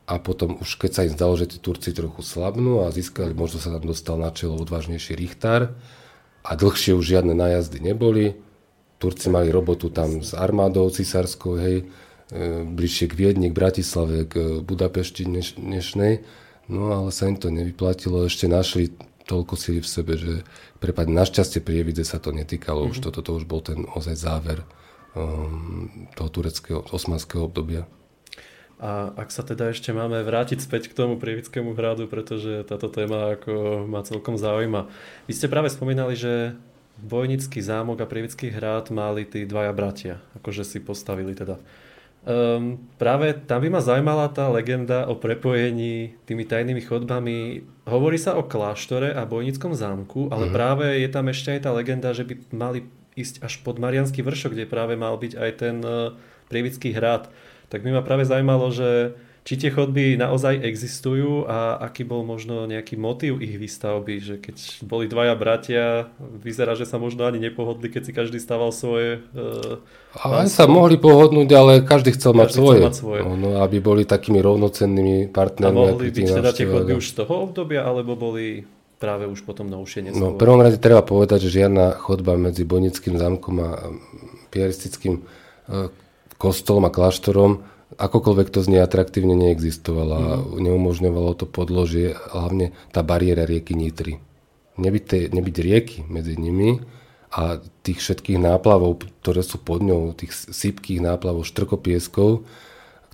a 0.05 0.21
potom 0.21 0.61
už 0.61 0.77
keď 0.77 0.91
sa 0.93 1.03
im 1.09 1.17
zdalo, 1.17 1.35
že 1.41 1.49
tí 1.49 1.57
Turci 1.57 1.97
trochu 1.97 2.21
slabnú 2.21 2.85
a 2.85 2.93
získali, 2.93 3.33
možno 3.33 3.57
sa 3.57 3.73
tam 3.73 3.89
dostal 3.89 4.21
na 4.21 4.29
čelo 4.29 4.61
odvážnejší 4.61 5.17
Richtár 5.17 5.73
a 6.45 6.51
dlhšie 6.53 6.93
už 6.93 7.05
žiadne 7.05 7.33
nájazdy 7.33 7.81
neboli. 7.81 8.37
Turci 9.01 9.33
mali 9.33 9.49
robotu 9.49 9.89
tam 9.89 10.21
s 10.21 10.37
armádou 10.37 10.93
cisárskou, 10.93 11.57
hej, 11.57 11.89
e, 12.33 12.65
bližšie 12.69 13.09
k 13.09 13.17
Viedni, 13.17 13.49
k 13.49 13.57
Bratislave, 13.57 14.29
k 14.29 14.61
Budapešti 14.61 15.25
dneš, 15.25 15.57
dnešnej. 15.57 16.21
No 16.69 16.93
ale 16.93 17.09
sa 17.09 17.29
im 17.29 17.41
to 17.41 17.49
nevyplatilo, 17.49 18.29
ešte 18.29 18.45
našli 18.45 18.93
toľko 19.25 19.57
síly 19.57 19.81
v 19.81 19.89
sebe, 19.89 20.13
že 20.21 20.45
prepad 20.85 21.09
našťastie 21.09 21.65
Prievidze 21.65 22.05
sa 22.05 22.21
to 22.21 22.29
netýkalo, 22.33 22.85
mm-hmm. 22.85 22.93
už 22.93 23.09
toto 23.09 23.25
to 23.25 23.41
už 23.41 23.49
bol 23.49 23.65
ten 23.65 23.89
ozaj 23.89 24.17
záver 24.21 24.65
um, 25.17 26.09
toho 26.13 26.29
tureckého, 26.29 26.85
osmanského 26.93 27.49
obdobia. 27.49 27.89
A 28.83 29.15
ak 29.15 29.31
sa 29.31 29.47
teda 29.47 29.71
ešte 29.71 29.95
máme 29.95 30.19
vrátiť 30.27 30.59
späť 30.59 30.91
k 30.91 30.99
tomu 30.99 31.15
Prievickému 31.15 31.79
hradu, 31.79 32.11
pretože 32.11 32.67
táto 32.67 32.91
téma 32.91 33.39
ako 33.39 33.87
ma 33.87 34.03
celkom 34.03 34.35
zaujíma. 34.35 34.91
Vy 35.31 35.33
ste 35.33 35.47
práve 35.47 35.71
spomínali, 35.71 36.19
že 36.19 36.59
Bojnický 36.95 37.59
zámok 37.59 38.03
a 38.03 38.11
Prievický 38.11 38.55
hrad 38.55 38.91
mali 38.95 39.27
tí 39.27 39.43
dvaja 39.47 39.75
bratia, 39.75 40.23
akože 40.39 40.63
si 40.63 40.79
postavili 40.79 41.35
teda. 41.35 41.59
Um, 42.25 42.81
práve 42.97 43.37
tam 43.37 43.61
by 43.61 43.69
ma 43.69 43.81
zaujímala 43.85 44.33
tá 44.33 44.49
legenda 44.49 45.05
o 45.11 45.19
prepojení 45.19 46.17
tými 46.25 46.49
tajnými 46.49 46.81
chodbami. 46.81 47.67
Hovorí 47.85 48.17
sa 48.17 48.39
o 48.39 48.47
kláštore 48.47 49.13
a 49.13 49.29
Bojnickom 49.29 49.77
zámku, 49.77 50.33
ale 50.33 50.49
mm-hmm. 50.49 50.57
práve 50.57 50.87
je 51.05 51.09
tam 51.13 51.29
ešte 51.29 51.53
aj 51.53 51.61
tá 51.69 51.71
legenda, 51.77 52.17
že 52.17 52.25
by 52.25 52.35
mali 52.55 52.89
ísť 53.13 53.45
až 53.45 53.61
pod 53.61 53.77
Marianský 53.77 54.25
vršok, 54.25 54.57
kde 54.57 54.71
práve 54.71 54.97
mal 54.97 55.21
byť 55.21 55.33
aj 55.37 55.51
ten 55.59 55.77
uh, 55.85 56.17
Prievický 56.49 56.97
hrad 56.97 57.29
tak 57.69 57.83
by 57.83 57.91
ma 57.95 58.03
práve 58.05 58.25
zaujímalo, 58.29 58.73
že 58.75 59.15
či 59.45 59.61
tie 59.61 59.69
chodby 59.69 60.17
naozaj 60.17 60.57
existujú 60.57 61.45
a 61.45 61.77
aký 61.77 62.01
bol 62.01 62.25
možno 62.25 62.65
nejaký 62.65 62.97
motív 62.97 63.45
ich 63.45 63.61
výstavby, 63.61 64.17
že 64.17 64.35
keď 64.41 64.57
boli 64.89 65.05
dvaja 65.05 65.37
bratia, 65.37 66.09
vyzerá, 66.17 66.73
že 66.73 66.89
sa 66.89 66.97
možno 66.97 67.29
ani 67.29 67.37
nepohodli, 67.37 67.93
keď 67.93 68.03
si 68.09 68.13
každý 68.17 68.41
stával 68.41 68.73
svoje. 68.73 69.21
Uh, 69.37 69.85
ale 70.17 70.49
sa 70.49 70.65
mohli 70.65 70.97
pohodnúť, 70.97 71.49
ale 71.53 71.73
každý 71.85 72.17
chcel 72.17 72.33
každý 72.33 72.41
mať 72.41 72.49
svoje. 72.57 72.81
Chcel 72.81 72.89
mať 72.89 72.97
svoje. 72.97 73.21
No, 73.37 73.49
aby 73.61 73.77
boli 73.85 74.09
takými 74.09 74.41
rovnocennými 74.41 75.29
partnermi. 75.29 75.77
A 75.77 75.93
mohli 75.93 76.09
byť 76.09 76.25
teda 76.41 76.51
tie 76.57 76.65
chodby 76.65 76.97
už 76.97 77.05
z 77.05 77.15
toho 77.21 77.35
obdobia, 77.45 77.85
alebo 77.85 78.17
boli 78.17 78.65
práve 78.97 79.29
už 79.29 79.45
potom 79.45 79.69
novšie 79.69 80.09
neskôr? 80.09 80.25
No, 80.25 80.29
v 80.33 80.41
prvom 80.41 80.65
rade 80.65 80.81
treba 80.81 81.05
povedať, 81.05 81.53
že 81.53 81.61
žiadna 81.61 82.01
chodba 82.01 82.41
medzi 82.41 82.65
Bonickým 82.65 83.21
zámkom 83.21 83.61
a 83.61 83.71
piaristickým 84.49 85.21
uh, 85.21 85.93
kostolom 86.45 86.85
a 86.85 86.93
kláštorom, 86.93 87.65
akokoľvek 87.97 88.49
to 88.53 88.61
znie 88.61 88.85
atraktívne, 88.85 89.33
neexistovala. 89.33 90.45
Mm. 90.45 90.61
Neumožňovalo 90.61 91.33
to 91.41 91.49
podložie, 91.49 92.13
hlavne 92.13 92.77
tá 92.93 93.01
bariéra 93.01 93.49
rieky 93.49 93.73
Nitry. 93.73 94.21
Nebyť, 94.77 95.33
nebyť 95.33 95.57
rieky 95.63 95.97
medzi 96.05 96.37
nimi 96.37 96.85
a 97.33 97.63
tých 97.87 98.05
všetkých 98.05 98.43
náplavov, 98.43 99.09
ktoré 99.23 99.41
sú 99.41 99.63
pod 99.63 99.81
ňou, 99.81 100.13
tých 100.13 100.35
sypkých 100.35 101.01
náplavov, 101.01 101.49
štrkopieskov, 101.49 102.45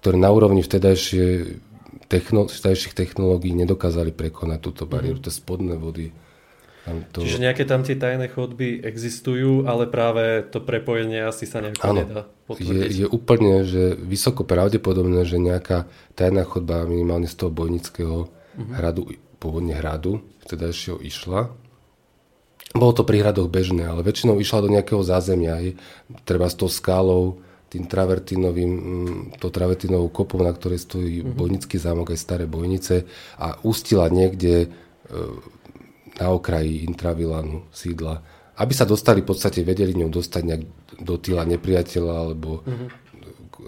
ktoré 0.01 0.17
na 0.17 0.33
úrovni 0.33 0.65
vtedajšie 0.65 1.61
techno, 2.09 2.49
vtedajších 2.49 2.97
technológií 2.97 3.53
nedokázali 3.55 4.11
prekonať 4.11 4.59
túto 4.59 4.85
bariéru, 4.89 5.21
mm. 5.21 5.25
tie 5.29 5.33
spodné 5.33 5.77
vody 5.77 6.11
to... 7.13 7.21
Čiže 7.23 7.45
nejaké 7.45 7.69
tam 7.69 7.85
tie 7.85 7.97
tajné 7.97 8.33
chodby 8.33 8.81
existujú, 8.81 9.69
ale 9.69 9.85
práve 9.87 10.49
to 10.49 10.65
prepojenie 10.65 11.21
asi 11.23 11.45
sa 11.45 11.61
nejako 11.61 11.85
ano, 11.85 12.01
nedá 12.01 12.23
potvrdiť. 12.49 12.91
Je, 12.91 13.05
je 13.05 13.07
úplne 13.07 13.63
že 13.63 13.95
vysoko 13.95 14.43
pravdepodobné, 14.43 15.23
že 15.29 15.39
nejaká 15.39 15.87
tajná 16.17 16.43
chodba 16.49 16.89
minimálne 16.89 17.29
z 17.29 17.37
toho 17.37 17.53
bojnického 17.53 18.27
uh-huh. 18.27 18.75
hradu, 18.75 19.13
pôvodne 19.39 19.77
hradu, 19.77 20.25
teda 20.49 20.73
ešte 20.73 20.99
išla. 21.05 21.53
Bolo 22.71 22.93
to 22.95 23.03
pri 23.03 23.27
hradoch 23.27 23.51
bežné, 23.51 23.83
ale 23.83 24.07
väčšinou 24.07 24.39
išla 24.39 24.63
do 24.63 24.71
nejakého 24.71 25.03
zázemia, 25.03 25.59
aj 25.59 25.67
treba 26.23 26.47
s 26.47 26.55
tou 26.55 26.71
skálou, 26.71 27.43
tým 27.71 27.87
travertinovým, 27.87 28.71
mm, 28.71 29.19
to 29.39 29.47
travertinovou 29.47 30.11
kopou, 30.11 30.43
na 30.43 30.51
ktorej 30.51 30.83
stojí 30.83 31.23
uh-huh. 31.23 31.35
bojnický 31.35 31.79
zámok, 31.79 32.15
aj 32.15 32.19
staré 32.19 32.45
bojnice 32.51 33.07
a 33.39 33.63
ustila 33.63 34.11
niekde 34.11 34.67
e, 34.67 34.69
na 36.19 36.33
okraji 36.35 36.89
intravilánu 36.89 37.71
sídla, 37.71 38.25
aby 38.61 38.73
sa 38.77 38.85
dostali, 38.85 39.25
v 39.25 39.31
podstate 39.31 39.65
vedeli 39.65 39.97
ňou 39.97 40.13
dostať 40.13 40.43
nejak 40.45 40.63
do 41.01 41.15
týla 41.17 41.49
nepriateľa, 41.49 42.15
alebo 42.29 42.61
mm-hmm. 42.67 42.89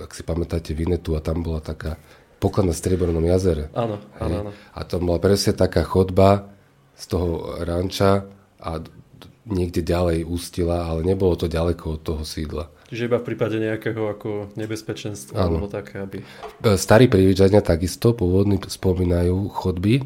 ak 0.04 0.10
si 0.12 0.22
pamätáte 0.26 0.76
Vinetu 0.76 1.16
a 1.16 1.24
tam 1.24 1.40
bola 1.40 1.64
taká 1.64 1.96
poklad 2.36 2.68
na 2.68 2.74
Striebornom 2.76 3.24
jazere. 3.24 3.70
Áno, 3.72 4.02
áno, 4.20 4.36
áno. 4.48 4.50
A 4.74 4.80
tam 4.84 5.08
bola 5.08 5.22
presne 5.22 5.56
taká 5.56 5.86
chodba 5.86 6.52
z 6.98 7.04
toho 7.08 7.56
ranča 7.62 8.26
a 8.60 8.82
niekde 9.48 9.82
ďalej 9.82 10.26
ústila, 10.26 10.86
ale 10.86 11.02
nebolo 11.02 11.34
to 11.34 11.50
ďaleko 11.50 11.98
od 11.98 12.00
toho 12.02 12.22
sídla. 12.22 12.70
Čiže 12.92 13.08
iba 13.08 13.18
v 13.18 13.26
prípade 13.32 13.56
nejakého 13.56 14.04
ako 14.04 14.52
nebezpečenstva 14.54 15.34
alebo 15.48 15.66
také, 15.66 16.04
aby... 16.04 16.20
Starí 16.76 17.08
prívidžania 17.08 17.64
takisto 17.64 18.12
pôvodní 18.12 18.60
spomínajú 18.60 19.48
chodby, 19.48 20.04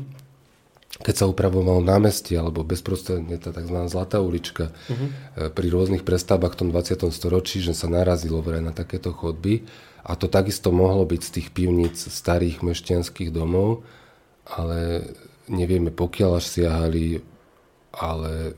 keď 1.03 1.15
sa 1.15 1.27
upravovalo 1.29 1.85
námestie 1.85 2.41
alebo 2.41 2.65
bezprostredne 2.65 3.37
tá 3.37 3.53
tzv. 3.53 3.77
zlatá 3.89 4.25
ulička 4.25 4.73
uh-huh. 4.73 5.53
pri 5.53 5.67
rôznych 5.69 6.07
prestavbách 6.07 6.57
v 6.57 6.61
tom 6.65 6.69
20. 6.73 7.13
storočí, 7.13 7.61
že 7.61 7.77
sa 7.77 7.91
narazilo 7.91 8.41
vraj 8.41 8.65
na 8.65 8.73
takéto 8.73 9.13
chodby 9.13 9.69
a 10.07 10.17
to 10.17 10.31
takisto 10.31 10.73
mohlo 10.73 11.05
byť 11.05 11.21
z 11.21 11.31
tých 11.41 11.49
pivníc 11.53 11.99
starých 11.99 12.63
mešťanských 12.63 13.35
domov, 13.35 13.85
ale 14.47 15.11
nevieme 15.51 15.91
pokiaľ 15.91 16.39
až 16.39 16.47
siahali, 16.47 17.21
ale 17.93 18.55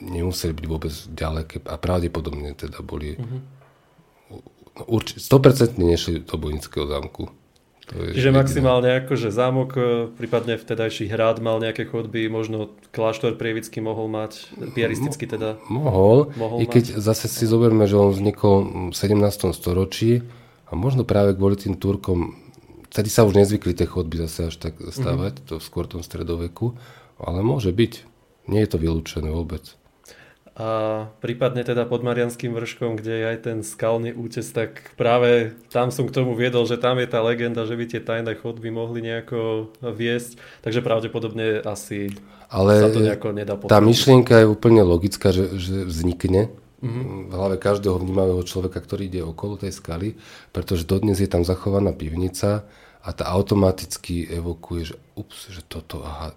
nemuseli 0.00 0.52
byť 0.54 0.66
vôbec 0.66 0.94
ďaleké 1.12 1.62
a 1.66 1.76
pravdepodobne 1.78 2.56
teda 2.56 2.80
boli 2.80 3.18
uh-huh. 3.18 4.88
určite 4.88 5.20
100% 5.20 5.78
nešli 5.78 6.24
do 6.24 6.34
Bojnického 6.40 6.86
zámku. 6.88 7.45
Je 7.86 8.18
Čiže 8.18 8.34
maximálne 8.34 8.98
ako, 8.98 9.14
že 9.14 9.30
zámok, 9.30 9.70
e, 9.78 9.82
prípadne 10.18 10.58
vtedajší 10.58 11.06
hrad 11.06 11.38
mal 11.38 11.62
nejaké 11.62 11.86
chodby, 11.86 12.26
možno 12.26 12.74
kláštor 12.90 13.38
Prievický 13.38 13.78
mohol 13.78 14.10
mať, 14.10 14.50
piaristicky 14.74 15.30
teda. 15.30 15.54
Mohol, 15.70 16.34
mohol 16.34 16.58
i 16.62 16.66
keď 16.66 16.98
mať. 16.98 17.06
zase 17.06 17.30
si 17.30 17.46
zoberme, 17.46 17.86
že 17.86 17.94
on 17.94 18.10
vznikol 18.10 18.90
v 18.90 18.94
17. 18.98 19.54
storočí 19.54 20.26
a 20.66 20.74
možno 20.74 21.06
práve 21.06 21.38
kvôli 21.38 21.54
tým 21.54 21.78
Turkom, 21.78 22.34
vtedy 22.90 23.06
sa 23.06 23.22
už 23.22 23.38
nezvykli 23.38 23.70
tie 23.70 23.86
chodby 23.86 24.18
zase 24.26 24.50
až 24.50 24.58
tak 24.58 24.82
stávať, 24.82 25.38
mm-hmm. 25.38 25.46
to 25.46 25.54
v 25.62 25.64
skôr 25.64 25.86
tom 25.86 26.02
stredoveku, 26.02 26.74
ale 27.22 27.46
môže 27.46 27.70
byť, 27.70 27.92
nie 28.50 28.66
je 28.66 28.70
to 28.74 28.82
vylúčené 28.82 29.30
vôbec 29.30 29.78
a 30.56 30.68
prípadne 31.20 31.60
teda 31.68 31.84
pod 31.84 32.00
Marianským 32.00 32.56
vrškom, 32.56 32.96
kde 32.96 33.12
je 33.12 33.24
aj 33.28 33.38
ten 33.44 33.58
skalný 33.60 34.16
útes, 34.16 34.48
tak 34.56 34.96
práve 34.96 35.52
tam 35.68 35.92
som 35.92 36.08
k 36.08 36.16
tomu 36.16 36.32
viedol, 36.32 36.64
že 36.64 36.80
tam 36.80 36.96
je 36.96 37.04
tá 37.04 37.20
legenda, 37.20 37.68
že 37.68 37.76
by 37.76 37.84
tie 37.84 38.00
tajné 38.00 38.40
chodby 38.40 38.72
mohli 38.72 39.04
nejako 39.04 39.68
viesť, 39.84 40.40
takže 40.64 40.80
pravdepodobne 40.80 41.60
asi 41.60 42.08
Ale 42.48 42.72
sa 42.80 42.88
to 42.88 43.04
nejako 43.04 43.36
nedá 43.36 43.52
potvrdiť. 43.60 43.76
Tá 43.76 43.84
myšlienka 43.84 44.32
je 44.40 44.48
úplne 44.48 44.80
logická, 44.80 45.28
že, 45.28 45.60
že 45.60 45.84
vznikne 45.84 46.48
mm-hmm. 46.80 47.28
v 47.28 47.32
hlave 47.36 47.60
každého 47.60 48.00
vnímavého 48.00 48.40
človeka, 48.40 48.80
ktorý 48.80 49.12
ide 49.12 49.20
okolo 49.20 49.60
tej 49.60 49.76
skaly, 49.76 50.16
pretože 50.56 50.88
dodnes 50.88 51.20
je 51.20 51.28
tam 51.28 51.44
zachovaná 51.44 51.92
pivnica 51.92 52.64
a 53.04 53.08
tá 53.12 53.28
automaticky 53.28 54.24
evokuje, 54.32 54.88
že 54.88 54.96
ups, 55.20 55.52
že 55.52 55.60
toto, 55.68 56.00
aha, 56.00 56.32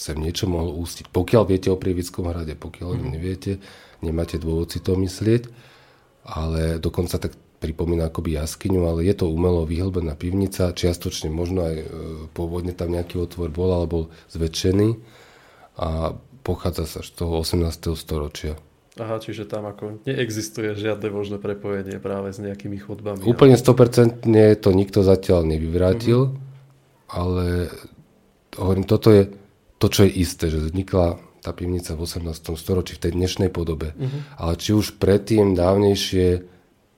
sem 0.00 0.16
niečo 0.16 0.48
mohlo 0.48 0.72
ústiť. 0.80 1.12
Pokiaľ 1.12 1.42
viete 1.44 1.68
o 1.68 1.76
Prievickom 1.76 2.32
hrade, 2.32 2.56
pokiaľ 2.56 2.96
mm. 2.96 3.04
neviete, 3.12 3.60
nemáte 4.00 4.40
dôvod 4.40 4.72
si 4.72 4.80
to 4.80 4.96
myslieť, 4.96 5.52
ale 6.24 6.80
dokonca 6.80 7.20
tak 7.20 7.36
pripomína 7.60 8.08
akoby 8.08 8.40
jaskyňu, 8.40 8.88
ale 8.88 9.04
je 9.04 9.12
to 9.12 9.28
umelo 9.28 9.68
vyhlbená 9.68 10.16
pivnica, 10.16 10.72
čiastočne 10.72 11.28
možno 11.28 11.68
aj 11.68 11.76
e, 11.76 11.86
pôvodne 12.32 12.72
tam 12.72 12.96
nejaký 12.96 13.20
otvor 13.20 13.52
bol, 13.52 13.68
ale 13.76 13.84
bol 13.84 14.02
zväčšený 14.32 14.96
a 15.76 16.16
pochádza 16.40 16.88
sa 16.88 17.00
z 17.04 17.10
toho 17.20 17.44
18. 17.44 17.92
storočia. 18.00 18.56
Aha, 18.96 19.20
čiže 19.20 19.44
tam 19.44 19.68
ako 19.68 20.00
neexistuje 20.08 20.72
žiadne 20.76 21.12
možné 21.12 21.36
prepojenie 21.36 22.00
práve 22.00 22.32
s 22.32 22.40
nejakými 22.40 22.80
chodbami. 22.80 23.28
Úplne 23.28 23.60
100% 23.60 24.24
to 24.56 24.70
nikto 24.72 25.04
zatiaľ 25.04 25.44
nevyvrátil, 25.44 26.32
mm-hmm. 26.32 27.12
ale 27.12 27.68
hovorím, 28.56 28.88
toto 28.88 29.12
je 29.12 29.39
to, 29.80 29.86
čo 29.88 30.04
je 30.04 30.12
isté, 30.20 30.52
že 30.52 30.60
vznikla 30.60 31.16
tá 31.40 31.56
pivnica 31.56 31.96
v 31.96 32.04
18. 32.04 32.52
storočí 32.60 33.00
v 33.00 33.02
tej 33.08 33.12
dnešnej 33.16 33.48
podobe. 33.48 33.96
Mm-hmm. 33.96 34.36
Ale 34.36 34.52
či 34.60 34.76
už 34.76 35.00
predtým 35.00 35.56
dávnejšie 35.56 36.44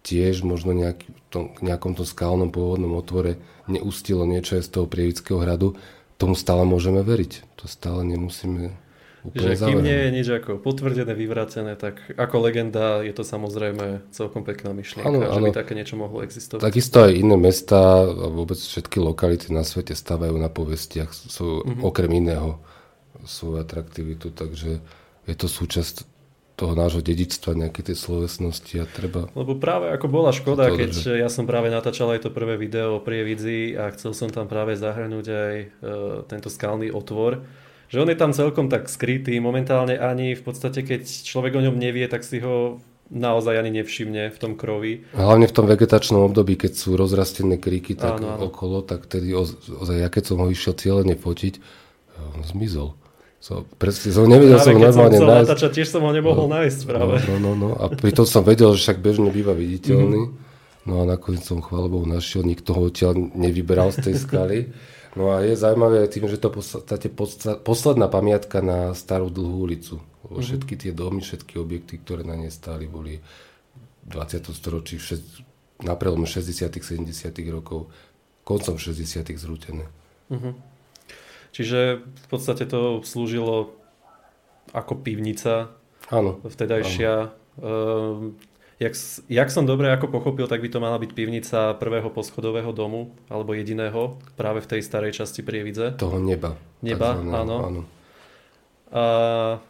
tiež 0.03 0.43
možno 0.43 0.74
nejaký, 0.74 1.07
tom, 1.30 1.55
nejakom 1.62 1.95
tom 1.95 2.03
skalnom 2.03 2.51
pôvodnom 2.51 2.99
otvore 2.99 3.39
neustilo 3.70 4.26
niečo 4.26 4.59
z 4.59 4.66
toho 4.66 4.91
Prievického 4.91 5.39
hradu, 5.39 5.78
tomu 6.18 6.35
stále 6.35 6.66
môžeme 6.66 7.07
veriť. 7.07 7.55
To 7.62 7.70
stále 7.70 8.03
nemusíme 8.03 8.74
úplne 9.22 9.55
Že 9.55 9.70
kým 9.70 9.83
nie 9.87 9.99
je 10.03 10.11
nič 10.11 10.28
ako 10.35 10.59
potvrdené, 10.59 11.14
vyvrátené, 11.14 11.78
tak 11.78 12.03
ako 12.18 12.51
legenda 12.51 13.07
je 13.07 13.14
to 13.14 13.22
samozrejme 13.22 14.03
celkom 14.11 14.43
pekná 14.43 14.74
myšlienka, 14.74 15.07
ano, 15.07 15.22
že 15.22 15.39
ano. 15.39 15.47
by 15.47 15.55
také 15.55 15.78
niečo 15.78 15.95
mohlo 15.95 16.26
existovať. 16.26 16.66
Takisto 16.66 17.07
aj 17.07 17.12
iné 17.14 17.39
mesta 17.39 18.03
a 18.03 18.26
vôbec 18.26 18.59
všetky 18.59 18.99
lokality 18.99 19.55
na 19.55 19.62
svete 19.62 19.95
stavajú 19.95 20.35
na 20.35 20.51
povestiach, 20.51 21.14
sú 21.14 21.62
mm-hmm. 21.62 21.87
okrem 21.87 22.11
iného 22.18 22.59
svoju 23.24 23.62
atraktivitu, 23.62 24.30
takže 24.34 24.82
je 25.26 25.34
to 25.38 25.46
súčasť 25.46 26.08
toho 26.52 26.76
nášho 26.76 27.00
dedičstva, 27.00 27.56
nejaké 27.56 27.80
tie 27.82 27.96
slovesnosti 27.96 28.76
a 28.78 28.86
treba... 28.86 29.26
Lebo 29.32 29.56
práve 29.56 29.88
ako 29.90 30.06
bola 30.06 30.30
škoda, 30.30 30.68
to, 30.68 30.78
keď 30.78 30.92
ja 31.18 31.28
som 31.32 31.48
práve 31.48 31.72
natáčal 31.72 32.12
aj 32.12 32.28
to 32.28 32.30
prvé 32.30 32.60
video 32.60 33.00
o 33.00 33.04
Prievidzi 33.04 33.74
a 33.74 33.90
chcel 33.96 34.12
som 34.12 34.28
tam 34.28 34.46
práve 34.46 34.76
zahrnúť 34.76 35.26
aj 35.26 35.54
e, 35.58 35.66
tento 36.28 36.52
skalný 36.52 36.92
otvor, 36.92 37.42
že 37.88 37.98
on 37.98 38.08
je 38.08 38.16
tam 38.20 38.36
celkom 38.36 38.68
tak 38.68 38.86
skrytý, 38.86 39.36
momentálne 39.40 39.96
ani 39.96 40.36
v 40.36 40.42
podstate, 40.44 40.84
keď 40.84 41.02
človek 41.04 41.56
o 41.56 41.64
ňom 41.64 41.76
nevie, 41.76 42.04
tak 42.06 42.22
si 42.22 42.38
ho 42.38 42.78
naozaj 43.12 43.60
ani 43.60 43.82
nevšimne 43.82 44.32
v 44.32 44.38
tom 44.40 44.56
krovi. 44.56 45.04
Hlavne 45.12 45.44
v 45.44 45.56
tom 45.56 45.68
vegetačnom 45.68 46.24
období, 46.24 46.56
keď 46.56 46.72
sú 46.72 46.96
rozrastené 46.96 47.60
kríky 47.60 47.92
tak 47.92 48.22
áno, 48.22 48.40
áno. 48.40 48.48
okolo, 48.48 48.80
tak 48.80 49.04
tedy 49.04 49.36
ozaj, 49.36 49.98
ja 50.00 50.08
keď 50.08 50.32
som 50.32 50.40
ho 50.40 50.48
išiel 50.48 50.72
cieľene 50.72 51.18
fotiť, 51.20 51.60
on 52.32 52.40
zmizol. 52.46 52.96
So, 53.43 53.66
presne, 53.74 54.14
som 54.14 54.30
nevedel 54.30 54.55
práve, 54.55 54.70
som 54.70 54.78
normálne 54.78 55.18
som 55.18 55.26
nájsť. 55.26 55.47
Natáčať, 55.51 55.70
tiež 55.74 55.88
som 55.90 56.07
ho 56.07 56.14
nemohol 56.14 56.47
no, 56.47 56.62
nájsť 56.62 56.80
práve. 56.86 57.14
No, 57.26 57.36
no, 57.43 57.53
no, 57.59 57.70
a 57.74 57.90
pritom 57.90 58.22
som 58.22 58.47
vedel, 58.47 58.70
že 58.78 58.86
však 58.86 59.03
bežne 59.03 59.34
býva 59.34 59.51
viditeľný. 59.51 60.30
Mm-hmm. 60.30 60.86
No 60.86 61.03
a 61.03 61.05
nakoniec 61.11 61.43
som 61.43 61.59
chváľobou 61.59 62.07
našiel, 62.07 62.47
nikto 62.47 62.70
ho 62.70 62.86
odtiaľ 62.86 63.18
nevyberal 63.18 63.90
z 63.90 63.99
tej 64.07 64.14
skaly. 64.22 64.59
No 65.18 65.34
a 65.34 65.43
je 65.43 65.59
zaujímavé 65.59 66.07
tým, 66.07 66.30
že 66.30 66.38
to 66.38 66.55
v 66.55 66.62
podstate 66.62 67.11
posledná 67.66 68.07
pamiatka 68.07 68.62
na 68.62 68.95
starú 68.95 69.26
dlhú 69.26 69.66
ulicu. 69.66 69.99
Mm-hmm. 69.99 70.38
Všetky 70.38 70.74
tie 70.78 70.93
domy, 70.95 71.26
všetky 71.26 71.59
objekty, 71.59 71.99
ktoré 71.99 72.22
na 72.22 72.38
nej 72.38 72.55
stáli, 72.55 72.86
boli 72.86 73.18
v 74.07 74.09
20. 74.22 74.55
storočí 74.55 75.03
na 75.82 75.99
prelom 75.99 76.30
60 76.30 76.70
70 76.78 77.11
rokov, 77.51 77.90
koncom 78.47 78.78
60 78.78 79.34
zrútené. 79.34 79.90
Mm-hmm. 80.30 80.71
Čiže 81.53 82.00
v 82.00 82.26
podstate 82.32 82.64
to 82.64 83.05
slúžilo 83.05 83.76
ako 84.72 85.05
pivnica. 85.05 85.68
Áno. 86.09 86.40
Vtedajšia. 86.48 87.12
Áno. 87.28 87.40
Uh, 87.61 88.32
jak, 88.80 88.96
jak 89.28 89.48
som 89.53 89.68
dobre 89.68 89.92
ako 89.92 90.09
pochopil, 90.09 90.48
tak 90.48 90.64
by 90.64 90.68
to 90.72 90.80
mala 90.80 90.96
byť 90.96 91.12
pivnica 91.12 91.76
prvého 91.76 92.09
poschodového 92.09 92.72
domu, 92.72 93.12
alebo 93.28 93.53
jediného, 93.53 94.16
práve 94.34 94.64
v 94.64 94.70
tej 94.76 94.80
starej 94.80 95.12
časti 95.20 95.44
Prievidze. 95.44 95.92
Toho 96.00 96.16
neba. 96.16 96.57
Neba, 96.80 97.20
áno. 97.20 97.57
áno. 97.68 97.82
A 98.92 99.05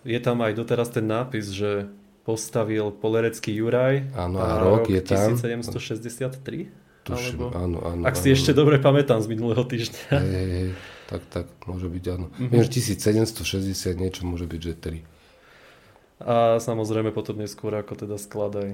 je 0.07 0.19
tam 0.23 0.39
aj 0.43 0.55
doteraz 0.55 0.91
ten 0.91 1.07
nápis, 1.07 1.51
že 1.51 1.91
postavil 2.23 2.95
polerecký 2.95 3.51
Juraj. 3.59 4.15
Áno, 4.15 4.39
a, 4.39 4.47
a 4.47 4.63
rok, 4.63 4.87
rok 4.87 4.95
je 4.95 5.03
tam. 5.03 5.35
1763? 5.35 6.71
Tuším, 7.03 7.35
alebo, 7.35 7.47
áno, 7.59 7.79
áno. 7.83 8.03
Ak 8.07 8.15
áno. 8.15 8.23
si 8.23 8.31
ešte 8.31 8.55
dobre 8.55 8.79
pamätám 8.79 9.19
z 9.19 9.27
minulého 9.27 9.67
týždňa. 9.67 10.07
Hej, 10.15 10.31
hej, 10.31 10.51
hej 10.55 10.71
tak, 11.09 11.23
tak, 11.31 11.47
môže 11.67 11.89
byť 11.89 12.05
áno. 12.13 12.27
Mm-hmm. 12.31 12.51
Viem, 12.51 12.63
že 12.67 12.71
1760 12.99 14.03
niečo 14.03 14.23
môže 14.27 14.47
byť, 14.47 14.61
že 14.61 14.75
3. 14.77 15.13
A 16.23 16.63
samozrejme 16.63 17.11
potom 17.11 17.35
neskôr 17.39 17.75
ako 17.75 18.07
teda 18.07 18.17
sklad 18.19 18.53
aj 18.55 18.71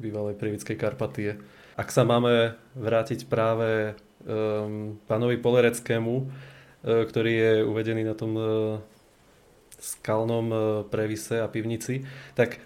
bývalej 0.00 0.36
Prievickej 0.36 0.76
Karpatie. 0.76 1.40
Ak 1.76 1.88
sa 1.92 2.04
máme 2.04 2.56
vrátiť 2.76 3.24
práve 3.24 3.96
um, 4.24 5.00
pánovi 5.08 5.40
Polereckému, 5.40 6.14
uh, 6.20 6.28
ktorý 6.84 7.32
je 7.32 7.52
uvedený 7.64 8.02
na 8.04 8.12
tom 8.12 8.32
uh, 8.36 8.44
skalnom 9.80 10.46
uh, 10.52 10.60
previse 10.88 11.40
a 11.40 11.48
pivnici, 11.48 12.04
tak 12.36 12.60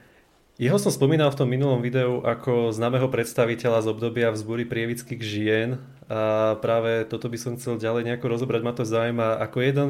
jeho 0.54 0.78
som 0.78 0.94
spomínal 0.94 1.34
v 1.34 1.38
tom 1.42 1.50
minulom 1.50 1.82
videu 1.82 2.22
ako 2.22 2.70
známeho 2.70 3.10
predstaviteľa 3.10 3.82
z 3.82 3.90
obdobia 3.90 4.30
vzbúry 4.30 4.62
prievických 4.62 5.22
žien 5.22 5.82
a 6.09 6.55
práve 6.61 7.09
toto 7.09 7.32
by 7.32 7.38
som 7.40 7.57
chcel 7.57 7.80
ďalej 7.80 8.05
nejako 8.05 8.36
rozobrať, 8.36 8.61
ma 8.61 8.76
to 8.76 8.84
zaujíma 8.84 9.40
ako 9.40 9.59
jeden 9.64 9.88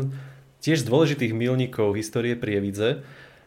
tiež 0.63 0.81
z 0.81 0.89
dôležitých 0.89 1.33
milníkov 1.37 1.93
histórie 1.99 2.39
Prievidze, 2.39 3.03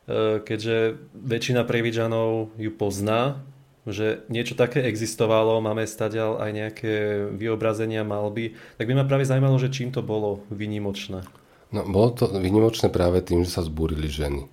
e, 0.05 0.43
keďže 0.43 1.01
väčšina 1.15 1.65
Prievidžanov 1.65 2.53
ju 2.59 2.71
pozná, 2.75 3.41
že 3.87 4.27
niečo 4.27 4.53
také 4.53 4.83
existovalo, 4.83 5.63
máme 5.63 5.87
stadial 5.87 6.37
aj 6.43 6.51
nejaké 6.51 6.93
vyobrazenia 7.33 8.03
malby, 8.03 8.53
tak 8.75 8.85
by 8.85 8.93
ma 8.99 9.07
práve 9.07 9.23
zaujímalo, 9.23 9.55
že 9.57 9.71
čím 9.71 9.95
to 9.95 10.03
bolo 10.03 10.43
vynimočné. 10.51 11.23
No, 11.71 11.81
bolo 11.87 12.11
to 12.13 12.27
vynimočné 12.27 12.91
práve 12.91 13.23
tým, 13.23 13.47
že 13.47 13.55
sa 13.55 13.63
zbúrili 13.63 14.11
ženy. 14.11 14.47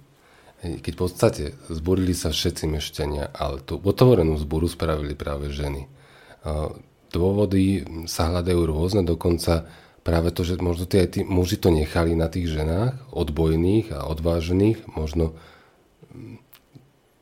Keď 0.64 0.92
v 0.96 1.00
podstate 1.02 1.44
zborili 1.68 2.16
sa 2.16 2.32
všetci 2.32 2.64
mešťania, 2.64 3.36
ale 3.36 3.60
tú 3.60 3.76
otvorenú 3.76 4.40
zboru 4.40 4.64
spravili 4.70 5.12
práve 5.12 5.52
ženy. 5.52 5.90
Dôvody 7.14 7.86
sa 8.10 8.34
hľadajú 8.34 8.60
rôzne, 8.66 9.06
dokonca 9.06 9.70
práve 10.02 10.34
to, 10.34 10.42
že 10.42 10.58
možno 10.58 10.90
tí, 10.90 10.98
tí 11.06 11.22
muži 11.22 11.62
to 11.62 11.70
nechali 11.70 12.18
na 12.18 12.26
tých 12.26 12.50
ženách, 12.50 13.14
odbojných 13.14 13.94
a 13.94 14.10
odvážených, 14.10 14.90
možno 14.98 15.38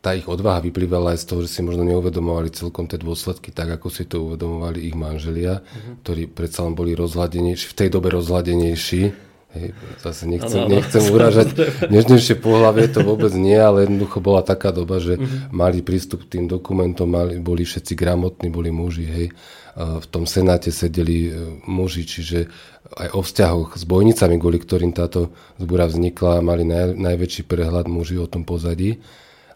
tá 0.02 0.18
ich 0.18 0.26
odvaha 0.26 0.58
vyplývala 0.66 1.14
aj 1.14 1.22
z 1.22 1.26
toho, 1.30 1.40
že 1.46 1.52
si 1.54 1.60
možno 1.62 1.86
neuvedomovali 1.86 2.50
celkom 2.50 2.90
tie 2.90 2.98
dôsledky 2.98 3.54
tak, 3.54 3.78
ako 3.78 3.86
si 3.86 4.02
to 4.02 4.26
uvedomovali 4.26 4.82
ich 4.82 4.98
manželia, 4.98 5.62
uh-huh. 5.62 6.02
ktorí 6.02 6.26
predsa 6.26 6.66
len 6.66 6.74
boli 6.74 6.98
rozhľadenejší, 6.98 7.70
v 7.70 7.78
tej 7.78 7.88
dobe 7.94 8.10
rozhľadenejší 8.10 9.31
Hej, 9.52 9.76
zase 10.00 10.24
nechcem, 10.24 10.64
ano, 10.64 10.72
nechcem 10.72 11.04
uražať 11.12 11.48
nežnejšie 11.92 12.40
pohľavie, 12.40 12.88
to 12.88 13.04
vôbec 13.04 13.28
nie, 13.36 13.56
ale 13.56 13.84
jednoducho 13.84 14.24
bola 14.24 14.40
taká 14.40 14.72
doba, 14.72 14.96
že 14.96 15.20
uh-huh. 15.20 15.52
mali 15.52 15.84
prístup 15.84 16.24
k 16.24 16.40
tým 16.40 16.44
dokumentom, 16.48 17.04
mali, 17.04 17.36
boli 17.36 17.68
všetci 17.68 17.92
gramotní, 17.92 18.48
boli 18.48 18.72
muži, 18.72 19.04
hej. 19.04 19.28
V 19.76 20.06
tom 20.12 20.28
senáte 20.28 20.68
sedeli 20.68 21.32
e, 21.32 21.58
muži, 21.64 22.04
čiže 22.04 22.44
aj 22.92 23.08
o 23.16 23.20
vzťahoch 23.24 23.80
s 23.80 23.84
bojnicami, 23.88 24.36
kvôli 24.36 24.60
ktorým 24.60 24.92
táto 24.92 25.32
zbúra 25.56 25.88
vznikla, 25.88 26.44
mali 26.44 26.64
naj, 26.68 26.92
najväčší 26.96 27.48
prehľad 27.48 27.88
muži 27.88 28.20
o 28.20 28.28
tom 28.28 28.44
pozadí 28.44 29.00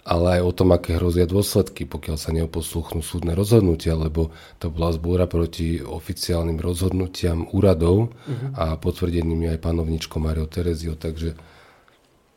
ale 0.07 0.39
aj 0.39 0.43
o 0.47 0.53
tom, 0.55 0.71
aké 0.71 0.95
hrozia 0.95 1.27
dôsledky, 1.27 1.83
pokiaľ 1.83 2.17
sa 2.17 2.31
neoposluchnú 2.31 3.03
súdne 3.03 3.35
rozhodnutia, 3.35 3.99
lebo 3.99 4.31
to 4.63 4.71
bola 4.71 4.95
zbúra 4.95 5.27
proti 5.27 5.83
oficiálnym 5.83 6.63
rozhodnutiam 6.63 7.51
úradov 7.51 8.15
uh-huh. 8.15 8.55
a 8.55 8.79
potvrdenými 8.79 9.51
aj 9.51 9.59
panovničkou 9.59 10.23
Mario 10.23 10.47
Terezio, 10.47 10.95
takže 10.95 11.35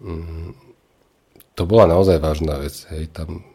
mm, 0.01 0.57
to 1.53 1.63
bola 1.69 1.85
naozaj 1.85 2.17
vážna 2.17 2.57
vec. 2.57 2.73
Hej, 2.89 3.13
tam, 3.13 3.45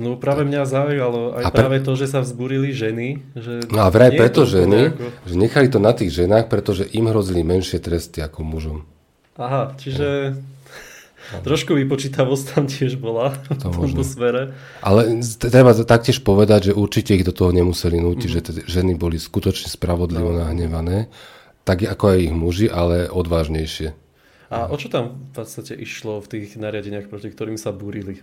No 0.00 0.16
práve 0.16 0.48
mňa 0.48 0.64
zaujalo 0.64 1.36
aj 1.36 1.52
pre... 1.52 1.60
práve 1.60 1.78
to, 1.84 1.92
že 1.92 2.08
sa 2.08 2.24
vzburili 2.24 2.72
ženy. 2.72 3.20
Že 3.36 3.68
no 3.68 3.84
a 3.84 3.92
vraj 3.92 4.16
preto 4.16 4.48
ženy, 4.48 4.96
ako... 4.96 5.04
že 5.28 5.34
nechali 5.36 5.68
to 5.68 5.76
na 5.76 5.92
tých 5.92 6.24
ženách, 6.24 6.48
pretože 6.48 6.88
im 6.88 7.04
hrozili 7.12 7.44
menšie 7.44 7.84
tresty 7.84 8.24
ako 8.24 8.40
mužom. 8.40 8.78
Aha, 9.36 9.76
čiže... 9.76 10.40
No. 10.40 10.58
Trošku 11.38 11.78
vypočítavosť 11.78 12.44
tam 12.50 12.64
tiež 12.66 12.98
bola 12.98 13.30
v 13.50 13.56
tomto 13.62 14.02
smere. 14.02 14.54
Ale 14.82 15.22
treba 15.38 15.70
taktiež 15.72 16.26
povedať, 16.26 16.70
že 16.70 16.72
určite 16.74 17.14
ich 17.14 17.22
do 17.22 17.30
toho 17.30 17.54
nemuseli 17.54 18.02
nútiť, 18.02 18.28
mm-hmm. 18.28 18.66
že 18.66 18.66
ženy 18.66 18.98
boli 18.98 19.22
skutočne 19.22 19.70
spravodlivo 19.70 20.34
no. 20.34 20.42
nahnevané, 20.42 21.06
tak 21.62 21.86
ako 21.86 22.04
aj 22.14 22.18
ich 22.18 22.34
muži, 22.34 22.66
ale 22.66 23.06
odvážnejšie. 23.06 23.94
A 24.50 24.66
o 24.66 24.74
čo 24.74 24.90
tam 24.90 25.30
v 25.30 25.32
podstate 25.38 25.78
išlo 25.78 26.18
v 26.18 26.26
tých 26.26 26.58
nariadeniach, 26.58 27.06
proti 27.06 27.30
ktorým 27.30 27.54
sa 27.54 27.70
búrili? 27.70 28.18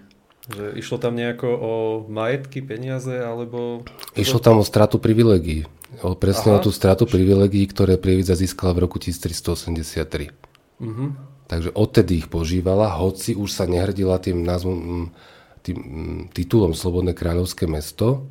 Že 0.52 0.76
išlo 0.80 1.00
tam 1.00 1.16
nejako 1.16 1.48
o 1.48 1.74
majetky, 2.12 2.60
peniaze, 2.60 3.16
alebo... 3.16 3.88
Išlo 4.16 4.44
tam 4.44 4.60
o 4.60 4.68
stratu 4.68 5.00
privilegií. 5.00 5.64
O, 6.04 6.20
presne 6.20 6.56
Aha. 6.56 6.60
o 6.60 6.64
tú 6.64 6.72
stratu 6.76 7.08
privilegií, 7.08 7.64
ktoré 7.72 7.96
Prievidza 7.96 8.36
získala 8.36 8.76
v 8.76 8.84
roku 8.88 9.00
1383. 9.00 10.36
Mm-hmm. 10.84 11.37
Takže 11.48 11.72
odtedy 11.72 12.20
ich 12.24 12.28
požívala, 12.28 12.92
hoci 13.00 13.32
už 13.32 13.50
sa 13.56 13.64
nehrdila 13.64 14.20
tým 14.20 14.44
názvom, 14.44 15.10
tým 15.64 15.80
titulom 16.36 16.76
Slobodné 16.76 17.16
kráľovské 17.16 17.64
mesto, 17.72 18.28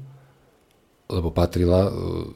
lebo 1.06 1.30
patrila 1.30 1.86
e, 1.86 1.90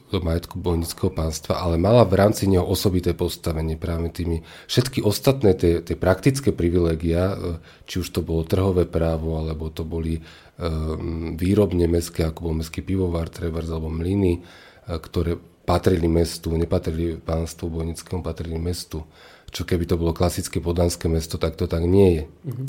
do 0.09 0.19
majetku 0.23 0.55
bojnického 0.55 1.11
pánstva, 1.11 1.59
ale 1.59 1.75
mala 1.75 2.07
v 2.07 2.15
rámci 2.15 2.47
neho 2.47 2.63
osobité 2.63 3.11
postavenie 3.11 3.75
práve 3.75 4.07
tými 4.09 4.47
všetky 4.71 5.03
ostatné 5.03 5.53
tie, 5.53 5.83
tie 5.83 5.99
praktické 5.99 6.55
privilegia, 6.55 7.35
e, 7.35 7.35
či 7.83 7.99
už 7.99 8.09
to 8.15 8.23
bolo 8.23 8.47
trhové 8.47 8.87
právo, 8.87 9.37
alebo 9.43 9.67
to 9.67 9.83
boli 9.83 10.23
um, 10.55 11.35
výrobne 11.35 11.83
mestské, 11.91 12.23
ako 12.23 12.39
bol 12.47 12.55
mestský 12.63 12.79
pivovar, 12.79 13.27
trebárs 13.27 13.67
alebo 13.67 13.91
mlyny, 13.91 14.39
ktoré 14.87 15.35
patrili 15.67 16.07
mestu, 16.07 16.55
nepatrili 16.55 17.19
pánstvu 17.19 17.67
bojnickému, 17.69 18.23
patrili 18.23 18.57
mestu. 18.57 19.05
Čo 19.51 19.67
keby 19.67 19.83
to 19.83 19.99
bolo 19.99 20.15
klasické 20.15 20.63
podanské 20.63 21.11
mesto, 21.11 21.35
tak 21.35 21.59
to 21.59 21.67
tak 21.67 21.83
nie 21.83 22.09
je. 22.15 22.23
Uh-huh. 22.47 22.65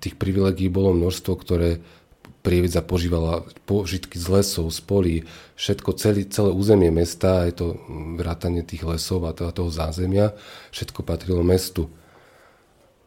Tých 0.00 0.16
privilegií 0.16 0.72
bolo 0.72 0.96
množstvo, 0.96 1.32
ktoré 1.36 1.84
Prievidza 2.44 2.84
požívala 2.84 3.40
požitky 3.64 4.20
z 4.20 4.28
lesov, 4.28 4.68
z 4.68 4.80
polí, 4.84 5.16
všetko, 5.56 5.96
celý, 5.96 6.28
celé 6.28 6.52
územie 6.52 6.92
mesta, 6.92 7.48
aj 7.48 7.56
to 7.56 7.80
vrátanie 8.20 8.60
tých 8.60 8.84
lesov 8.84 9.24
a 9.24 9.32
toho, 9.32 9.72
zázemia, 9.72 10.36
všetko 10.68 11.08
patrilo 11.08 11.40
mestu 11.40 11.88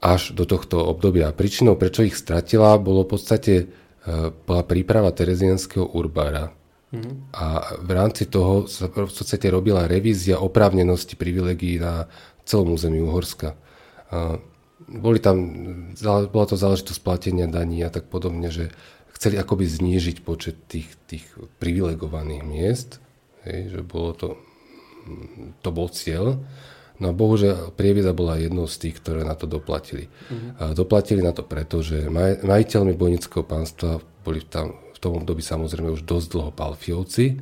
až 0.01 0.33
do 0.33 0.41
tohto 0.49 0.81
obdobia. 0.81 1.29
Príčinou, 1.37 1.77
prečo 1.77 2.01
ich 2.01 2.17
stratila, 2.17 2.81
bolo 2.81 3.05
v 3.05 3.13
podstate 3.13 3.53
e, 3.61 3.65
bola 4.33 4.65
príprava 4.65 5.13
terezianského 5.13 5.85
urbára. 5.85 6.49
Mm-hmm. 6.89 7.13
A 7.37 7.77
v 7.77 7.91
rámci 7.93 8.25
toho 8.25 8.65
sa 8.65 8.89
v 8.89 9.05
podstate 9.05 9.53
robila 9.53 9.85
revízia 9.85 10.41
oprávnenosti 10.41 11.13
privilegií 11.13 11.77
na 11.77 12.09
celom 12.47 12.71
území 12.71 13.03
Uhorska. 13.03 13.59
A 14.07 14.39
boli 14.87 15.19
tam, 15.19 15.37
bola 16.31 16.45
to 16.47 16.55
záležitosť 16.55 17.03
platenia 17.03 17.45
daní 17.51 17.83
a 17.83 17.91
tak 17.91 18.07
podobne, 18.07 18.47
že 18.47 18.71
chceli 19.19 19.35
akoby 19.35 19.67
znížiť 19.67 20.23
počet 20.23 20.55
tých, 20.71 20.87
tých 21.11 21.27
privilegovaných 21.59 22.43
miest, 22.47 23.03
hej, 23.43 23.75
že 23.75 23.81
bolo 23.83 24.15
to, 24.15 24.27
to 25.59 25.69
bol 25.75 25.91
cieľ. 25.91 26.39
No 26.97 27.11
a 27.11 27.13
bohužiaľ 27.13 27.77
Prievidza 27.77 28.15
bola 28.15 28.41
jednou 28.41 28.65
z 28.65 28.87
tých, 28.87 28.97
ktoré 28.97 29.21
na 29.21 29.37
to 29.37 29.45
doplatili. 29.45 30.09
Uh-huh. 30.09 30.49
A 30.57 30.63
doplatili 30.73 31.21
na 31.21 31.29
to 31.29 31.45
preto, 31.45 31.85
že 31.85 32.09
maj, 32.09 32.41
majiteľmi 32.41 32.97
bojnického 32.97 33.45
pánstva 33.45 34.01
boli 34.25 34.41
tam 34.41 34.73
v 34.97 34.99
tom 35.01 35.21
období 35.21 35.45
samozrejme 35.45 35.93
už 35.93 36.09
dosť 36.09 36.27
dlho 36.33 36.51
Palfiovci 36.57 37.37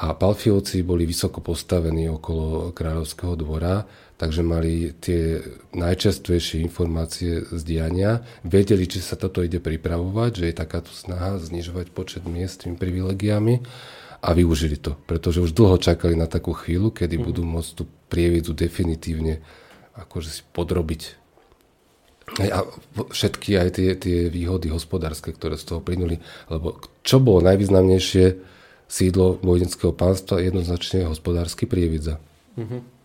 a 0.00 0.16
Palfiovci 0.16 0.80
boli 0.80 1.04
vysoko 1.04 1.44
postavení 1.44 2.08
okolo 2.08 2.72
kráľovského 2.72 3.36
dvora 3.36 3.84
takže 4.16 4.40
mali 4.40 4.96
tie 4.96 5.44
najčastejšie 5.76 6.64
informácie 6.64 7.44
z 7.44 7.60
diania, 7.62 8.24
vedeli, 8.42 8.88
či 8.88 9.04
sa 9.04 9.14
toto 9.16 9.44
ide 9.44 9.60
pripravovať, 9.60 10.30
že 10.40 10.44
je 10.48 10.54
takáto 10.56 10.92
snaha 10.92 11.36
znižovať 11.36 11.92
počet 11.92 12.24
miest 12.24 12.64
tými 12.64 12.80
privilegiami 12.80 13.60
a 14.24 14.28
využili 14.32 14.80
to, 14.80 14.96
pretože 15.04 15.44
už 15.44 15.52
dlho 15.52 15.76
čakali 15.76 16.16
na 16.16 16.24
takú 16.24 16.56
chvíľu, 16.56 16.88
kedy 16.90 17.20
mm. 17.20 17.24
budú 17.28 17.42
môcť 17.44 17.70
tú 17.76 17.84
prievidzu 18.08 18.56
definitívne 18.56 19.44
akože 19.96 20.28
si 20.28 20.42
podrobiť. 20.52 21.02
A 22.50 22.66
všetky 23.14 23.54
aj 23.54 23.68
tie, 23.78 23.94
tie 23.94 24.26
výhody 24.26 24.66
hospodárske, 24.66 25.30
ktoré 25.30 25.54
z 25.54 25.70
toho 25.70 25.80
plynuli, 25.80 26.18
lebo 26.50 26.82
čo 27.06 27.22
bolo 27.22 27.38
najvýznamnejšie 27.46 28.24
sídlo 28.90 29.38
vojenského 29.46 29.94
pánstva, 29.94 30.42
jednoznačne 30.42 31.06
hospodársky 31.06 31.70
prievidza. 31.70 32.18
Mm-hmm. 32.58 32.95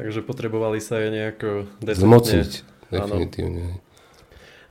Takže 0.00 0.24
potrebovali 0.24 0.80
sa 0.80 0.96
aj 0.96 1.08
nejako 1.12 1.48
Zmocniť, 1.84 2.64
definitívne. 2.88 3.84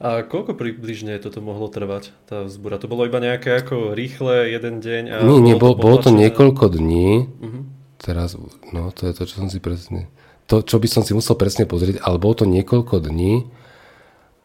A 0.01 0.25
koľko 0.25 0.57
približne 0.57 1.21
toto 1.21 1.37
mohlo 1.43 1.69
trvať, 1.69 2.15
tá 2.25 2.49
vzbúra? 2.49 2.81
To 2.81 2.89
bolo 2.89 3.05
iba 3.05 3.21
nejaké 3.21 3.61
ako 3.61 3.93
rýchle, 3.93 4.49
jeden 4.49 4.81
deň? 4.81 5.03
A 5.11 5.15
Nie, 5.21 5.37
nie, 5.43 5.55
bolo, 5.59 5.77
bolo 5.77 6.01
to 6.01 6.09
niekoľko 6.09 6.71
dní. 6.71 7.27
Uh-huh. 7.27 7.67
Teraz, 8.01 8.39
no 8.73 8.89
to 8.95 9.05
je 9.05 9.13
to, 9.13 9.23
čo 9.29 9.45
som 9.45 9.51
si 9.51 9.61
presne... 9.61 10.09
To, 10.49 10.65
čo 10.65 10.81
by 10.81 10.87
som 10.89 11.05
si 11.05 11.13
musel 11.13 11.37
presne 11.37 11.69
pozrieť, 11.69 12.01
ale 12.01 12.17
bolo 12.17 12.41
to 12.41 12.49
niekoľko 12.49 13.05
dní. 13.05 13.53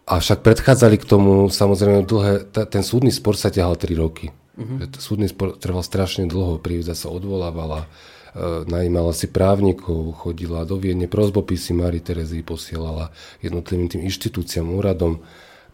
Avšak 0.05 0.45
predchádzali 0.45 1.01
k 1.01 1.09
tomu 1.09 1.49
samozrejme 1.49 2.05
dlhé... 2.05 2.51
ten 2.51 2.85
súdny 2.85 3.09
spor 3.09 3.41
sa 3.41 3.49
ťahal 3.49 3.81
3 3.81 3.95
roky. 3.97 4.35
Uh-huh. 4.55 4.87
Súdny 4.99 5.27
spor 5.27 5.59
trval 5.59 5.83
strašne 5.83 6.31
dlho, 6.31 6.63
prívza 6.63 6.95
sa 6.95 7.11
odvolávala 7.11 7.91
E, 8.35 8.67
najímala 8.67 9.15
si 9.15 9.31
právnikov, 9.31 10.19
chodila 10.19 10.67
do 10.67 10.75
Viedne, 10.75 11.07
prozbopisy 11.07 11.71
Mari 11.71 12.03
Terezy 12.03 12.43
posielala 12.43 13.15
jednotlivým 13.47 13.87
tým 13.87 14.03
inštitúciám, 14.11 14.75
úradom, 14.75 15.23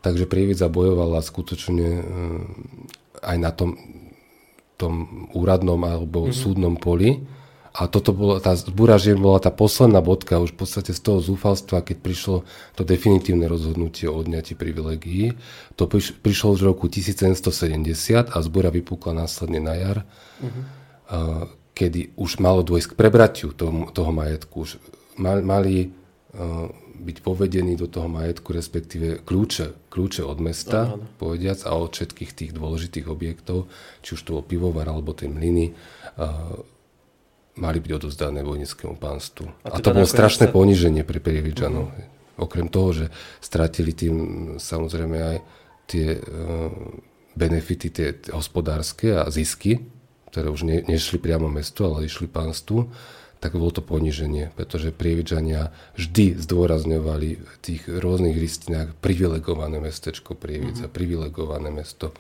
takže 0.05 0.29
Prievidza 0.29 0.69
bojovala 0.69 1.25
skutočne 1.25 1.89
e, 1.89 2.03
aj 3.25 3.37
na 3.41 3.51
tom, 3.57 3.81
tom 4.77 5.25
úradnom 5.33 5.81
alebo 5.89 6.29
mm-hmm. 6.29 6.37
súdnom 6.37 6.77
poli. 6.77 7.25
A 7.71 7.87
toto 7.87 8.11
bolo, 8.11 8.43
tá 8.43 8.59
zbúra 8.59 8.99
žien 8.99 9.15
bola 9.15 9.39
tá 9.39 9.55
posledná 9.55 10.03
bodka 10.03 10.43
už 10.43 10.59
v 10.59 10.67
podstate 10.67 10.91
z 10.91 11.01
toho 11.01 11.23
zúfalstva, 11.23 11.87
keď 11.87 11.97
prišlo 12.03 12.37
to 12.75 12.83
definitívne 12.83 13.47
rozhodnutie 13.47 14.11
o 14.11 14.19
odňati 14.19 14.59
privilegií. 14.59 15.39
To 15.79 15.87
prišlo 15.95 16.59
už 16.59 16.61
v 16.67 16.69
roku 16.75 16.91
1770 16.91 18.35
a 18.35 18.37
zbúra 18.43 18.75
vypukla 18.75 19.15
následne 19.15 19.63
na 19.63 19.75
jar. 19.79 19.99
Uh-huh 20.43 21.59
kedy 21.81 22.13
už 22.21 22.45
malo 22.45 22.61
dôjsť 22.61 22.93
k 22.93 22.99
prebratiu 22.99 23.49
toho, 23.57 23.89
toho 23.89 24.13
majetku. 24.13 24.69
Už 24.69 24.77
mali 25.17 25.89
uh, 25.89 26.69
byť 27.01 27.17
povedení 27.25 27.73
do 27.73 27.89
toho 27.89 28.05
majetku, 28.05 28.53
respektíve 28.53 29.25
kľúče, 29.25 29.89
kľúče 29.89 30.21
od 30.21 30.39
mesta, 30.45 30.93
Aha. 30.93 31.01
povediac, 31.17 31.65
a 31.65 31.73
od 31.73 31.97
všetkých 31.97 32.37
tých 32.37 32.53
dôležitých 32.53 33.09
objektov, 33.09 33.73
či 34.05 34.13
už 34.13 34.21
to 34.21 34.37
bol 34.37 34.45
pivovar 34.45 34.93
alebo 34.93 35.17
tie 35.17 35.33
mlyny, 35.33 35.73
uh, 36.21 36.61
mali 37.59 37.79
byť 37.83 37.93
odozdané 37.97 38.47
vojnickému 38.47 39.01
pánstvu. 39.01 39.51
A, 39.67 39.75
a 39.75 39.79
to 39.83 39.91
bolo 39.91 40.07
strašné 40.07 40.47
sa... 40.49 40.53
poníženie 40.53 41.03
pre 41.03 41.19
Prievidžanov. 41.19 41.91
Uh-huh. 41.91 42.45
Okrem 42.47 42.71
toho, 42.71 42.91
že 42.95 43.07
stratili 43.43 43.93
tým 43.93 44.17
samozrejme 44.57 45.19
aj 45.19 45.37
tie 45.91 46.17
uh, 46.17 46.71
benefity, 47.37 47.89
tie 47.91 48.09
hospodárske 48.33 49.13
a 49.13 49.29
zisky, 49.29 49.83
ktoré 50.31 50.49
už 50.49 50.63
ne, 50.63 50.81
nešli 50.87 51.19
priamo 51.19 51.51
mestu, 51.51 51.85
ale 51.91 52.07
išli 52.07 52.31
pánstvu, 52.31 52.87
tak 53.41 53.57
bolo 53.57 53.73
to 53.73 53.81
poníženie, 53.81 54.53
pretože 54.53 54.93
prievidžania 54.93 55.73
vždy 55.97 56.37
zdôrazňovali 56.39 57.29
v 57.41 57.55
tých 57.65 57.89
rôznych 57.89 58.37
listinách 58.37 58.93
privilegované 59.01 59.81
mestečko 59.81 60.37
Prievidza, 60.37 60.87
mm-hmm. 60.87 60.97
privilegované 60.97 61.73
mesto. 61.73 62.13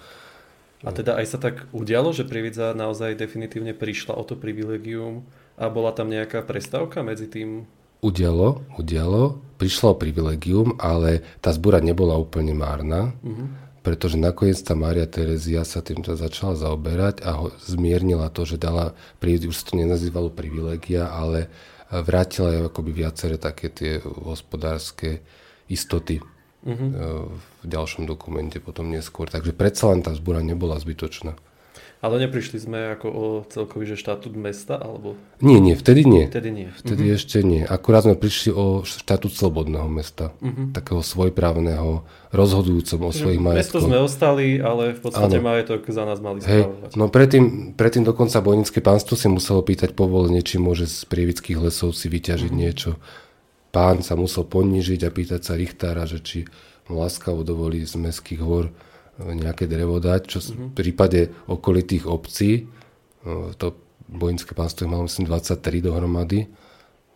A 0.80 0.90
teda 0.96 1.20
aj 1.20 1.26
sa 1.28 1.38
tak 1.38 1.68
udialo, 1.76 2.16
že 2.16 2.24
Prievidza 2.24 2.72
naozaj 2.72 3.20
definitívne 3.20 3.76
prišla 3.76 4.16
o 4.16 4.24
to 4.24 4.32
privilegium 4.32 5.28
a 5.60 5.68
bola 5.68 5.92
tam 5.92 6.08
nejaká 6.08 6.40
prestávka 6.40 7.04
medzi 7.04 7.28
tým? 7.28 7.68
Udialo, 8.00 8.64
udialo, 8.80 9.36
prišlo 9.60 9.92
o 9.92 10.00
privilegium, 10.00 10.80
ale 10.80 11.20
tá 11.44 11.52
zbúra 11.52 11.84
nebola 11.84 12.16
úplne 12.16 12.56
márna. 12.56 13.12
Mm-hmm 13.20 13.70
pretože 13.80 14.20
nakoniec 14.20 14.60
tá 14.60 14.76
Mária 14.76 15.08
Terezia 15.08 15.64
sa 15.64 15.80
týmto 15.80 16.12
začala 16.12 16.52
zaoberať 16.52 17.24
a 17.24 17.32
ho 17.32 17.46
zmiernila 17.64 18.28
to, 18.28 18.44
že 18.44 18.60
dala, 18.60 18.92
už 19.24 19.56
to 19.56 19.72
nenazývalo 19.72 20.28
privilegia, 20.28 21.08
ale 21.08 21.48
vrátila 21.88 22.52
aj 22.54 22.70
akoby 22.70 22.90
viaceré 22.92 23.36
také 23.40 23.72
tie 23.72 23.98
hospodárske 24.04 25.24
istoty 25.66 26.20
uh-huh. 26.66 27.28
v 27.32 27.64
ďalšom 27.66 28.04
dokumente 28.08 28.60
potom 28.60 28.88
neskôr. 28.88 29.28
Takže 29.28 29.52
predsa 29.52 29.92
len 29.92 30.00
tá 30.04 30.12
zbúra 30.12 30.44
nebola 30.44 30.76
zbytočná. 30.80 31.36
Ale 32.00 32.16
neprišli 32.16 32.56
sme 32.56 32.96
ako 32.96 33.06
o 33.12 33.24
celkový 33.44 33.84
že 33.92 34.00
štatút 34.00 34.32
mesta? 34.32 34.80
Alebo... 34.80 35.20
Nie, 35.44 35.60
nie, 35.60 35.76
vtedy 35.76 36.08
nie. 36.08 36.32
Vtedy 36.32 36.48
nie. 36.48 36.68
Vtedy 36.72 37.04
uh-huh. 37.04 37.18
ešte 37.20 37.44
nie. 37.44 37.60
Akurát 37.60 38.08
sme 38.08 38.16
prišli 38.16 38.56
o 38.56 38.80
štatút 38.88 39.36
slobodného 39.36 39.84
mesta. 39.84 40.32
Uh-huh. 40.40 40.72
Takého 40.72 41.04
svojprávneho, 41.04 42.08
rozhodujúcom 42.32 43.04
o 43.04 43.12
svojich 43.12 43.44
majetkoch. 43.44 43.84
Mesto 43.84 43.84
sme 43.84 44.00
ostali, 44.00 44.64
ale 44.64 44.96
v 44.96 45.00
podstate 45.04 45.36
ano. 45.36 45.44
majetok 45.44 45.84
za 45.92 46.08
nás 46.08 46.24
mali 46.24 46.40
spravovať. 46.40 46.96
No 46.96 47.12
predtým, 47.12 47.76
predtým 47.76 48.08
dokonca 48.08 48.40
bojnické 48.40 48.80
pánstvo 48.80 49.20
si 49.20 49.28
muselo 49.28 49.60
pýtať 49.60 49.92
povolenie, 49.92 50.40
či 50.40 50.56
môže 50.56 50.88
z 50.88 51.04
prievických 51.04 51.60
lesov 51.60 51.92
si 51.92 52.08
vyťažiť 52.08 52.48
uh-huh. 52.48 52.62
niečo. 52.64 52.96
Pán 53.70 54.02
sa 54.02 54.18
musel 54.18 54.46
ponížiť 54.50 55.06
a 55.06 55.14
pýtať 55.14 55.40
sa 55.46 55.54
Richtára, 55.54 56.02
že 56.06 56.18
či 56.18 56.42
mu 56.90 56.98
láskavo 56.98 57.46
dovolí 57.46 57.86
z 57.86 57.94
mestských 57.94 58.42
hôr 58.42 58.74
nejaké 59.20 59.68
drevo 59.70 60.00
dať, 60.02 60.20
čo 60.26 60.38
uh-huh. 60.40 60.72
v 60.72 60.74
prípade 60.74 61.30
okolitých 61.46 62.08
obcí, 62.08 62.66
no, 63.22 63.52
to 63.54 63.76
vojenské 64.10 64.56
pánstvo 64.56 64.90
malo 64.90 65.06
myslím 65.06 65.28
23 65.30 65.84
dohromady, 65.84 66.50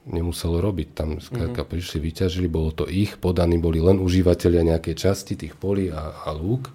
nemuselo 0.05 0.61
robiť. 0.61 0.89
Tam 0.93 1.19
skrátka 1.19 1.65
uh-huh. 1.65 1.73
prišli, 1.73 1.99
vyťažili, 1.99 2.47
bolo 2.47 2.71
to 2.71 2.85
ich, 2.87 3.17
podaní 3.17 3.57
boli 3.57 3.81
len 3.81 3.99
užívateľia 3.99 4.77
nejakej 4.77 4.95
časti 4.95 5.35
tých 5.35 5.57
polí 5.57 5.89
a, 5.89 6.13
a 6.29 6.31
lúk, 6.37 6.69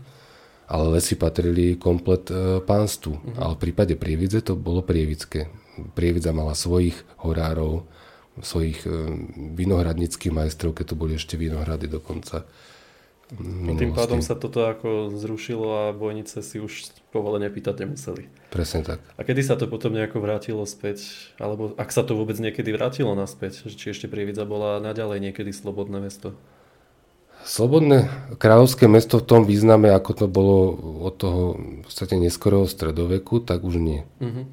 ale 0.70 0.98
lesy 0.98 1.18
patrili 1.18 1.78
komplet 1.78 2.30
e, 2.30 2.62
pánstvu. 2.66 3.14
Uh-huh. 3.14 3.38
Ale 3.38 3.54
v 3.58 3.62
prípade 3.70 3.94
Prievidze 3.96 4.42
to 4.42 4.58
bolo 4.58 4.82
prievické. 4.82 5.50
Prievidza 5.94 6.34
mala 6.34 6.58
svojich 6.58 6.98
horárov, 7.22 7.86
svojich 8.42 8.84
e, 8.86 8.92
vinohradnických 9.56 10.34
majstrov, 10.34 10.76
keď 10.76 10.86
to 10.92 10.96
boli 10.96 11.16
ešte 11.16 11.40
vinohrady 11.40 11.88
dokonca. 11.88 12.46
No 13.38 13.78
tým 13.78 13.94
pádom 13.94 14.26
sa 14.26 14.34
toto 14.34 14.66
ako 14.66 15.14
zrušilo 15.14 15.68
a 15.70 15.84
bojnice 15.94 16.42
si 16.42 16.58
už 16.58 16.90
povolenie 17.14 17.46
pýtať 17.54 17.86
nemuseli. 17.86 18.26
Presne 18.50 18.82
tak. 18.82 19.06
A 19.14 19.22
kedy 19.22 19.46
sa 19.46 19.54
to 19.54 19.70
potom 19.70 19.94
nejako 19.94 20.18
vrátilo 20.18 20.66
späť? 20.66 21.30
Alebo 21.38 21.78
ak 21.78 21.94
sa 21.94 22.02
to 22.02 22.18
vôbec 22.18 22.42
niekedy 22.42 22.74
vrátilo 22.74 23.14
naspäť? 23.14 23.70
Či 23.70 23.94
ešte 23.94 24.10
Prievidza 24.10 24.50
bola 24.50 24.82
naďalej 24.82 25.30
niekedy 25.30 25.54
slobodné 25.54 26.02
mesto? 26.02 26.34
Slobodné 27.46 28.10
kráľovské 28.42 28.90
mesto 28.90 29.22
v 29.22 29.28
tom 29.30 29.42
význame, 29.46 29.94
ako 29.94 30.12
to 30.12 30.26
bolo 30.26 30.58
od 31.06 31.14
toho 31.16 31.42
v 31.56 31.86
podstate 31.86 32.18
neskorého 32.18 32.66
stredoveku, 32.66 33.46
tak 33.46 33.62
už 33.62 33.78
nie. 33.78 34.02
Uh-huh. 34.20 34.50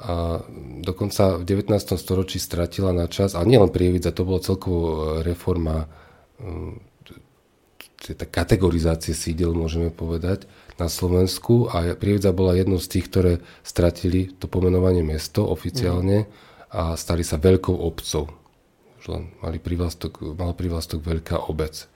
A 0.00 0.40
dokonca 0.80 1.36
v 1.36 1.44
19. 1.44 1.76
storočí 2.00 2.40
stratila 2.40 2.96
na 2.96 3.04
čas, 3.04 3.36
a 3.36 3.44
nielen 3.44 3.68
Prievidza, 3.68 4.16
to 4.16 4.24
bola 4.24 4.40
celkovo 4.40 5.20
reforma 5.20 5.84
tá 8.00 8.24
kategorizácie 8.24 9.12
sídel, 9.12 9.52
môžeme 9.52 9.92
povedať, 9.92 10.48
na 10.80 10.88
Slovensku 10.88 11.68
a 11.68 11.92
Prievidza 11.92 12.32
bola 12.32 12.56
jednou 12.56 12.80
z 12.80 12.96
tých, 12.96 13.12
ktoré 13.12 13.32
stratili 13.60 14.32
to 14.40 14.48
pomenovanie 14.48 15.04
mesto 15.04 15.44
oficiálne 15.44 16.24
mm. 16.24 16.28
a 16.72 16.96
stali 16.96 17.20
sa 17.20 17.36
veľkou 17.36 17.76
obcov. 17.76 18.32
Už 19.00 19.04
len 19.12 19.28
mali 19.44 19.60
privlastok, 19.60 20.32
mal 20.32 20.56
privlastok 20.56 21.04
veľká 21.04 21.52
obec. 21.52 21.88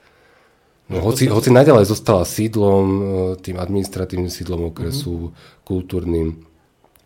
No, 0.85 1.01
hoci, 1.01 1.25
hoci 1.25 1.49
naďalej 1.49 1.89
zostala 1.89 2.21
sídlom, 2.21 2.85
e, 2.85 3.01
tým 3.41 3.57
administratívnym 3.57 4.29
sídlom 4.29 4.69
okresu, 4.69 5.33
mm-hmm. 5.33 5.65
kultúrnym, 5.65 6.45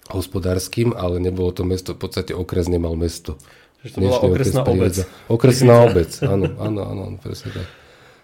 hospodárským, 0.10 0.98
ale 0.98 1.22
nebolo 1.22 1.54
to 1.54 1.62
mesto, 1.62 1.94
v 1.94 2.02
podstate 2.02 2.34
okres 2.34 2.66
nemal 2.66 2.98
mesto. 2.98 3.38
Že 3.86 3.90
to 3.96 4.00
bola 4.02 4.18
okresná 4.20 4.62
obec. 4.66 4.96
Okresná 5.30 5.76
obec, 5.88 6.12
áno, 6.26 6.46
áno, 6.60 6.82
áno, 6.84 7.04
presne 7.22 7.54
tak. 7.56 7.68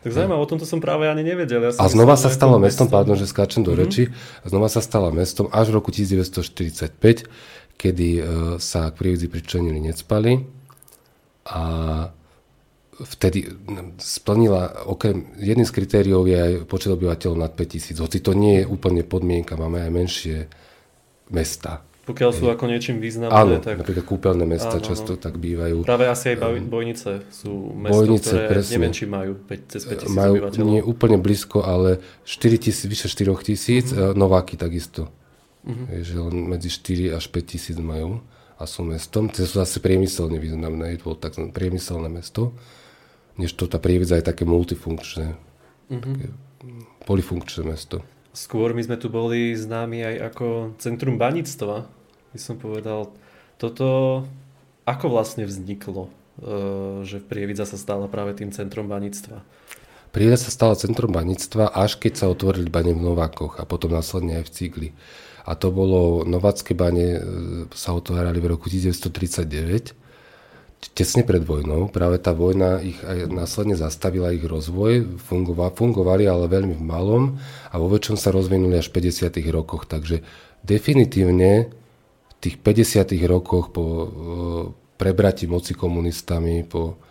Tak 0.06 0.14
zaujímavé, 0.14 0.38
o 0.38 0.46
tomto 0.46 0.70
som 0.70 0.78
práve 0.78 1.10
ani 1.10 1.26
nevedel. 1.26 1.66
Ja 1.66 1.74
a 1.82 1.86
znova 1.90 2.14
sa 2.14 2.30
stala 2.30 2.62
mestom, 2.62 2.86
pardon, 2.86 3.18
že 3.18 3.26
skáčem 3.26 3.66
do 3.66 3.74
mm-hmm. 3.74 3.90
reči, 3.90 4.04
a 4.46 4.46
znova 4.54 4.70
sa 4.70 4.78
stala 4.78 5.10
mestom 5.10 5.50
až 5.50 5.74
v 5.74 5.82
roku 5.82 5.90
1945, 5.90 7.26
kedy 7.74 8.10
uh, 8.22 8.26
sa 8.62 8.94
k 8.94 8.98
prievidzi 9.02 9.34
pričlenili 9.34 9.82
necpali 9.82 10.46
a 11.50 11.64
vtedy 13.02 13.50
splnila, 13.98 14.86
okrem, 14.88 15.36
jedným 15.42 15.68
z 15.68 15.74
kritériov 15.74 16.30
je 16.30 16.38
aj 16.38 16.54
počet 16.70 16.94
obyvateľov 16.96 17.38
nad 17.42 17.52
5000, 17.58 17.98
hoci 17.98 18.22
to 18.22 18.32
nie 18.38 18.64
je 18.64 18.70
úplne 18.70 19.04
podmienka, 19.04 19.60
máme 19.60 19.84
aj 19.84 19.92
menšie 19.92 20.38
mesta. 21.30 21.86
Pokiaľ 22.06 22.32
sú 22.38 22.46
ako 22.54 22.70
niečím 22.70 23.02
významné, 23.02 23.34
áno, 23.34 23.58
tak... 23.58 23.82
napríklad 23.82 24.06
kúpeľné 24.06 24.46
mesta 24.46 24.78
áno, 24.78 24.86
často 24.86 25.18
tak 25.18 25.42
bývajú. 25.42 25.90
Práve 25.90 26.06
asi 26.06 26.38
aj 26.38 26.54
bojnice 26.70 27.26
sú 27.34 27.74
mesto, 27.74 27.98
bojnice, 27.98 28.30
ktoré 28.30 28.46
presne, 28.46 28.74
neviem, 28.78 28.94
či 28.94 29.06
majú 29.10 29.32
5, 29.42 29.74
cez 29.74 29.82
5 29.90 30.06
tisíc 30.06 30.14
majú, 30.14 30.34
obyvateľov. 30.38 30.70
Nie 30.70 30.82
úplne 30.86 31.18
blízko, 31.18 31.66
ale 31.66 31.98
4 32.30 32.62
tisíc, 32.62 32.86
vyše 32.86 33.10
4 33.10 33.34
tisíc, 33.42 33.90
uh-huh. 33.90 34.14
Nováky 34.14 34.54
takisto. 34.54 35.10
Je, 35.66 36.06
že 36.06 36.22
len 36.22 36.46
medzi 36.46 36.70
4 36.70 37.18
až 37.18 37.26
5 37.26 37.42
tisíc 37.42 37.78
majú 37.82 38.22
a 38.62 38.64
sú 38.70 38.86
mestom. 38.86 39.26
To 39.34 39.42
sú 39.42 39.58
zase 39.58 39.82
priemyselne 39.82 40.38
významné, 40.38 40.94
je 40.94 41.00
to 41.02 41.18
tak 41.18 41.34
priemyselné 41.58 42.06
mesto, 42.06 42.54
než 43.42 43.58
to 43.58 43.66
tá 43.66 43.82
prievidza 43.82 44.22
je 44.22 44.30
také 44.30 44.46
multifunkčné, 44.46 45.34
uh-huh. 45.34 45.98
také 46.06 46.28
polifunkčné 47.10 47.66
mesto. 47.66 48.06
Skôr 48.36 48.76
my 48.76 48.84
sme 48.84 49.00
tu 49.00 49.08
boli 49.08 49.56
známi 49.56 50.04
aj 50.04 50.16
ako 50.36 50.46
centrum 50.76 51.16
baníctva, 51.16 51.88
by 52.36 52.40
som 52.40 52.60
povedal. 52.60 53.16
Toto 53.56 54.22
ako 54.84 55.06
vlastne 55.08 55.48
vzniklo, 55.48 56.12
e, 56.12 56.12
že 57.08 57.24
Prievidza 57.24 57.64
sa 57.64 57.80
stala 57.80 58.12
práve 58.12 58.36
tým 58.36 58.52
centrom 58.52 58.92
baníctva? 58.92 59.40
Prievidza 60.12 60.48
sa 60.48 60.52
stala 60.52 60.76
centrom 60.76 61.16
baníctva, 61.16 61.72
až 61.72 61.96
keď 61.96 62.14
sa 62.20 62.26
otvorili 62.28 62.68
bane 62.68 62.92
v 62.92 63.02
Novákoch 63.02 63.56
a 63.56 63.64
potom 63.64 63.96
následne 63.96 64.44
aj 64.44 64.52
v 64.52 64.54
Cigli. 64.54 64.90
A 65.48 65.56
to 65.56 65.72
bolo, 65.72 66.28
Novácké 66.28 66.76
bane 66.76 67.08
e, 67.16 67.20
sa 67.72 67.96
otvárali 67.96 68.44
v 68.44 68.52
roku 68.52 68.68
1939 68.68 70.05
tesne 70.94 71.26
pred 71.26 71.42
vojnou. 71.42 71.90
Práve 71.90 72.22
tá 72.22 72.36
vojna 72.36 72.84
ich 72.84 73.00
aj 73.02 73.32
následne 73.32 73.74
zastavila 73.74 74.36
ich 74.36 74.46
rozvoj. 74.46 75.18
Fungovali, 75.18 75.74
fungovali 75.74 76.24
ale 76.30 76.52
veľmi 76.52 76.76
v 76.78 76.84
malom 76.84 77.24
a 77.72 77.76
vo 77.80 77.88
väčšom 77.90 78.20
sa 78.20 78.30
rozvinuli 78.30 78.78
až 78.78 78.94
v 78.94 79.02
50. 79.02 79.40
rokoch. 79.50 79.90
Takže 79.90 80.22
definitívne 80.62 81.74
v 82.30 82.34
tých 82.44 82.62
50. 82.62 83.16
rokoch 83.26 83.74
po 83.74 83.84
prebratí 84.96 85.50
moci 85.50 85.74
komunistami, 85.76 86.64
po 86.64 87.02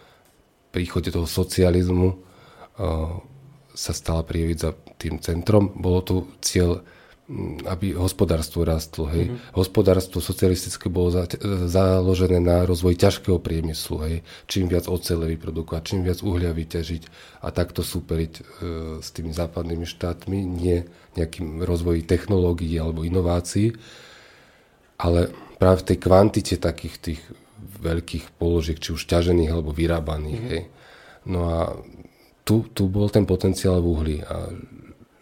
príchode 0.73 1.11
toho 1.13 1.27
socializmu 1.27 2.09
sa 3.75 3.93
stala 3.93 4.23
Prievidza 4.23 4.75
tým 4.97 5.19
centrom. 5.19 5.75
Bolo 5.75 6.01
tu 6.03 6.17
cieľ 6.39 6.83
aby 7.65 7.97
hospodárstvo 7.97 8.69
rastlo. 8.69 9.09
Hej. 9.09 9.33
Mm-hmm. 9.33 9.57
Hospodárstvo 9.57 10.21
socialistické 10.21 10.93
bolo 10.93 11.09
za, 11.09 11.25
založené 11.73 12.37
na 12.37 12.69
rozvoj 12.69 13.01
ťažkého 13.01 13.41
priemyslu. 13.41 13.97
Hej. 14.05 14.17
Čím 14.45 14.69
viac 14.69 14.85
ocele 14.93 15.33
vyprodukovať, 15.33 15.83
čím 15.89 16.05
viac 16.05 16.21
uhlia 16.21 16.53
vyťažiť 16.53 17.03
a 17.41 17.49
takto 17.49 17.81
súperiť 17.81 18.33
e, 18.37 18.43
s 19.01 19.09
tými 19.17 19.33
západnými 19.33 19.89
štátmi, 19.89 20.39
nie 20.45 20.85
nejakým 21.17 21.65
rozvoji 21.65 22.05
technológií 22.05 22.77
alebo 22.77 23.09
inovácií, 23.09 23.73
ale 25.01 25.33
práve 25.57 25.81
v 25.81 25.87
tej 25.89 25.99
kvantite 26.05 26.55
takých 26.61 26.97
tých 27.01 27.21
veľkých 27.81 28.37
položiek, 28.37 28.77
či 28.77 28.93
už 28.93 29.01
ťažených 29.09 29.49
alebo 29.49 29.73
vyrábaných. 29.73 30.41
Mm-hmm. 30.45 30.53
Hej. 30.53 30.63
No 31.25 31.41
a 31.49 31.73
tu, 32.45 32.69
tu 32.77 32.93
bol 32.93 33.09
ten 33.09 33.25
potenciál 33.25 33.81
v 33.81 33.89
uhli 33.89 34.17
a 34.21 34.53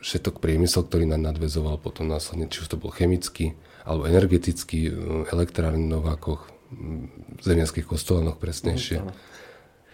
všetok 0.02 0.42
priemysel, 0.42 0.82
ktorý 0.84 1.06
nám 1.06 1.32
nadvezoval 1.32 1.78
potom 1.78 2.10
následne, 2.10 2.50
či 2.50 2.66
už 2.66 2.74
to 2.74 2.76
bol 2.76 2.90
chemický 2.90 3.54
alebo 3.86 4.06
energetický, 4.06 4.80
e, 4.90 4.92
elektrárny 5.30 5.86
Novákoch, 5.86 6.50
v 6.72 7.42
zemianských 7.44 7.84
kostolanoch 7.84 8.40
presnejšie, 8.40 9.04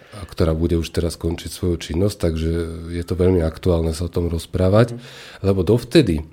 a 0.08 0.18
ktorá 0.24 0.56
bude 0.56 0.78
už 0.80 0.88
teraz 0.88 1.20
končiť 1.20 1.50
svoju 1.50 1.76
činnosť, 1.76 2.16
takže 2.16 2.52
je 2.94 3.04
to 3.04 3.14
veľmi 3.18 3.44
aktuálne 3.44 3.92
sa 3.92 4.08
o 4.08 4.12
tom 4.12 4.30
rozprávať, 4.32 4.94
mm. 4.94 4.98
lebo 5.44 5.66
dovtedy, 5.66 6.22
e, 6.22 6.24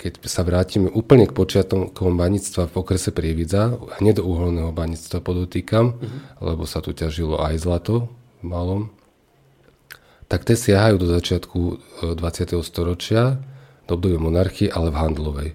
keď 0.00 0.12
sa 0.26 0.42
vrátime 0.42 0.88
úplne 0.90 1.28
k 1.28 1.36
počiatkom 1.36 2.14
banictva 2.16 2.66
v 2.66 2.74
okrese 2.74 3.12
Prievidza, 3.14 3.76
hneď 4.00 4.24
do 4.24 4.26
uholného 4.26 4.72
banictva 4.74 5.22
podotýkam, 5.22 6.00
mm. 6.00 6.42
lebo 6.42 6.64
sa 6.64 6.82
tu 6.82 6.90
ťažilo 6.96 7.38
aj 7.38 7.60
zlato 7.62 8.08
v 8.40 8.50
malom, 8.50 8.82
tak 10.32 10.48
tie 10.48 10.56
siahajú 10.56 10.96
do 10.96 11.12
začiatku 11.12 11.60
20. 12.16 12.16
E, 12.16 12.64
storočia, 12.64 13.36
do 13.84 14.00
obdobia 14.00 14.16
monarchie, 14.16 14.72
ale 14.72 14.88
v 14.88 14.96
handlovej. 14.96 15.50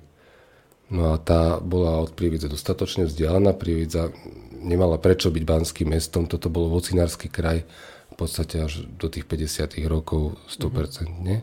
No 0.93 1.09
a 1.09 1.17
tá 1.17 1.57
bola 1.57 1.97
od 1.97 2.13
Prievidze 2.13 2.45
dostatočne 2.45 3.09
vzdialená. 3.09 3.57
Prievidza 3.57 4.13
nemala 4.61 5.01
prečo 5.01 5.33
byť 5.33 5.43
banským 5.43 5.89
mestom, 5.97 6.29
toto 6.29 6.53
bol 6.53 6.69
vocinársky 6.69 7.25
kraj 7.25 7.65
v 8.13 8.15
podstate 8.15 8.61
až 8.61 8.85
do 8.85 9.09
tých 9.09 9.25
50 9.25 9.81
rokov 9.89 10.37
100%. 10.45 11.09
Mm-hmm. 11.09 11.39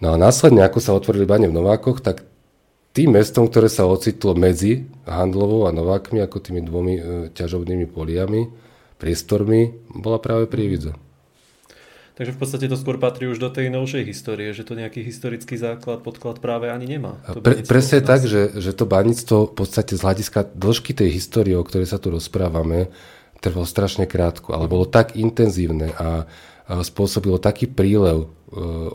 No 0.00 0.12
a 0.12 0.16
následne, 0.16 0.64
ako 0.64 0.80
sa 0.80 0.96
otvorili 0.96 1.28
bane 1.28 1.52
v 1.52 1.56
Novákoch, 1.56 2.00
tak 2.00 2.24
tým 2.96 3.12
mestom, 3.12 3.44
ktoré 3.44 3.68
sa 3.68 3.84
ocitlo 3.84 4.32
medzi 4.32 4.88
Handlovou 5.04 5.68
a 5.68 5.72
Novákmi, 5.72 6.24
ako 6.24 6.40
tými 6.40 6.64
dvomi 6.64 6.94
e, 6.96 7.02
ťažobnými 7.36 7.84
poliami, 7.92 8.48
priestormi, 8.96 9.84
bola 9.92 10.16
práve 10.16 10.48
Prievidza. 10.48 10.96
Takže 12.16 12.32
v 12.32 12.40
podstate 12.40 12.72
to 12.72 12.80
skôr 12.80 12.96
patrí 12.96 13.28
už 13.28 13.36
do 13.36 13.52
tej 13.52 13.68
novšej 13.68 14.08
histórie, 14.08 14.48
že 14.56 14.64
to 14.64 14.72
nejaký 14.72 15.04
historický 15.04 15.60
základ, 15.60 16.00
podklad 16.00 16.40
práve 16.40 16.72
ani 16.72 16.88
nemá. 16.88 17.20
Pre, 17.28 17.60
presne 17.60 18.00
tak, 18.00 18.24
že, 18.24 18.56
že 18.56 18.72
to 18.72 18.88
baníctvo 18.88 19.52
v 19.52 19.54
podstate 19.54 20.00
z 20.00 20.00
hľadiska 20.00 20.48
dĺžky 20.56 20.96
tej 20.96 21.12
histórie, 21.12 21.52
o 21.52 21.60
ktorej 21.60 21.92
sa 21.92 22.00
tu 22.00 22.08
rozprávame, 22.08 22.88
trvalo 23.44 23.68
strašne 23.68 24.08
krátko, 24.08 24.56
ale 24.56 24.64
bolo 24.64 24.88
tak 24.88 25.12
intenzívne 25.12 25.92
a, 25.92 26.24
a 26.64 26.80
spôsobilo 26.80 27.36
taký 27.36 27.68
prílev 27.68 28.24
e, 28.24 28.28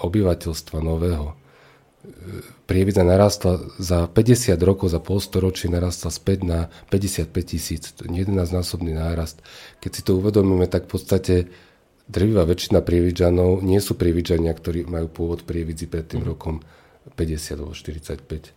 obyvateľstva 0.01 0.82
nového. 0.82 1.30
E, 1.30 1.34
Prievidza 2.65 3.05
narastla 3.05 3.61
za 3.78 4.09
50 4.09 4.57
rokov, 4.65 4.89
za 4.89 4.97
polstoročie 4.97 5.69
narastla 5.69 6.09
späť 6.09 6.41
na 6.41 6.59
55 6.89 7.30
tisíc. 7.45 7.93
11-násobný 8.01 8.97
nárast. 8.97 9.45
Keď 9.78 9.91
si 9.93 10.01
to 10.01 10.17
uvedomíme, 10.17 10.65
tak 10.65 10.89
v 10.89 10.91
podstate 10.97 11.36
drvivá 12.12 12.43
väčšina 12.43 12.84
prievidžanov 12.84 13.64
nie 13.64 13.80
sú 13.80 13.95
prievidžania, 13.95 14.51
ktorí 14.51 14.84
majú 14.84 15.07
pôvod 15.07 15.47
prievidzi 15.47 15.88
pred 15.88 16.03
tým 16.03 16.28
mm. 16.28 16.30
rokom 16.36 16.59
50 17.16 17.57
alebo 17.57 17.72
45. 17.72 18.51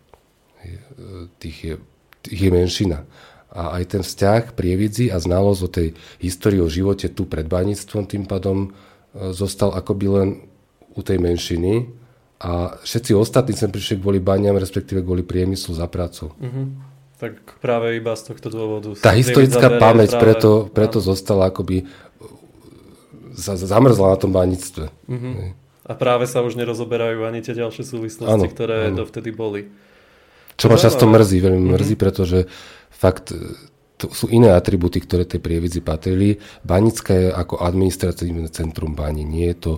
Tých 1.39 1.57
je, 1.63 1.75
tých 2.21 2.39
je 2.39 2.51
menšina. 2.51 3.07
A 3.55 3.79
aj 3.79 3.95
ten 3.95 4.01
vzťah 4.03 4.51
prievidzi 4.51 5.07
a 5.15 5.17
znalosť 5.17 5.61
o 5.63 5.69
tej 5.71 5.87
histórii 6.19 6.59
o 6.59 6.67
živote 6.67 7.07
tu 7.07 7.23
pred 7.23 7.47
baníctvom 7.47 8.03
tým 8.03 8.27
pádom 8.27 8.67
e, 8.67 9.31
zostal 9.31 9.71
akoby 9.71 10.05
len 10.11 10.29
u 10.91 10.99
tej 10.99 11.23
menšiny 11.23 11.87
a 12.43 12.75
všetci 12.83 13.15
ostatní 13.15 13.55
sem 13.55 13.71
prišli 13.71 14.03
kvôli 14.03 14.19
baniam, 14.19 14.59
respektíve 14.59 14.99
kvôli 14.99 15.23
priemyslu 15.23 15.71
za 15.71 15.87
prácu. 15.87 16.35
Mm-hmm. 16.35 16.65
Tak 17.15 17.63
práve 17.63 17.95
iba 17.95 18.11
z 18.11 18.27
tohto 18.27 18.51
dôvodu. 18.51 18.91
Tá 18.99 19.15
historická 19.15 19.79
pamäť 19.79 20.19
práve, 20.19 20.23
preto, 20.35 20.51
preto 20.67 20.99
zostala 20.99 21.47
akoby 21.47 21.87
za, 23.35 23.59
zamrzla 23.59 24.15
na 24.15 24.17
tom 24.17 24.31
baníctve. 24.31 24.87
Uh-huh. 24.87 25.51
A 25.85 25.91
práve 25.93 26.25
sa 26.25 26.41
už 26.41 26.57
nerozoberajú 26.57 27.27
ani 27.27 27.43
tie 27.45 27.53
ďalšie 27.53 27.83
súvislosti, 27.85 28.31
ano, 28.31 28.49
ktoré 28.49 28.89
ano. 28.89 29.05
dovtedy 29.05 29.29
boli. 29.35 29.69
Čo 30.55 30.71
ma 30.71 30.79
často 30.79 31.05
mrzí, 31.05 31.37
veľmi 31.43 31.67
uh-huh. 31.67 31.75
mrzí, 31.77 31.95
pretože 31.99 32.47
fakt 32.89 33.35
e, 33.35 33.37
to 33.99 34.09
sú 34.11 34.31
iné 34.31 34.55
atributy, 34.55 35.03
ktoré 35.03 35.27
tej 35.27 35.43
prievidzi 35.43 35.83
patrili. 35.83 36.39
Banická 36.63 37.13
je 37.13 37.29
ako 37.29 37.59
administratívne 37.59 38.47
centrum 38.49 38.95
bani, 38.95 39.27
nie 39.27 39.51
je 39.51 39.57
to 39.59 39.73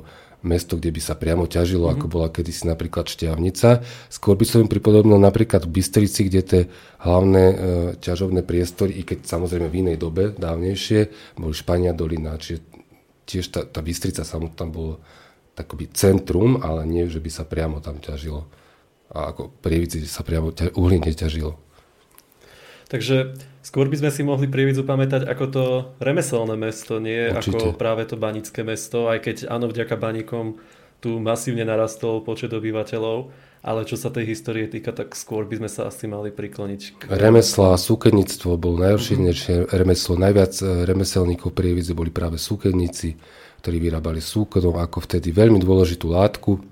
mesto, 0.46 0.78
kde 0.78 0.94
by 0.94 1.02
sa 1.02 1.18
priamo 1.18 1.50
ťažilo, 1.50 1.90
mm-hmm. 1.90 1.98
ako 1.98 2.06
bola 2.08 2.28
kedysi 2.30 2.70
napríklad 2.70 3.10
Šťavnica. 3.10 3.82
Skôr 4.08 4.38
by 4.38 4.46
som 4.46 4.64
im 4.64 4.70
pripodobnil 4.70 5.18
napríklad 5.18 5.66
v 5.66 5.82
Bystrici, 5.82 6.30
kde 6.30 6.42
tie 6.46 6.62
hlavné 7.02 7.44
e, 7.44 7.56
ťažovné 7.98 8.46
priestory, 8.46 9.02
i 9.02 9.04
keď 9.04 9.26
samozrejme 9.26 9.68
v 9.68 9.78
inej 9.82 9.98
dobe, 9.98 10.38
dávnejšie, 10.38 11.00
boli 11.42 11.54
Špania 11.58 11.92
dolina, 11.92 12.38
čiže 12.38 12.77
tiež 13.28 13.46
tá, 13.52 13.62
tá 13.68 13.84
Bystrica 13.84 14.24
samotná 14.24 14.66
bolo 14.72 15.04
takoby 15.54 15.92
centrum, 15.92 16.64
ale 16.64 16.88
nie, 16.88 17.06
že 17.12 17.20
by 17.20 17.30
sa 17.30 17.44
priamo 17.44 17.84
tam 17.84 18.00
ťažilo. 18.00 18.48
A 19.12 19.36
ako 19.36 19.52
prievidzi 19.60 20.08
sa 20.08 20.24
priamo 20.24 20.56
ťa, 20.56 20.74
uhlie 20.80 21.04
neťažilo. 21.04 21.60
Takže 22.88 23.36
skôr 23.60 23.92
by 23.92 24.00
sme 24.00 24.12
si 24.16 24.24
mohli 24.24 24.48
Prievidzu 24.48 24.88
pamätať 24.88 25.28
ako 25.28 25.46
to 25.52 25.66
remeselné 26.00 26.56
mesto, 26.56 27.04
nie 27.04 27.36
Určite. 27.36 27.52
ako 27.52 27.76
práve 27.76 28.08
to 28.08 28.16
banické 28.16 28.64
mesto, 28.64 29.12
aj 29.12 29.20
keď 29.28 29.36
áno, 29.52 29.68
vďaka 29.68 30.00
baníkom 30.00 30.56
tu 30.98 31.22
masívne 31.22 31.62
narastol 31.62 32.26
počet 32.26 32.50
obyvateľov, 32.54 33.30
ale 33.62 33.84
čo 33.86 33.98
sa 33.98 34.14
tej 34.14 34.34
histórie 34.34 34.66
týka, 34.70 34.94
tak 34.94 35.14
skôr 35.14 35.46
by 35.46 35.62
sme 35.62 35.70
sa 35.70 35.90
asi 35.90 36.06
mali 36.08 36.32
prikloniť. 36.32 36.82
K... 36.98 37.02
Remesla, 37.12 37.78
súkedníctvo 37.78 38.56
bol 38.58 38.80
najrozšírenejšie 38.82 39.54
mm-hmm. 39.66 39.76
remeslo. 39.76 40.14
Najviac 40.18 40.54
e, 40.62 40.66
remeselníkov 40.88 41.52
Prievidze 41.54 41.94
boli 41.98 42.10
práve 42.10 42.40
súkedníci, 42.42 43.18
ktorí 43.62 43.78
vyrábali 43.82 44.22
súkodom 44.22 44.78
ako 44.78 45.04
vtedy 45.04 45.34
veľmi 45.34 45.60
dôležitú 45.62 46.08
látku 46.10 46.64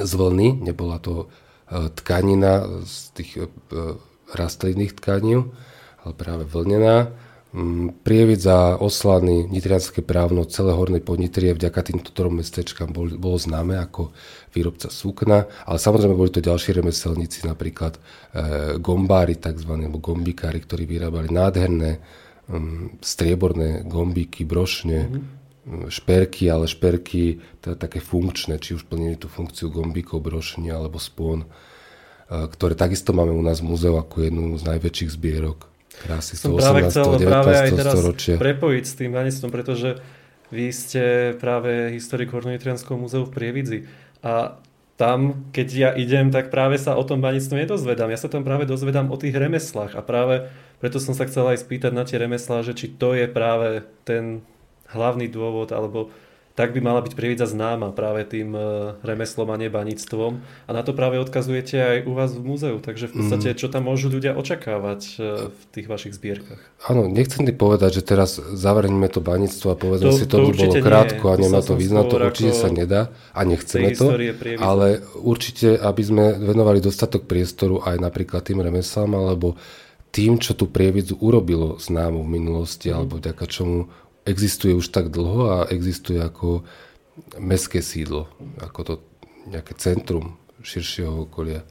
z 0.00 0.12
vlny. 0.16 0.64
Nebola 0.64 0.98
to 0.98 1.30
e, 1.70 1.92
tkanina 2.00 2.82
z 2.84 2.96
tých 3.14 3.30
e, 3.38 3.46
rastlinných 4.34 4.98
tkaní, 4.98 5.46
ale 6.04 6.12
práve 6.16 6.44
vlnená. 6.48 7.12
Mm, 7.54 8.02
Prievidza, 8.02 8.74
Oslany, 8.82 9.46
Nitrianské 9.46 10.02
právno, 10.02 10.42
celé 10.42 10.74
horné 10.74 10.98
podnitrie 10.98 11.54
vďaka 11.54 11.86
týmto 11.86 12.10
trom 12.10 12.42
mestečkám 12.42 12.90
bol, 12.90 13.14
bolo 13.14 13.38
známe 13.38 13.78
ako 13.78 14.10
výrobca 14.50 14.90
súkna, 14.90 15.46
ale 15.62 15.78
samozrejme 15.78 16.18
boli 16.18 16.34
to 16.34 16.42
ďalší 16.42 16.74
remeselníci, 16.74 17.46
napríklad 17.46 17.94
e, 17.94 18.00
gombári 18.82 19.38
tzv. 19.38 19.70
alebo 19.70 20.02
gombikári, 20.02 20.66
ktorí 20.66 20.82
vyrábali 20.82 21.30
nádherné 21.30 22.02
um, 22.50 22.90
strieborné 22.98 23.86
gombíky, 23.86 24.42
brošne, 24.42 25.06
mm-hmm. 25.06 25.94
šperky, 25.94 26.50
ale 26.50 26.66
šperky 26.66 27.38
teda 27.62 27.78
také 27.78 28.02
funkčné, 28.02 28.58
či 28.58 28.74
už 28.74 28.82
plnili 28.90 29.14
tú 29.14 29.30
funkciu 29.30 29.70
gombíkov, 29.70 30.26
brošne 30.26 30.74
alebo 30.74 30.98
spón 30.98 31.46
ktoré 32.24 32.72
takisto 32.72 33.12
máme 33.12 33.36
u 33.36 33.44
nás 33.44 33.60
v 33.60 33.68
múzeu 33.68 34.00
ako 34.00 34.24
jednu 34.24 34.56
z 34.56 34.64
najväčších 34.64 35.12
zbierok 35.12 35.73
krásy 36.02 36.34
z 36.34 36.50
18. 36.50 36.90
chcel 36.90 37.06
19. 37.18 37.28
práve 37.28 37.52
aj 37.54 37.70
teraz 37.74 37.94
storočia. 37.94 38.34
prepojiť 38.40 38.84
s 38.84 38.94
tým 38.98 39.10
banictvom, 39.14 39.50
pretože 39.54 40.02
vy 40.50 40.66
ste 40.74 41.34
práve 41.38 41.94
historik 41.94 42.30
Hornojitrianského 42.34 42.98
múzeu 42.98 43.22
v 43.26 43.32
Prievidzi 43.32 43.78
a 44.22 44.58
tam, 44.94 45.50
keď 45.50 45.68
ja 45.74 45.90
idem, 45.98 46.30
tak 46.30 46.54
práve 46.54 46.78
sa 46.78 46.94
o 46.94 47.02
tom 47.02 47.18
banictve 47.18 47.66
nedozvedám. 47.66 48.14
Ja 48.14 48.18
sa 48.18 48.30
tam 48.30 48.46
práve 48.46 48.62
dozvedám 48.62 49.10
o 49.10 49.18
tých 49.18 49.34
remeslách 49.34 49.98
a 49.98 50.06
práve 50.06 50.46
preto 50.78 51.02
som 51.02 51.18
sa 51.18 51.26
chcel 51.26 51.50
aj 51.50 51.66
spýtať 51.66 51.90
na 51.90 52.06
tie 52.06 52.14
remeslá, 52.14 52.62
že 52.62 52.78
či 52.78 52.94
to 52.94 53.10
je 53.10 53.26
práve 53.26 53.82
ten 54.06 54.46
hlavný 54.94 55.26
dôvod, 55.26 55.74
alebo 55.74 56.14
tak 56.54 56.70
by 56.70 56.78
mala 56.78 57.02
byť 57.02 57.18
prievidza 57.18 57.50
známa 57.50 57.90
práve 57.90 58.22
tým 58.22 58.54
e, 58.54 58.94
remeslom 59.02 59.50
a 59.50 59.58
nebaníctvom. 59.58 60.32
A 60.38 60.70
na 60.70 60.86
to 60.86 60.94
práve 60.94 61.18
odkazujete 61.18 61.74
aj 61.74 61.98
u 62.06 62.14
vás 62.14 62.30
v 62.30 62.46
múzeu. 62.46 62.78
Takže 62.78 63.10
v 63.10 63.12
podstate, 63.18 63.48
mm. 63.52 63.58
čo 63.58 63.66
tam 63.66 63.90
môžu 63.90 64.06
ľudia 64.06 64.38
očakávať 64.38 65.00
e, 65.18 65.50
v 65.50 65.62
tých 65.74 65.86
vašich 65.90 66.14
zbierkach? 66.14 66.62
Áno, 66.86 67.10
nechcem 67.10 67.42
ti 67.42 67.50
povedať, 67.50 67.98
že 67.98 68.02
teraz 68.06 68.38
zavreňme 68.38 69.10
to 69.10 69.18
baníctvo 69.18 69.66
a 69.66 69.76
povedzme 69.76 70.14
to, 70.14 70.14
si, 70.14 70.26
to, 70.30 70.36
to 70.38 70.42
by 70.46 70.54
bolo 70.54 70.74
krátko 70.78 71.26
nie. 71.26 71.34
a 71.34 71.36
nemá 71.42 71.58
to 71.58 71.74
význam. 71.74 72.06
To 72.06 72.22
určite 72.22 72.54
sa 72.54 72.70
nedá 72.70 73.10
a 73.34 73.40
nechceme 73.42 73.90
to. 73.98 74.14
Ale 74.62 75.02
určite, 75.18 75.74
aby 75.74 76.02
sme 76.06 76.24
venovali 76.38 76.78
dostatok 76.78 77.26
priestoru 77.26 77.82
aj 77.82 77.98
napríklad 77.98 78.46
tým 78.46 78.62
remeslám 78.62 79.10
alebo 79.10 79.58
tým, 80.14 80.38
čo 80.38 80.54
tú 80.54 80.70
prievidzu 80.70 81.18
urobilo 81.18 81.74
známu 81.82 82.22
v 82.22 82.32
minulosti, 82.38 82.86
mm. 82.86 82.94
alebo 82.94 83.18
vďaka 83.18 83.44
čomu 83.50 83.90
existuje 84.24 84.72
už 84.72 84.88
tak 84.88 85.12
dlho 85.12 85.42
a 85.52 85.56
existuje 85.68 86.18
ako 86.18 86.64
mestské 87.38 87.84
sídlo, 87.84 88.26
ako 88.58 88.80
to 88.82 88.94
nejaké 89.48 89.76
centrum 89.76 90.40
širšieho 90.64 91.28
okolia. 91.28 91.62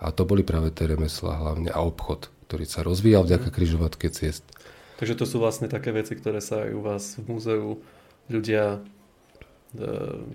A 0.00 0.10
to 0.10 0.26
boli 0.26 0.42
práve 0.42 0.72
tie 0.74 0.90
remeslá 0.90 1.38
hlavne 1.38 1.70
a 1.70 1.80
obchod, 1.84 2.32
ktorý 2.48 2.64
sa 2.64 2.82
rozvíjal 2.82 3.28
vďaka 3.28 3.48
mhm. 3.52 3.54
križovatke 3.54 4.08
ciest. 4.10 4.44
Takže 4.94 5.18
to 5.18 5.24
sú 5.26 5.42
vlastne 5.42 5.66
také 5.66 5.90
veci, 5.90 6.14
ktoré 6.14 6.38
sa 6.38 6.64
aj 6.64 6.70
u 6.70 6.80
vás 6.80 7.18
v 7.18 7.24
múzeu 7.26 7.82
ľudia 8.30 8.78
e, 9.74 9.80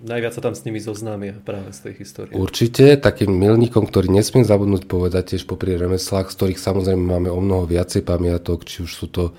najviac 0.04 0.36
sa 0.36 0.44
tam 0.44 0.52
s 0.52 0.62
nimi 0.68 0.76
zoznámia 0.78 1.40
práve 1.40 1.72
z 1.72 1.90
tej 1.90 1.94
histórie. 2.04 2.36
Určite, 2.36 3.00
takým 3.00 3.32
milníkom, 3.32 3.88
ktorý 3.88 4.12
nesmiem 4.12 4.44
zabudnúť 4.44 4.84
povedať 4.84 5.34
tiež 5.34 5.48
popri 5.48 5.80
remeslách, 5.80 6.28
z 6.28 6.36
ktorých 6.36 6.60
samozrejme 6.60 7.00
máme 7.00 7.32
o 7.32 7.40
mnoho 7.40 7.64
viacej 7.64 8.04
pamiatok, 8.04 8.68
či 8.68 8.84
už 8.84 8.92
sú 8.92 9.08
to 9.08 9.32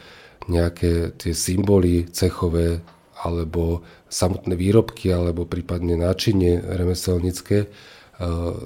nejaké 0.49 1.13
tie 1.17 1.33
symboly 1.35 2.09
cechové 2.09 2.81
alebo 3.21 3.85
samotné 4.09 4.57
výrobky 4.57 5.13
alebo 5.13 5.45
prípadne 5.45 5.93
náčinie 5.93 6.57
remeselnické. 6.57 7.57
E, 7.63 7.67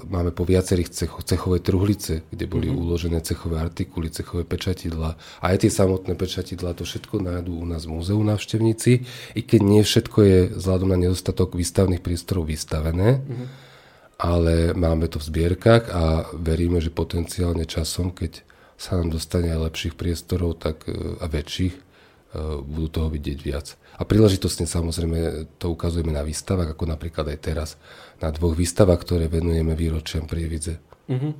máme 0.08 0.32
po 0.32 0.48
viacerých 0.48 0.90
cechoch, 0.90 1.22
cechové 1.28 1.60
truhlice, 1.60 2.24
kde 2.32 2.44
boli 2.48 2.72
mm-hmm. 2.72 2.82
uložené 2.82 3.18
cechové 3.20 3.60
artikuly, 3.60 4.08
cechové 4.08 4.48
pečatidla. 4.48 5.20
A 5.44 5.44
aj 5.52 5.68
tie 5.68 5.72
samotné 5.72 6.16
pečatidla, 6.16 6.72
to 6.72 6.88
všetko 6.88 7.20
nájdú 7.20 7.52
u 7.52 7.66
nás 7.68 7.84
v 7.84 8.00
múzeu 8.00 8.20
návštevníci, 8.24 8.92
i 9.36 9.40
keď 9.44 9.60
nie 9.60 9.82
všetko 9.84 10.18
je 10.24 10.38
vzhľadom 10.56 10.88
na 10.96 10.98
nedostatok 10.98 11.52
výstavných 11.52 12.00
priestorov 12.00 12.48
vystavené, 12.48 13.20
mm-hmm. 13.20 13.46
ale 14.24 14.72
máme 14.72 15.12
to 15.12 15.20
v 15.20 15.28
zbierkach 15.28 15.84
a 15.92 16.04
veríme, 16.32 16.80
že 16.80 16.88
potenciálne 16.88 17.68
časom, 17.68 18.08
keď 18.16 18.40
sa 18.76 19.00
nám 19.00 19.12
dostane 19.12 19.52
aj 19.52 19.72
lepších 19.72 19.94
priestorov 19.96 20.60
tak, 20.60 20.84
e, 20.88 20.92
a 21.20 21.26
väčších, 21.26 21.74
e, 21.74 21.80
budú 22.60 22.88
toho 22.88 23.08
vidieť 23.08 23.38
viac. 23.40 23.76
A 23.96 24.04
príležitostne 24.04 24.68
samozrejme 24.68 25.48
to 25.56 25.72
ukazujeme 25.72 26.12
na 26.12 26.20
výstavách, 26.20 26.76
ako 26.76 26.84
napríklad 26.84 27.32
aj 27.32 27.38
teraz, 27.40 27.70
na 28.20 28.28
dvoch 28.28 28.52
výstavách, 28.52 29.00
ktoré 29.00 29.32
venujeme 29.32 29.72
výročiam 29.72 30.28
Prievidze. 30.28 30.76
Uh-huh. 31.08 31.32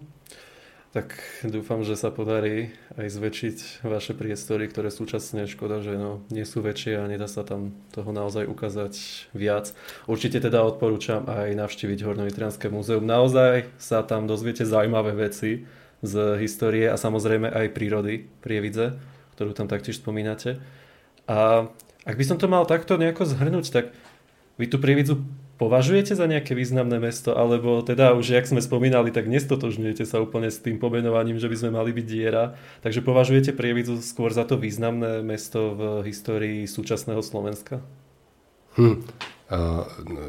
Tak 0.97 1.13
dúfam, 1.45 1.85
že 1.85 1.93
sa 1.93 2.09
podarí 2.09 2.73
aj 2.97 3.13
zväčšiť 3.13 3.85
vaše 3.85 4.17
priestory, 4.17 4.65
ktoré 4.65 4.89
súčasne 4.89 5.45
škoda, 5.45 5.85
že 5.85 6.01
no, 6.01 6.25
nie 6.33 6.49
sú 6.49 6.65
väčšie 6.65 6.97
a 6.97 7.05
nedá 7.05 7.29
sa 7.29 7.45
tam 7.45 7.77
toho 7.93 8.17
naozaj 8.17 8.49
ukázať 8.49 8.97
viac. 9.37 9.77
Určite 10.09 10.41
teda 10.41 10.65
odporúčam 10.65 11.29
aj 11.29 11.53
navštíviť 11.53 12.01
Hornovitrianské 12.01 12.73
múzeum. 12.73 13.05
Naozaj 13.05 13.69
sa 13.77 14.01
tam 14.09 14.25
dozviete 14.25 14.65
zaujímavé 14.65 15.13
veci 15.29 15.69
z 16.05 16.41
histórie 16.43 16.89
a 16.89 17.01
samozrejme 17.01 17.49
aj 17.49 17.73
prírody 17.73 18.29
Prievidze, 18.45 18.97
ktorú 19.37 19.57
tam 19.57 19.69
taktiež 19.69 20.01
spomínate. 20.01 20.61
A 21.29 21.69
ak 22.07 22.15
by 22.15 22.25
som 22.25 22.39
to 22.39 22.47
mal 22.47 22.65
takto 22.69 22.97
nejako 23.01 23.27
zhrnúť, 23.27 23.67
tak 23.73 23.85
vy 24.57 24.67
tú 24.71 24.81
Prievidzu 24.81 25.21
považujete 25.57 26.13
za 26.13 26.29
nejaké 26.29 26.53
významné 26.53 27.01
mesto, 27.01 27.33
alebo 27.33 27.81
teda 27.81 28.13
už, 28.13 28.37
jak 28.37 28.47
sme 28.49 28.61
spomínali, 28.61 29.09
tak 29.09 29.29
nestotožňujete 29.29 30.05
sa 30.05 30.21
úplne 30.21 30.53
s 30.53 30.61
tým 30.61 30.77
pomenovaním, 30.77 31.41
že 31.41 31.49
by 31.49 31.57
sme 31.57 31.71
mali 31.73 31.91
byť 31.97 32.07
diera, 32.07 32.57
takže 32.85 33.01
považujete 33.01 33.57
Prievidzu 33.57 34.01
skôr 34.05 34.33
za 34.33 34.45
to 34.45 34.61
významné 34.61 35.25
mesto 35.25 35.73
v 35.73 35.81
histórii 36.09 36.69
súčasného 36.69 37.25
Slovenska? 37.25 37.81
Hm. 38.77 39.01
Uh, 39.47 39.87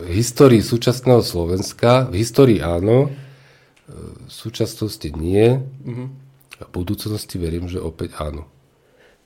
histórii 0.07 0.63
súčasného 0.63 1.19
Slovenska, 1.19 2.07
v 2.07 2.23
histórii 2.23 2.63
áno, 2.63 3.11
v 3.87 4.31
súčasnosti 4.31 5.07
nie. 5.15 5.63
Uh-huh. 5.63 6.11
A 6.59 6.67
v 6.67 6.71
budúcnosti 6.73 7.39
verím, 7.39 7.71
že 7.71 7.79
opäť 7.79 8.19
áno. 8.19 8.49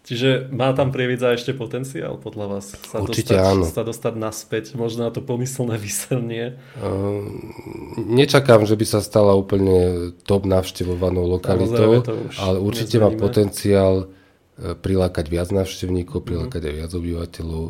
Čiže 0.02 0.50
má 0.50 0.74
tam 0.74 0.90
Prievidza 0.90 1.30
ešte 1.30 1.54
potenciál 1.54 2.18
podľa 2.18 2.58
vás 2.58 2.74
sa 2.74 3.06
Určite 3.06 3.38
dostať, 3.38 3.54
áno. 3.54 3.64
sa 3.70 3.86
dostať 3.86 4.14
naspäť, 4.18 4.64
možno 4.74 5.06
na 5.06 5.12
to 5.14 5.22
pomyselné 5.22 5.78
vyselnie? 5.86 6.58
Uh, 6.82 7.22
nečakám, 8.02 8.66
že 8.66 8.74
by 8.74 8.86
sa 8.86 9.00
stala 9.06 9.38
úplne 9.38 10.10
top 10.26 10.50
navštevovanou 10.50 11.30
lokalitou, 11.30 12.02
ale 12.42 12.58
určite 12.58 12.98
nezmeníme. 12.98 13.14
má 13.14 13.22
potenciál 13.22 13.96
e, 14.58 14.74
prilákať 14.74 15.26
viac 15.30 15.54
návštevníkov, 15.54 16.26
prilákať 16.26 16.62
uh-huh. 16.66 16.72
aj 16.74 16.78
viac 16.82 16.92
obyvateľov, 16.98 17.66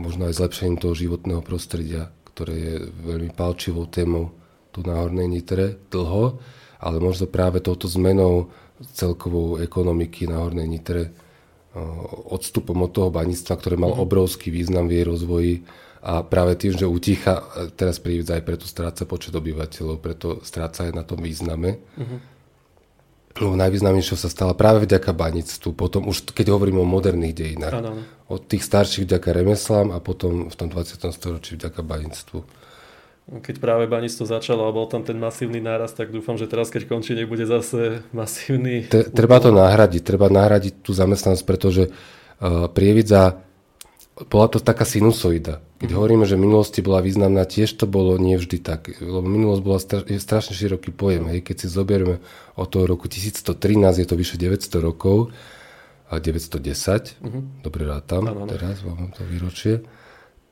možno 0.00 0.22
aj 0.32 0.40
zlepšením 0.40 0.80
toho 0.80 0.96
životného 0.96 1.44
prostredia, 1.44 2.08
ktoré 2.32 2.54
je 2.56 2.74
veľmi 3.04 3.36
palčivou 3.36 3.84
témou 3.84 4.32
tu 4.70 4.86
na 4.86 5.02
Hornej 5.02 5.26
Nitre 5.26 5.78
dlho, 5.90 6.38
ale 6.80 6.96
možno 6.98 7.28
práve 7.28 7.60
touto 7.60 7.90
zmenou 7.90 8.48
celkovou 8.96 9.60
ekonomiky 9.60 10.24
na 10.30 10.40
Hornej 10.42 10.68
Nitre 10.70 11.12
odstupom 12.30 12.74
od 12.82 12.90
toho 12.90 13.14
baníctva, 13.14 13.54
ktoré 13.54 13.78
mal 13.78 13.94
mhm. 13.94 14.02
obrovský 14.02 14.50
význam 14.50 14.90
v 14.90 14.94
jej 14.98 15.04
rozvoji 15.06 15.54
a 16.00 16.24
práve 16.24 16.56
tým, 16.56 16.72
že 16.72 16.88
uticha, 16.88 17.44
teraz 17.76 18.00
prívidza 18.00 18.40
aj 18.40 18.44
preto 18.48 18.64
stráca 18.64 19.04
počet 19.04 19.36
obyvateľov, 19.36 20.00
preto 20.00 20.40
stráca 20.40 20.88
aj 20.88 20.96
na 20.96 21.04
tom 21.04 21.20
význame. 21.20 21.76
Uh-huh. 21.76 22.18
No, 23.36 23.52
najvýznamnejšou 23.60 24.16
sa 24.16 24.32
stala 24.32 24.56
práve 24.56 24.88
vďaka 24.88 25.12
baníctvu, 25.12 25.76
potom 25.76 26.08
už 26.08 26.32
keď 26.32 26.56
hovorím 26.56 26.80
o 26.80 26.88
moderných 26.88 27.36
dejinách. 27.36 27.84
Ano. 27.84 28.00
Od 28.32 28.42
tých 28.48 28.64
starších 28.64 29.04
vďaka 29.04 29.28
remeslám 29.28 29.92
a 29.92 30.00
potom 30.00 30.48
v 30.48 30.56
tom 30.56 30.72
20. 30.72 31.04
storočí 31.12 31.60
vďaka 31.60 31.84
baníctvu 31.84 32.38
keď 33.28 33.62
práve 33.62 33.86
banisto 33.86 34.26
začalo 34.26 34.66
a 34.66 34.74
bol 34.74 34.90
tam 34.90 35.06
ten 35.06 35.14
masívny 35.14 35.62
náraz, 35.62 35.94
tak 35.94 36.10
dúfam, 36.10 36.34
že 36.34 36.50
teraz, 36.50 36.72
keď 36.72 36.90
končí, 36.90 37.14
nebude 37.14 37.46
zase 37.46 38.02
masívny... 38.10 38.90
Treba 38.90 39.38
to 39.38 39.54
nahradiť, 39.54 40.02
treba 40.02 40.26
nahradiť 40.26 40.82
tú 40.82 40.90
zamestnanosť, 40.90 41.44
pretože 41.46 41.90
uh, 41.90 42.66
prievidza 42.66 43.38
bola 44.26 44.50
to 44.50 44.58
taká 44.58 44.82
sinusoida. 44.82 45.62
Keď 45.80 45.94
mm. 45.94 45.96
hovoríme, 45.96 46.24
že 46.28 46.36
minulosti 46.36 46.82
bola 46.82 47.00
významná, 47.00 47.46
tiež 47.46 47.72
to 47.78 47.86
bolo 47.88 48.18
nie 48.20 48.36
vždy 48.36 48.60
tak. 48.60 48.92
Lebo 49.00 49.22
minulosť 49.24 49.62
bola 49.62 49.78
stra- 49.80 50.04
je 50.04 50.20
strašne 50.20 50.52
široký 50.52 50.92
pojem. 50.92 51.30
Hej. 51.30 51.40
Keď 51.46 51.56
si 51.64 51.66
zoberieme 51.72 52.20
od 52.58 52.68
toho 52.68 52.84
roku 52.84 53.08
1113, 53.08 54.02
je 54.02 54.06
to 54.10 54.18
vyše 54.18 54.36
900 54.36 54.82
rokov, 54.82 55.32
a 56.10 56.18
910, 56.18 57.22
mm-hmm. 57.22 57.42
dobre 57.62 57.86
rátam, 57.86 58.26
ano, 58.26 58.42
ano. 58.42 58.50
teraz 58.50 58.82
mám 58.82 59.14
to 59.14 59.22
výročie 59.22 59.78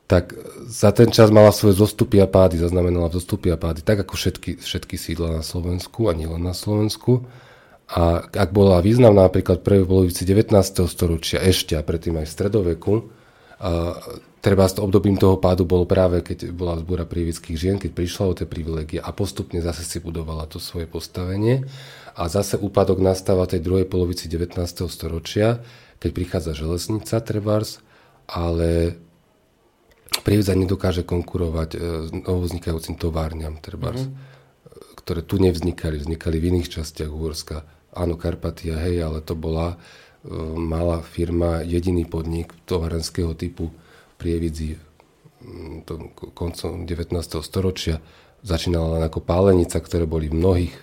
tak 0.08 0.32
za 0.64 0.88
ten 0.96 1.12
čas 1.12 1.28
mala 1.28 1.52
svoje 1.52 1.76
zostupy 1.76 2.16
a 2.18 2.26
pády, 2.26 2.56
zaznamenala 2.56 3.12
zostupy 3.12 3.52
a 3.52 3.60
pády, 3.60 3.84
tak 3.84 4.08
ako 4.08 4.16
všetky, 4.16 4.56
všetky 4.56 4.96
sídla 4.96 5.38
na 5.38 5.44
Slovensku 5.44 6.08
a 6.08 6.16
nielen 6.16 6.40
na 6.40 6.56
Slovensku. 6.56 7.28
A 7.92 8.24
ak 8.24 8.50
bola 8.52 8.80
významná 8.80 9.28
napríklad 9.28 9.60
prvej 9.60 9.84
polovici 9.84 10.24
19. 10.24 10.52
storočia 10.88 11.44
ešte 11.44 11.76
a 11.76 11.84
predtým 11.84 12.16
aj 12.20 12.24
v 12.24 12.34
stredoveku, 12.34 12.94
a 13.58 13.96
treba 14.38 14.70
s 14.70 14.78
obdobím 14.78 15.18
toho 15.18 15.36
pádu 15.42 15.66
bolo 15.66 15.82
práve, 15.82 16.22
keď 16.22 16.54
bola 16.54 16.78
zbúra 16.78 17.02
prievických 17.02 17.58
žien, 17.58 17.76
keď 17.76 17.90
prišla 17.90 18.24
o 18.30 18.36
tie 18.38 18.46
privilegie 18.46 19.02
a 19.02 19.10
postupne 19.10 19.58
zase 19.58 19.82
si 19.82 19.98
budovala 19.98 20.46
to 20.46 20.62
svoje 20.62 20.86
postavenie. 20.86 21.66
A 22.14 22.30
zase 22.30 22.54
úpadok 22.54 23.02
nastáva 23.02 23.50
tej 23.50 23.66
druhej 23.66 23.90
polovici 23.90 24.30
19. 24.30 24.62
storočia, 24.86 25.58
keď 25.98 26.10
prichádza 26.14 26.52
železnica 26.54 27.18
Trebars, 27.18 27.82
ale 28.30 28.94
Prievidza 30.08 30.56
nedokáže 30.56 31.04
konkurovať 31.04 31.70
e, 31.74 31.78
novovznikajúcim 32.24 32.96
továrňam, 32.96 33.60
trebárs, 33.60 34.08
mm-hmm. 34.08 35.00
ktoré 35.04 35.20
tu 35.24 35.36
nevznikali, 35.40 36.00
vznikali 36.00 36.36
v 36.40 36.48
iných 36.56 36.80
častiach 36.80 37.12
Uhorska. 37.12 37.64
Áno, 37.92 38.16
Karpatia, 38.20 38.76
hej, 38.80 39.04
ale 39.04 39.20
to 39.20 39.36
bola 39.36 39.76
e, 39.76 39.76
malá 40.56 41.04
firma, 41.04 41.64
jediný 41.64 42.08
podnik 42.08 42.52
továrenského 42.64 43.32
typu 43.36 43.72
Prievidzi 44.18 44.76
koncom 46.34 46.82
19. 46.84 47.14
storočia. 47.40 48.02
Začínala 48.38 48.98
len 48.98 49.02
ako 49.02 49.18
pálenica, 49.18 49.82
ktoré 49.82 50.06
boli 50.06 50.30
v 50.30 50.38
mnohých 50.38 50.74
e, 50.74 50.82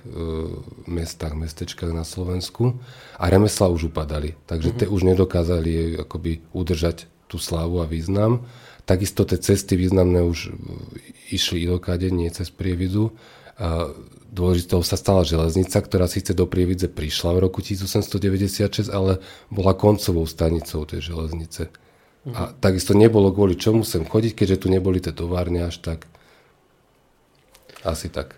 mestách, 0.92 1.40
mestečkách 1.40 1.96
na 1.96 2.04
Slovensku 2.04 2.76
a 3.16 3.26
remesla 3.32 3.72
už 3.72 3.96
upadali. 3.96 4.36
Takže 4.44 4.76
mm-hmm. 4.76 4.82
tie 4.84 4.92
už 4.92 5.02
nedokázali 5.08 5.72
akoby 6.04 6.44
udržať 6.52 7.08
tú 7.32 7.40
slávu 7.40 7.80
a 7.80 7.88
význam 7.88 8.44
Takisto 8.86 9.26
tie 9.26 9.42
cesty 9.42 9.74
významné 9.74 10.22
už 10.22 10.54
išli 11.34 11.66
ilokade, 11.66 12.14
nie 12.14 12.30
cez 12.30 12.54
Prievidzu. 12.54 13.18
A 13.58 13.90
dôležitou 14.30 14.86
sa 14.86 15.00
stala 15.00 15.26
železnica, 15.26 15.82
ktorá 15.82 16.06
síce 16.06 16.38
do 16.38 16.46
Prievidze 16.46 16.86
prišla 16.86 17.34
v 17.34 17.50
roku 17.50 17.66
1896, 17.66 18.94
ale 18.94 19.24
bola 19.50 19.74
koncovou 19.74 20.30
stanicou 20.30 20.86
tej 20.86 21.02
železnice. 21.02 21.74
Mhm. 22.26 22.34
A 22.38 22.42
takisto 22.58 22.94
nebolo 22.94 23.34
kvôli 23.34 23.58
čomu 23.58 23.82
sem 23.82 24.06
chodiť, 24.06 24.34
keďže 24.38 24.66
tu 24.66 24.68
neboli 24.70 25.02
tie 25.02 25.14
továrne 25.14 25.66
až 25.66 25.82
tak. 25.82 26.06
Asi 27.86 28.10
tak. 28.10 28.38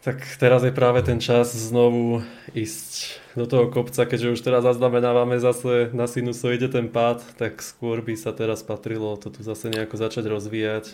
Tak 0.00 0.24
teraz 0.40 0.64
je 0.64 0.72
práve 0.72 1.04
ten 1.04 1.20
čas 1.20 1.52
znovu 1.52 2.24
ísť 2.56 3.20
do 3.36 3.44
toho 3.44 3.68
kopca, 3.68 4.08
keďže 4.08 4.32
už 4.32 4.40
teraz 4.40 4.64
zaznamenávame 4.64 5.36
zase 5.36 5.92
na 5.92 6.08
sinusoide 6.08 6.72
ten 6.72 6.88
pád, 6.88 7.20
tak 7.36 7.60
skôr 7.60 8.00
by 8.00 8.16
sa 8.16 8.32
teraz 8.32 8.64
patrilo 8.64 9.12
to 9.20 9.28
tu 9.28 9.44
zase 9.44 9.68
nejako 9.68 10.00
začať 10.00 10.24
rozvíjať. 10.24 10.84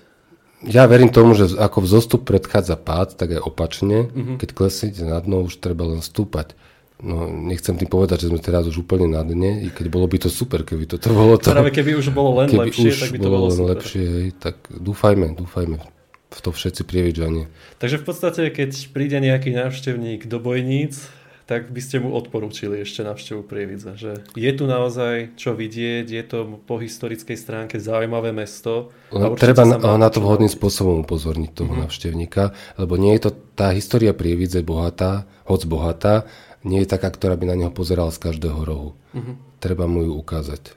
Ja 0.66 0.90
verím 0.90 1.14
tomu, 1.14 1.38
že 1.38 1.54
ako 1.54 1.86
vzostup 1.86 2.26
predchádza 2.26 2.74
pád, 2.74 3.14
tak 3.14 3.38
aj 3.38 3.46
opačne. 3.46 4.10
Uh-huh. 4.10 4.36
Keď 4.42 4.48
klesnete 4.56 5.06
na 5.06 5.22
dno, 5.22 5.46
už 5.46 5.62
treba 5.62 5.86
len 5.86 6.02
stúpať. 6.02 6.58
No, 6.96 7.28
nechcem 7.28 7.76
tým 7.76 7.92
povedať, 7.92 8.26
že 8.26 8.32
sme 8.32 8.40
teraz 8.40 8.64
už 8.66 8.80
úplne 8.80 9.06
na 9.06 9.20
dne, 9.20 9.62
i 9.62 9.68
keď 9.68 9.86
bolo 9.92 10.08
by 10.08 10.16
to 10.16 10.32
super, 10.32 10.64
keby 10.64 10.88
to, 10.88 10.96
to 10.96 11.12
bolo 11.12 11.36
to. 11.36 11.52
Práve 11.52 11.70
keby 11.70 11.92
už 11.92 12.08
bolo 12.08 12.40
len 12.40 12.48
keby 12.48 12.72
lepšie, 12.72 12.90
tak 12.90 13.12
by 13.12 13.18
to 13.20 13.28
bolo, 13.28 13.46
bolo 13.52 13.68
lepšie, 13.76 14.02
hej, 14.02 14.28
tak 14.40 14.56
dúfajme, 14.72 15.36
dúfajme 15.36 15.95
v 16.30 16.38
to 16.42 16.50
všetci 16.50 16.82
prievidžanie. 16.82 17.46
Takže 17.78 18.02
v 18.02 18.04
podstate, 18.04 18.42
keď 18.50 18.70
príde 18.90 19.18
nejaký 19.22 19.54
návštevník 19.54 20.26
do 20.26 20.42
Bojníc, 20.42 21.06
tak 21.46 21.70
by 21.70 21.78
ste 21.78 22.02
mu 22.02 22.10
odporúčili 22.10 22.82
ešte 22.82 23.06
návštevu 23.06 23.46
Prievidza. 23.46 23.94
Že 23.94 24.26
je 24.34 24.50
tu 24.50 24.66
naozaj 24.66 25.38
čo 25.38 25.54
vidieť, 25.54 26.10
je 26.10 26.24
to 26.26 26.58
po 26.66 26.82
historickej 26.82 27.38
stránke 27.38 27.78
zaujímavé 27.78 28.34
mesto. 28.34 28.90
A 29.14 29.30
treba 29.38 29.62
na, 29.62 29.78
na 29.78 30.10
to 30.10 30.18
vhodným 30.18 30.50
spôsobom 30.50 31.06
upozorniť 31.06 31.50
toho 31.54 31.70
uh-huh. 31.70 31.86
návštevníka, 31.86 32.50
lebo 32.82 32.98
nie 32.98 33.14
je 33.14 33.30
to, 33.30 33.38
tá 33.54 33.70
história 33.70 34.10
Prievidze 34.10 34.66
bohatá, 34.66 35.30
hoc 35.46 35.62
bohatá, 35.70 36.26
nie 36.66 36.82
je 36.82 36.90
taká, 36.90 37.14
ktorá 37.14 37.38
by 37.38 37.54
na 37.54 37.56
neho 37.62 37.70
pozeral 37.70 38.10
z 38.10 38.26
každého 38.26 38.66
rohu. 38.66 38.98
Uh-huh. 39.14 39.38
Treba 39.62 39.86
mu 39.86 40.02
ju 40.02 40.18
ukázať. 40.18 40.74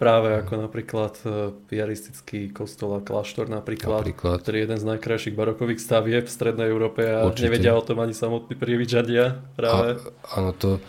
Práve 0.00 0.32
ako 0.32 0.64
napríklad 0.64 1.14
e, 1.28 1.52
piaristický 1.68 2.56
kostol 2.56 2.96
a 2.96 3.04
kláštor 3.04 3.52
napríklad, 3.52 4.00
napríklad, 4.00 4.40
ktorý 4.40 4.56
je 4.56 4.64
jeden 4.64 4.78
z 4.80 4.86
najkrajších 4.96 5.36
barokových 5.36 5.76
stavieb 5.76 6.24
v 6.24 6.32
Strednej 6.32 6.72
Európe 6.72 7.04
a 7.04 7.28
Určite. 7.28 7.44
nevedia 7.44 7.76
o 7.76 7.84
tom 7.84 8.00
ani 8.00 8.16
samotní 8.16 8.56
prievidžadia. 8.56 9.44
Práve. 9.60 10.00
A, 10.00 10.40
áno, 10.40 10.56
to 10.56 10.80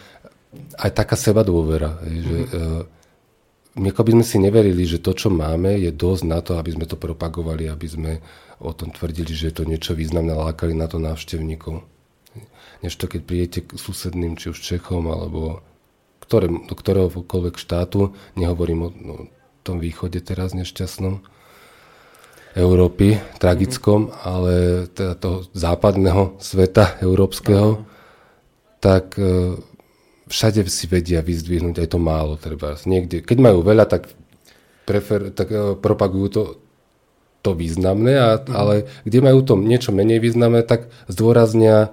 aj 0.80 0.91
taká 0.95 1.20
seba 1.20 1.43
dôvera, 1.43 1.99
že 2.07 2.38
mm-hmm. 2.47 3.88
ako 3.91 4.01
by 4.03 4.12
sme 4.16 4.26
si 4.28 4.38
neverili, 4.39 4.84
že 4.88 5.03
to, 5.03 5.12
čo 5.12 5.28
máme, 5.28 5.76
je 5.76 5.91
dosť 5.91 6.24
na 6.28 6.39
to, 6.39 6.55
aby 6.55 6.72
sme 6.72 6.88
to 6.88 6.95
propagovali, 6.95 7.68
aby 7.68 7.88
sme 7.91 8.12
o 8.64 8.72
tom 8.72 8.95
tvrdili, 8.95 9.36
že 9.36 9.51
je 9.51 9.55
to 9.59 9.64
niečo 9.68 9.91
významné, 9.91 10.32
lákali 10.32 10.72
na 10.72 10.88
to 10.88 11.03
návštevníkov. 11.03 11.84
Než 12.80 12.95
to, 12.95 13.12
keď 13.12 13.22
príjete 13.28 13.59
k 13.68 13.76
susedným, 13.76 14.39
či 14.39 14.55
už 14.55 14.59
Čechom, 14.64 15.12
alebo 15.12 15.59
ktoré, 16.32 16.47
do 16.47 16.71
ktoréhokoľvek 16.71 17.55
štátu, 17.59 18.15
nehovorím 18.39 18.88
o 18.88 18.89
no, 18.95 19.15
tom 19.67 19.84
východe 19.84 20.23
teraz 20.23 20.55
nešťastnom, 20.55 21.19
Európy, 22.55 23.19
tragickom, 23.36 24.07
mm-hmm. 24.07 24.23
ale 24.23 24.53
teda 24.95 25.19
toho 25.19 25.43
západného 25.51 26.39
sveta 26.39 27.03
európskeho, 27.03 27.84
mm-hmm. 27.84 27.88
tak 28.79 29.19
e, 29.19 29.59
všade 30.32 30.63
si 30.71 30.88
vedia 30.88 31.19
vyzdvihnúť 31.19 31.84
aj 31.84 31.88
to 31.91 31.99
málo. 31.99 32.39
Treba. 32.39 32.79
Niekde, 32.79 33.27
keď 33.27 33.38
majú 33.39 33.59
veľa, 33.63 33.88
tak, 33.91 34.07
prefer, 34.88 35.36
tak 35.36 35.51
e, 35.51 35.75
propagujú 35.79 36.27
to, 36.32 36.43
to 37.43 37.51
významné, 37.55 38.15
a, 38.19 38.39
mm-hmm. 38.39 38.55
ale 38.55 38.88
kde 39.03 39.19
majú 39.19 39.39
to 39.43 39.59
niečo 39.59 39.91
menej 39.91 40.23
významné, 40.23 40.63
tak 40.63 40.91
zdôraznia 41.11 41.91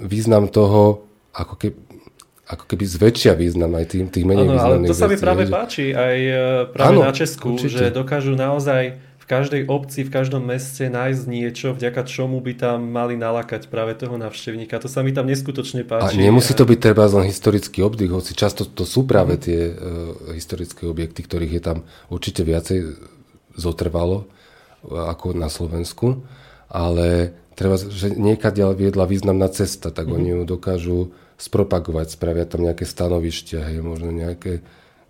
význam 0.00 0.48
toho, 0.52 1.08
ako 1.32 1.54
keby 1.60 1.87
ako 2.48 2.64
keby 2.64 2.84
zväčšia 2.88 3.36
význam 3.36 3.76
aj 3.76 3.92
tým, 3.92 4.08
tých 4.08 4.24
menej 4.24 4.48
ano, 4.48 4.54
významných 4.56 4.88
ale 4.88 4.92
to 4.96 4.96
sa 4.96 5.08
mi 5.12 5.16
práve 5.20 5.44
že... 5.44 5.52
páči 5.52 5.86
aj 5.92 6.16
e, 6.16 6.42
práve 6.72 6.96
ano, 6.96 7.00
na 7.04 7.12
Česku, 7.12 7.60
určite. 7.60 7.76
že 7.76 7.84
dokážu 7.92 8.32
naozaj 8.32 8.96
v 9.20 9.24
každej 9.28 9.62
obci, 9.68 10.08
v 10.08 10.10
každom 10.10 10.40
meste 10.48 10.88
nájsť 10.88 11.22
niečo, 11.28 11.76
vďaka 11.76 12.08
čomu 12.08 12.40
by 12.40 12.52
tam 12.56 12.88
mali 12.88 13.20
nalakať 13.20 13.68
práve 13.68 13.92
toho 13.92 14.16
navštevníka. 14.16 14.80
To 14.80 14.88
sa 14.88 15.04
mi 15.04 15.12
tam 15.12 15.28
neskutočne 15.28 15.84
páči. 15.84 16.16
A 16.16 16.24
nemusí 16.24 16.56
to 16.56 16.64
byť 16.64 16.80
treba 16.80 17.04
len 17.04 17.28
historický 17.28 17.84
obdych, 17.84 18.08
hoci 18.08 18.32
často 18.32 18.64
to 18.64 18.88
sú 18.88 19.04
práve 19.04 19.36
tie 19.36 19.68
uh, 19.68 20.32
historické 20.32 20.88
objekty, 20.88 21.20
ktorých 21.20 21.52
je 21.60 21.62
tam 21.62 21.78
určite 22.08 22.40
viacej 22.40 22.96
zotrvalo 23.52 24.24
ako 24.88 25.36
na 25.36 25.52
Slovensku, 25.52 26.24
ale 26.72 27.36
treba, 27.58 27.76
že 27.76 28.14
niekade 28.14 28.62
viedla 28.72 29.04
významná 29.04 29.50
cesta, 29.50 29.90
tak 29.90 30.08
mm. 30.08 30.14
oni 30.14 30.28
ju 30.30 30.40
dokážu 30.46 30.98
spropagovať, 31.38 32.18
spravia 32.18 32.44
tam 32.44 32.66
nejaké 32.66 32.82
stanovištia, 32.82 33.70
hej, 33.70 33.78
možno 33.78 34.10
nejaké 34.10 34.60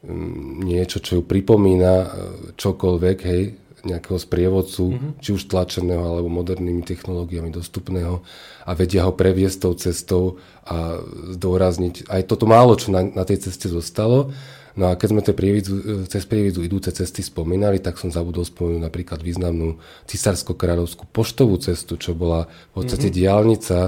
um, 0.05 0.61
niečo, 0.61 1.01
čo 1.01 1.18
ju 1.18 1.22
pripomína 1.24 1.95
e, 2.05 2.09
čokoľvek, 2.55 3.18
hej, 3.24 3.43
nejakého 3.87 4.18
sprievodcu, 4.18 4.85
mm-hmm. 4.85 5.12
či 5.22 5.31
už 5.33 5.47
tlačeného 5.47 6.03
alebo 6.03 6.29
modernými 6.29 6.83
technológiami 6.83 7.55
dostupného 7.55 8.20
a 8.66 8.70
vedia 8.74 9.07
ho 9.07 9.14
previesť 9.14 9.59
tou 9.62 9.74
cestou 9.79 10.24
a 10.66 10.99
zdôrazniť 11.39 12.11
aj 12.11 12.22
toto 12.26 12.45
málo, 12.45 12.74
čo 12.74 12.91
na, 12.91 13.07
na 13.07 13.22
tej 13.22 13.49
ceste 13.49 13.70
zostalo. 13.70 14.35
No 14.79 14.95
a 14.95 14.95
keď 14.95 15.09
sme 15.11 15.22
prievidzu, 15.24 15.74
e, 15.74 15.83
cez 16.11 16.29
prievidzu 16.29 16.61
idúce 16.62 16.93
cesty 16.93 17.24
spomínali, 17.24 17.81
tak 17.81 17.97
som 17.97 18.12
zabudol 18.12 18.45
spomenúť 18.45 18.83
napríklad 18.85 19.24
významnú 19.24 19.79
cisársko-kráľovskú 20.07 21.09
poštovú 21.11 21.57
cestu, 21.59 21.97
čo 21.97 22.12
bola 22.12 22.47
v 22.74 22.85
podstate 22.85 23.09
mm-hmm. 23.09 23.18
diálnica 23.18 23.79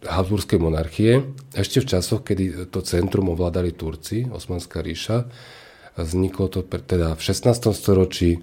Habsburskej 0.00 0.56
monarchie, 0.56 1.28
ešte 1.52 1.84
v 1.84 1.88
časoch, 1.96 2.24
kedy 2.24 2.72
to 2.72 2.80
centrum 2.80 3.28
ovládali 3.28 3.76
Turci, 3.76 4.24
Osmanská 4.28 4.80
ríša, 4.80 5.28
vzniklo 6.00 6.48
to 6.48 6.64
teda 6.64 7.12
v 7.12 7.20
16. 7.20 7.76
storočí 7.76 8.40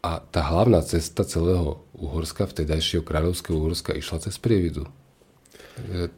a 0.00 0.12
tá 0.32 0.40
hlavná 0.40 0.80
cesta 0.80 1.28
celého 1.28 1.84
Uhorska, 1.92 2.48
vtedajšieho 2.48 3.04
kráľovského 3.04 3.52
Uhorska, 3.52 3.92
išla 3.92 4.24
cez 4.24 4.40
Prievidu. 4.40 4.88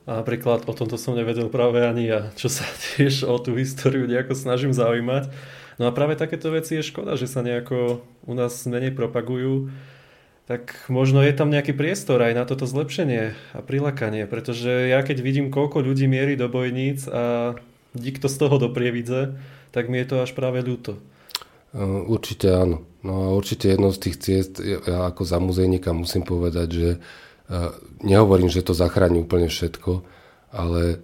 A 0.07 0.23
napríklad 0.23 0.67
o 0.67 0.73
tomto 0.75 0.99
som 0.99 1.15
nevedel 1.15 1.47
práve 1.51 1.83
ani 1.83 2.11
ja, 2.11 2.31
čo 2.39 2.47
sa 2.51 2.67
tiež 2.95 3.27
o 3.27 3.35
tú 3.43 3.59
históriu 3.59 4.07
nejako 4.07 4.39
snažím 4.39 4.71
zaujímať. 4.75 5.31
No 5.81 5.89
a 5.89 5.95
práve 5.95 6.15
takéto 6.15 6.53
veci 6.53 6.79
je 6.79 6.87
škoda, 6.87 7.19
že 7.19 7.27
sa 7.27 7.43
nejako 7.43 8.05
u 8.29 8.35
nás 8.39 8.55
menej 8.69 8.95
propagujú 8.95 9.73
tak 10.47 10.75
možno 10.91 11.23
je 11.23 11.33
tam 11.33 11.49
nejaký 11.49 11.73
priestor 11.73 12.19
aj 12.19 12.35
na 12.35 12.45
toto 12.45 12.67
zlepšenie 12.67 13.35
a 13.55 13.59
prilakanie, 13.63 14.27
pretože 14.27 14.91
ja 14.91 15.01
keď 15.07 15.23
vidím, 15.23 15.55
koľko 15.55 15.81
ľudí 15.87 16.11
mierí 16.11 16.35
do 16.35 16.51
bojníc 16.51 17.07
a 17.07 17.55
nikto 17.95 18.27
z 18.27 18.37
toho 18.37 18.57
do 18.59 18.69
prievidze, 18.69 19.39
tak 19.71 19.89
mi 19.89 20.03
je 20.03 20.07
to 20.11 20.17
až 20.21 20.35
práve 20.35 20.61
ľúto. 20.61 20.99
Určite 22.07 22.53
áno. 22.53 22.85
No 23.01 23.27
a 23.27 23.27
určite 23.33 23.73
jednou 23.73 23.91
z 23.91 24.03
tých 24.09 24.17
ciest, 24.21 24.53
ja 24.61 25.09
ako 25.09 25.25
za 25.25 25.41
muzejníka 25.41 25.91
musím 25.97 26.23
povedať, 26.23 26.69
že 26.71 26.89
nehovorím, 28.05 28.53
že 28.53 28.63
to 28.63 28.77
zachráni 28.77 29.25
úplne 29.25 29.49
všetko, 29.49 30.05
ale 30.53 31.01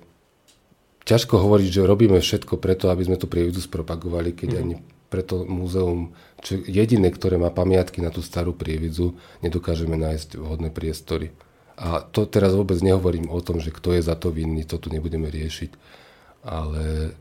ťažko 1.08 1.40
hovoriť, 1.40 1.68
že 1.72 1.88
robíme 1.88 2.20
všetko 2.20 2.60
preto, 2.60 2.92
aby 2.92 3.08
sme 3.08 3.16
tú 3.16 3.26
prievidzu 3.26 3.64
spropagovali, 3.64 4.36
keď 4.36 4.48
mm. 4.52 4.58
ani 4.60 4.74
preto 5.08 5.48
múzeum, 5.48 6.12
čo 6.42 6.62
jediné, 6.62 7.10
ktoré 7.10 7.34
má 7.36 7.50
pamiatky 7.50 7.98
na 7.98 8.14
tú 8.14 8.22
starú 8.22 8.54
prievidzu, 8.54 9.18
nedokážeme 9.42 9.98
nájsť 9.98 10.38
vhodné 10.38 10.70
priestory. 10.70 11.34
A 11.78 12.02
to 12.02 12.26
teraz 12.26 12.54
vôbec 12.54 12.78
nehovorím 12.82 13.30
o 13.30 13.38
tom, 13.38 13.62
že 13.62 13.70
kto 13.70 13.94
je 13.94 14.02
za 14.02 14.18
to 14.18 14.34
vinný, 14.34 14.66
to 14.66 14.82
tu 14.82 14.90
nebudeme 14.90 15.30
riešiť. 15.30 15.70
Ale 16.46 17.14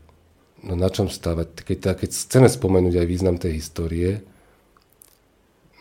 no 0.66 0.74
na 0.74 0.88
čom 0.90 1.06
stavať? 1.06 1.62
Keď, 1.62 1.78
keď 1.94 2.10
chceme 2.10 2.50
spomenúť 2.50 2.98
aj 2.98 3.06
význam 3.06 3.38
tej 3.38 3.62
histórie, 3.62 4.22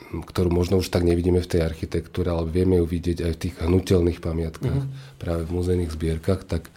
ktorú 0.08 0.54
možno 0.54 0.80
už 0.80 0.88
tak 0.88 1.04
nevidíme 1.04 1.44
v 1.44 1.52
tej 1.52 1.62
architektúre, 1.68 2.32
ale 2.32 2.48
vieme 2.48 2.80
ju 2.80 2.86
vidieť 2.88 3.28
aj 3.28 3.32
v 3.34 3.42
tých 3.44 3.56
hnutelných 3.60 4.24
pamiatkách, 4.24 4.82
mm-hmm. 4.88 5.20
práve 5.20 5.44
v 5.44 5.54
muzejných 5.58 5.92
zbierkach, 5.92 6.48
tak 6.48 6.72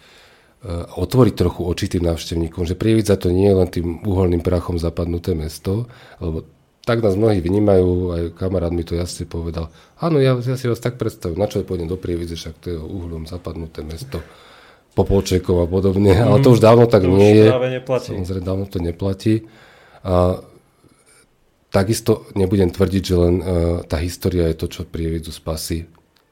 otvoriť 0.96 1.34
trochu 1.36 1.60
oči 1.64 1.86
tým 1.88 2.04
návštevníkom, 2.04 2.68
že 2.68 2.76
Prievidza 2.76 3.16
to 3.16 3.32
nie 3.32 3.48
je 3.48 3.56
len 3.56 3.68
tým 3.72 3.86
uholným 4.04 4.44
prachom 4.44 4.76
zapadnuté 4.76 5.32
mesto, 5.32 5.88
lebo 6.20 6.44
tak 6.84 7.00
nás 7.00 7.16
mnohí 7.16 7.40
vnímajú, 7.40 7.88
aj 8.12 8.22
kamarát 8.36 8.72
mi 8.72 8.84
to 8.84 8.92
jasne 8.96 9.24
povedal. 9.24 9.72
Áno, 10.00 10.20
ja, 10.20 10.36
ja 10.36 10.56
si 10.60 10.68
vás 10.68 10.80
tak 10.80 11.00
predstavím, 11.00 11.40
na 11.40 11.48
čo 11.48 11.64
pôjdem 11.64 11.88
do 11.88 11.96
Prievidze, 11.96 12.36
však 12.36 12.54
to 12.60 12.66
je 12.72 12.76
uhlom 12.76 13.24
zapadnuté 13.24 13.84
mesto. 13.84 14.20
Popolčekov 14.90 15.64
a 15.64 15.66
podobne, 15.70 16.18
mm, 16.18 16.24
ale 16.26 16.36
to 16.42 16.50
už 16.50 16.60
dávno 16.60 16.90
tak 16.90 17.06
to 17.06 17.14
nie 17.14 17.40
je. 17.40 17.46
Neplatí. 17.46 18.10
Samozrejme, 18.10 18.42
dávno 18.42 18.66
to 18.66 18.82
neplatí. 18.82 19.46
A 20.02 20.42
takisto 21.70 22.26
nebudem 22.34 22.74
tvrdiť, 22.74 23.02
že 23.06 23.14
len 23.14 23.34
uh, 23.38 23.44
tá 23.86 24.02
história 24.02 24.50
je 24.50 24.56
to, 24.58 24.66
čo 24.66 24.82
Prievidzu 24.82 25.30
spasí 25.30 25.86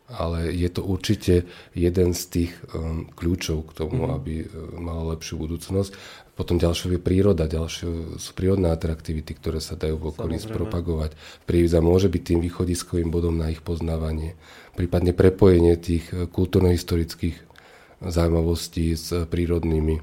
ale 0.09 0.49
je 0.57 0.69
to 0.73 0.81
určite 0.81 1.45
jeden 1.77 2.17
z 2.17 2.23
tých 2.33 2.53
um, 2.73 3.05
kľúčov 3.13 3.69
k 3.69 3.85
tomu, 3.85 4.09
mm. 4.09 4.13
aby 4.17 4.35
uh, 4.41 4.49
mala 4.81 5.13
lepšiu 5.15 5.37
budúcnosť. 5.37 5.93
Potom 6.33 6.57
ďalšou 6.57 6.97
je 6.97 7.01
príroda, 7.03 7.51
ďalšie 7.51 8.17
sú 8.17 8.31
prírodné 8.33 8.73
atraktivity, 8.73 9.37
ktoré 9.37 9.61
sa 9.61 9.77
dajú 9.77 10.01
v 10.01 10.09
okolí 10.15 10.39
spropagovať. 10.41 11.13
Príroda 11.45 11.85
môže 11.85 12.09
byť 12.09 12.23
tým 12.25 12.41
východiskovým 12.41 13.11
bodom 13.13 13.37
na 13.37 13.53
ich 13.53 13.61
poznávanie. 13.61 14.39
Prípadne 14.73 15.13
prepojenie 15.13 15.77
tých 15.77 16.09
uh, 16.17 16.25
kultúrno-historických 16.25 17.37
zaujímavostí 18.01 18.97
s 18.97 19.13
uh, 19.13 19.29
prírodnými. 19.29 20.01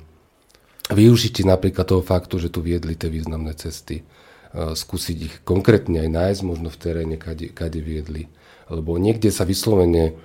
Využitie 0.94 1.50
napríklad 1.50 1.90
toho 1.90 2.06
faktu, 2.06 2.38
že 2.38 2.54
tu 2.54 2.62
viedli 2.62 2.94
tie 2.94 3.10
významné 3.10 3.58
cesty. 3.58 4.06
Uh, 4.54 4.78
skúsiť 4.78 5.18
ich 5.18 5.36
konkrétne 5.42 5.98
aj 6.06 6.10
nájsť 6.14 6.42
možno 6.46 6.70
v 6.70 6.78
teréne, 6.78 7.18
kade, 7.18 7.50
kade 7.50 7.82
viedli 7.82 8.30
lebo 8.72 8.98
niekde 8.98 9.30
sa 9.30 9.46
vyslovene 9.46 10.18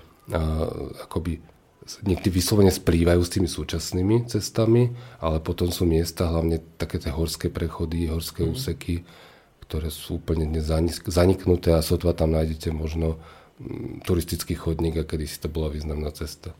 akoby 1.04 1.42
niekde 2.06 2.30
vyslovene 2.30 2.70
splývajú 2.70 3.20
s 3.24 3.32
tými 3.34 3.48
súčasnými 3.50 4.30
cestami, 4.30 4.94
ale 5.18 5.42
potom 5.42 5.74
sú 5.74 5.88
miesta, 5.88 6.30
hlavne 6.30 6.62
také 6.78 7.02
tie 7.02 7.10
horské 7.10 7.50
prechody, 7.50 8.06
horské 8.06 8.46
mm. 8.46 8.50
úseky, 8.54 8.94
ktoré 9.66 9.90
sú 9.90 10.22
úplne 10.22 10.46
dnes 10.46 10.70
zaniknuté 11.08 11.74
a 11.74 11.82
sotva 11.82 12.14
tam 12.14 12.36
nájdete 12.36 12.70
možno 12.70 13.18
mm, 13.58 14.06
turistický 14.06 14.54
chodník 14.54 15.02
a 15.02 15.08
kedy 15.08 15.26
si 15.26 15.42
to 15.42 15.50
bola 15.50 15.72
významná 15.72 16.14
cesta. 16.14 16.54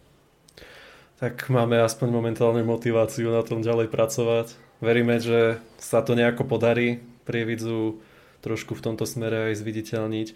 Tak 1.20 1.52
máme 1.52 1.84
aspoň 1.84 2.08
momentálne 2.10 2.64
motiváciu 2.64 3.28
na 3.28 3.44
tom 3.44 3.60
ďalej 3.60 3.92
pracovať. 3.92 4.56
Veríme, 4.80 5.20
že 5.20 5.60
sa 5.76 6.00
to 6.00 6.16
nejako 6.16 6.48
podarí 6.48 7.04
prievidzu 7.28 8.00
trošku 8.40 8.72
v 8.72 8.84
tomto 8.88 9.04
smere 9.04 9.52
aj 9.52 9.60
zviditeľniť. 9.60 10.28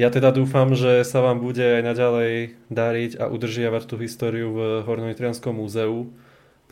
Ja 0.00 0.08
teda 0.08 0.32
dúfam, 0.32 0.72
že 0.72 1.04
sa 1.04 1.20
vám 1.20 1.44
bude 1.44 1.60
aj 1.60 1.82
naďalej 1.84 2.56
dariť 2.72 3.20
a 3.20 3.28
udržiavať 3.28 3.82
tú 3.84 4.00
históriu 4.00 4.48
v 4.48 4.58
Hornovitrianskom 4.88 5.52
múzeu, 5.52 6.08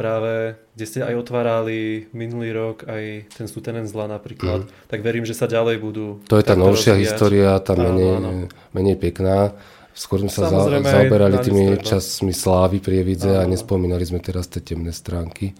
práve 0.00 0.56
kde 0.72 0.84
ste 0.88 1.04
aj 1.04 1.12
otvárali 1.28 2.08
minulý 2.16 2.56
rok 2.56 2.88
aj 2.88 3.28
ten 3.28 3.44
sútenen 3.44 3.84
zla 3.84 4.08
napríklad, 4.08 4.64
mm. 4.64 4.88
tak 4.88 5.04
verím, 5.04 5.28
že 5.28 5.36
sa 5.36 5.44
ďalej 5.44 5.76
budú... 5.76 6.24
To 6.24 6.40
je 6.40 6.46
tá 6.48 6.56
novšia 6.56 6.96
rozvíjať. 6.96 7.04
história, 7.04 7.52
tá 7.60 7.76
menej, 7.76 8.16
áno, 8.16 8.30
áno. 8.32 8.46
menej 8.72 8.96
pekná. 8.96 9.52
Skôr 9.92 10.24
sme 10.24 10.32
sa 10.32 10.48
za, 10.48 10.80
zaoberali 10.80 11.36
tými 11.44 11.84
časmi 11.84 12.32
slávy 12.32 12.80
prievidze 12.80 13.36
áno. 13.36 13.44
a 13.44 13.50
nespomínali 13.50 14.08
sme 14.08 14.24
teraz 14.24 14.48
tie 14.48 14.64
temné 14.64 14.96
stránky 14.96 15.52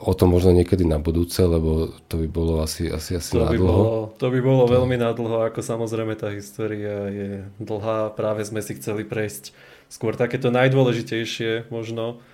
o 0.00 0.12
tom 0.16 0.32
možno 0.32 0.56
niekedy 0.56 0.88
na 0.88 0.96
budúce, 0.96 1.44
lebo 1.44 1.92
to 2.08 2.16
by 2.16 2.26
bolo 2.26 2.64
asi, 2.64 2.88
asi, 2.88 3.20
asi 3.20 3.36
to 3.36 3.44
nadlho. 3.44 3.52
By 3.52 3.60
bolo, 3.60 3.88
to 4.16 4.26
by 4.32 4.40
bolo 4.40 4.64
to... 4.64 4.72
veľmi 4.80 4.96
nadlho, 4.96 5.36
ako 5.44 5.60
samozrejme 5.60 6.16
tá 6.16 6.32
história 6.32 6.96
je 7.12 7.30
dlhá. 7.60 8.16
Práve 8.16 8.48
sme 8.48 8.64
si 8.64 8.80
chceli 8.80 9.04
prejsť 9.04 9.52
skôr 9.92 10.16
takéto 10.16 10.48
najdôležitejšie 10.48 11.68
možno, 11.68 12.24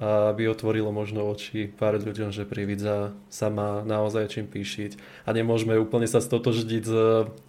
aby 0.00 0.48
otvorilo 0.48 0.88
možno 0.88 1.28
oči 1.28 1.68
pár 1.68 2.00
ľuďom, 2.00 2.32
že 2.32 2.48
Prividza 2.48 3.12
sa 3.28 3.52
má 3.52 3.84
naozaj 3.84 4.32
čím 4.32 4.48
píšiť. 4.48 5.24
A 5.28 5.36
nemôžeme 5.36 5.76
úplne 5.76 6.08
sa 6.08 6.24
stotoždiť 6.24 6.82
s 6.84 6.94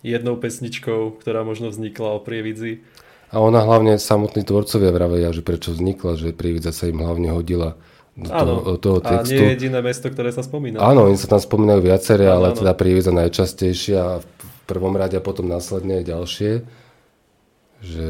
jednou 0.03 0.35
pesničkou, 0.35 1.19
ktorá 1.23 1.47
možno 1.47 1.71
vznikla 1.71 2.15
o 2.15 2.23
Prievidzi. 2.23 2.83
A 3.31 3.43
ona 3.43 3.59
hlavne, 3.63 3.99
samotní 3.99 4.47
tvorcovia 4.47 4.95
vravia, 4.95 5.35
že 5.35 5.43
prečo 5.43 5.75
vznikla, 5.75 6.15
že 6.15 6.31
Prievidza 6.31 6.71
sa 6.71 6.87
im 6.87 7.03
hlavne 7.03 7.35
hodila 7.35 7.75
áno, 8.25 8.81
toho, 8.81 8.97
textu. 8.97 9.29
A 9.29 9.29
nie 9.29 9.37
je 9.37 9.53
jediné 9.53 9.79
mesto, 9.85 10.09
ktoré 10.09 10.33
sa 10.33 10.41
spomína. 10.41 10.81
Áno, 10.81 11.05
oni 11.05 11.17
sa 11.21 11.29
tam 11.29 11.41
spomínajú 11.41 11.85
viaceré, 11.85 12.25
áno, 12.25 12.41
ale 12.41 12.47
áno. 12.53 12.57
teda 12.57 12.71
Prievidza 12.73 13.13
najčastejšie 13.13 13.95
a 13.97 14.09
v 14.25 14.27
prvom 14.65 14.97
rade 14.97 15.13
a 15.13 15.21
potom 15.21 15.45
následne 15.45 16.01
aj 16.01 16.05
ďalšie. 16.09 16.51
Že, 17.77 18.05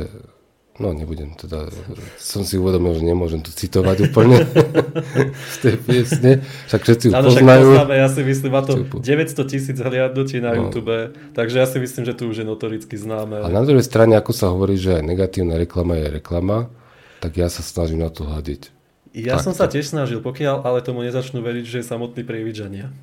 no 0.80 0.96
nebudem 0.96 1.36
teda, 1.36 1.68
som 2.16 2.48
si 2.48 2.56
uvedomil, 2.56 2.96
že 2.96 3.04
nemôžem 3.04 3.44
to 3.44 3.52
citovať 3.52 4.08
úplne 4.08 4.48
z 5.54 5.58
tej 5.60 5.76
piesne, 5.84 6.32
však 6.72 6.82
všetci 6.88 7.06
ju 7.12 7.12
áno, 7.12 7.28
poznajú. 7.28 7.68
Však 7.76 7.92
ja 7.92 8.08
si 8.08 8.22
myslím, 8.24 8.52
má 8.56 8.62
to 8.64 8.74
900 9.04 9.52
tisíc 9.52 9.76
hliadnutí 9.76 10.40
na 10.40 10.56
no. 10.56 10.72
YouTube, 10.72 11.12
takže 11.36 11.56
ja 11.60 11.68
si 11.68 11.84
myslím, 11.84 12.08
že 12.08 12.16
to 12.16 12.32
už 12.32 12.42
je 12.42 12.46
notoricky 12.48 12.96
známe. 12.96 13.44
A 13.44 13.52
na 13.52 13.68
druhej 13.68 13.84
strane, 13.84 14.16
ako 14.16 14.32
sa 14.32 14.56
hovorí, 14.56 14.80
že 14.80 14.96
aj 14.96 15.04
negatívna 15.04 15.60
reklama 15.60 16.00
je 16.00 16.08
reklama, 16.24 16.72
tak 17.20 17.36
ja 17.36 17.52
sa 17.52 17.60
snažím 17.60 18.00
na 18.00 18.08
to 18.08 18.24
hľadiť. 18.24 18.77
Ja 19.18 19.42
tak, 19.42 19.50
som 19.50 19.54
sa 19.58 19.66
tiež 19.66 19.90
snažil, 19.90 20.22
pokiaľ 20.22 20.62
ale 20.62 20.86
tomu 20.86 21.02
nezačnú 21.02 21.42
veriť, 21.42 21.66
že 21.66 21.78
je 21.82 21.86
samotný 21.90 22.22
prievidžania. 22.22 22.94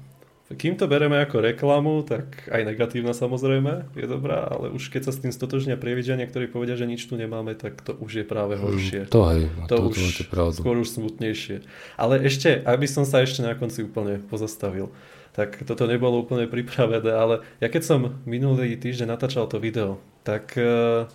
Kým 0.44 0.76
to 0.76 0.84
bereme 0.84 1.16
ako 1.18 1.40
reklamu, 1.40 2.04
tak 2.04 2.46
aj 2.52 2.68
negatívna 2.68 3.16
samozrejme 3.16 3.96
je 3.96 4.04
dobrá, 4.04 4.44
ale 4.44 4.70
už 4.76 4.92
keď 4.92 5.08
sa 5.08 5.12
s 5.16 5.24
tým 5.24 5.32
stotožnia 5.32 5.80
prievidžania, 5.80 6.28
ktorí 6.28 6.52
povedia, 6.52 6.76
že 6.76 6.84
nič 6.84 7.08
tu 7.08 7.16
nemáme, 7.16 7.56
tak 7.56 7.80
to 7.80 7.96
už 7.96 8.22
je 8.22 8.24
práve 8.28 8.60
horšie. 8.60 9.08
Mm, 9.08 9.10
to 9.10 9.20
hej, 9.24 9.42
to, 9.66 9.74
to 9.74 9.82
už 9.88 10.20
to 10.20 10.24
pravdu. 10.28 10.60
skôr 10.60 10.76
už 10.76 10.92
smutnejšie. 10.92 11.64
Ale 11.96 12.20
ešte, 12.20 12.60
aby 12.60 12.84
som 12.84 13.08
sa 13.08 13.24
ešte 13.24 13.40
na 13.40 13.56
konci 13.56 13.88
úplne 13.88 14.20
pozastavil, 14.20 14.92
tak 15.32 15.64
toto 15.64 15.88
nebolo 15.88 16.20
úplne 16.20 16.44
pripravené, 16.46 17.10
ale 17.10 17.34
ja 17.58 17.72
keď 17.72 17.82
som 17.82 18.00
minulý 18.28 18.76
týždeň 18.76 19.16
natáčal 19.16 19.48
to 19.48 19.56
video, 19.56 19.96
tak 20.28 20.54
uh, 20.60 21.08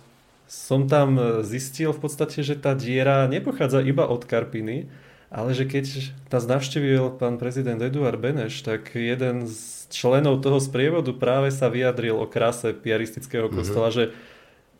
som 0.50 0.90
tam 0.90 1.14
e, 1.14 1.22
zistil 1.46 1.94
v 1.94 2.02
podstate, 2.02 2.42
že 2.42 2.58
tá 2.58 2.74
diera 2.74 3.30
nepochádza 3.30 3.86
iba 3.86 4.02
od 4.10 4.26
Karpiny, 4.26 4.90
ale 5.30 5.54
že 5.54 5.62
keď 5.62 6.10
nás 6.26 6.42
navštívil 6.42 7.14
pán 7.22 7.38
prezident 7.38 7.78
Eduard 7.78 8.18
Beneš, 8.18 8.66
tak 8.66 8.90
jeden 8.98 9.46
z 9.46 9.86
členov 9.94 10.42
toho 10.42 10.58
sprievodu 10.58 11.14
práve 11.14 11.54
sa 11.54 11.70
vyjadril 11.70 12.18
o 12.18 12.26
kráse 12.26 12.74
piaristického 12.74 13.46
mhm. 13.46 13.54
kostola, 13.54 13.94
mm-hmm. 13.94 14.10
že 14.10 14.18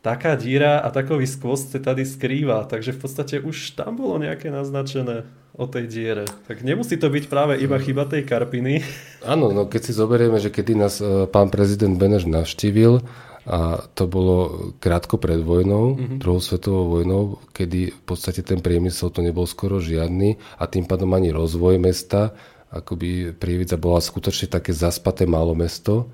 taká 0.02 0.34
díra 0.34 0.82
a 0.82 0.90
takový 0.90 1.28
skvost 1.28 1.70
sa 1.70 1.78
tady 1.78 2.02
skrýva, 2.02 2.66
takže 2.66 2.96
v 2.96 3.00
podstate 3.06 3.34
už 3.38 3.78
tam 3.78 3.94
bolo 3.94 4.18
nejaké 4.18 4.50
naznačené 4.50 5.28
o 5.54 5.68
tej 5.68 5.86
diere. 5.86 6.24
Tak 6.48 6.64
nemusí 6.64 6.96
to 6.96 7.12
byť 7.12 7.30
práve 7.30 7.62
iba 7.62 7.78
mhm. 7.78 7.84
chyba 7.86 8.10
tej 8.10 8.26
Karpiny. 8.26 8.82
Áno, 9.22 9.54
no 9.54 9.70
keď 9.70 9.86
si 9.86 9.92
zoberieme, 9.94 10.42
že 10.42 10.50
kedy 10.50 10.72
nás 10.74 10.98
e, 10.98 11.30
pán 11.30 11.46
prezident 11.54 11.94
Beneš 11.94 12.26
navštívil, 12.26 13.06
A 13.48 13.88
to 13.96 14.04
bolo 14.04 14.36
krátko 14.76 15.16
pred 15.16 15.40
vojnou, 15.40 15.96
mm-hmm. 15.96 16.18
druhou 16.20 16.44
svetovou 16.44 17.00
vojnou, 17.00 17.40
kedy 17.56 17.88
v 17.88 18.02
podstate 18.04 18.44
ten 18.44 18.60
priemysel 18.60 19.08
to 19.08 19.24
nebol 19.24 19.48
skoro 19.48 19.80
žiadny 19.80 20.36
a 20.60 20.68
tým 20.68 20.84
pádom 20.84 21.08
ani 21.16 21.32
rozvoj 21.32 21.80
mesta. 21.80 22.36
Akoby 22.68 23.32
Prievidza 23.32 23.80
bola 23.80 23.98
skutočne 23.98 24.52
také 24.52 24.76
zaspaté 24.76 25.24
malo 25.24 25.56
mesto 25.56 26.12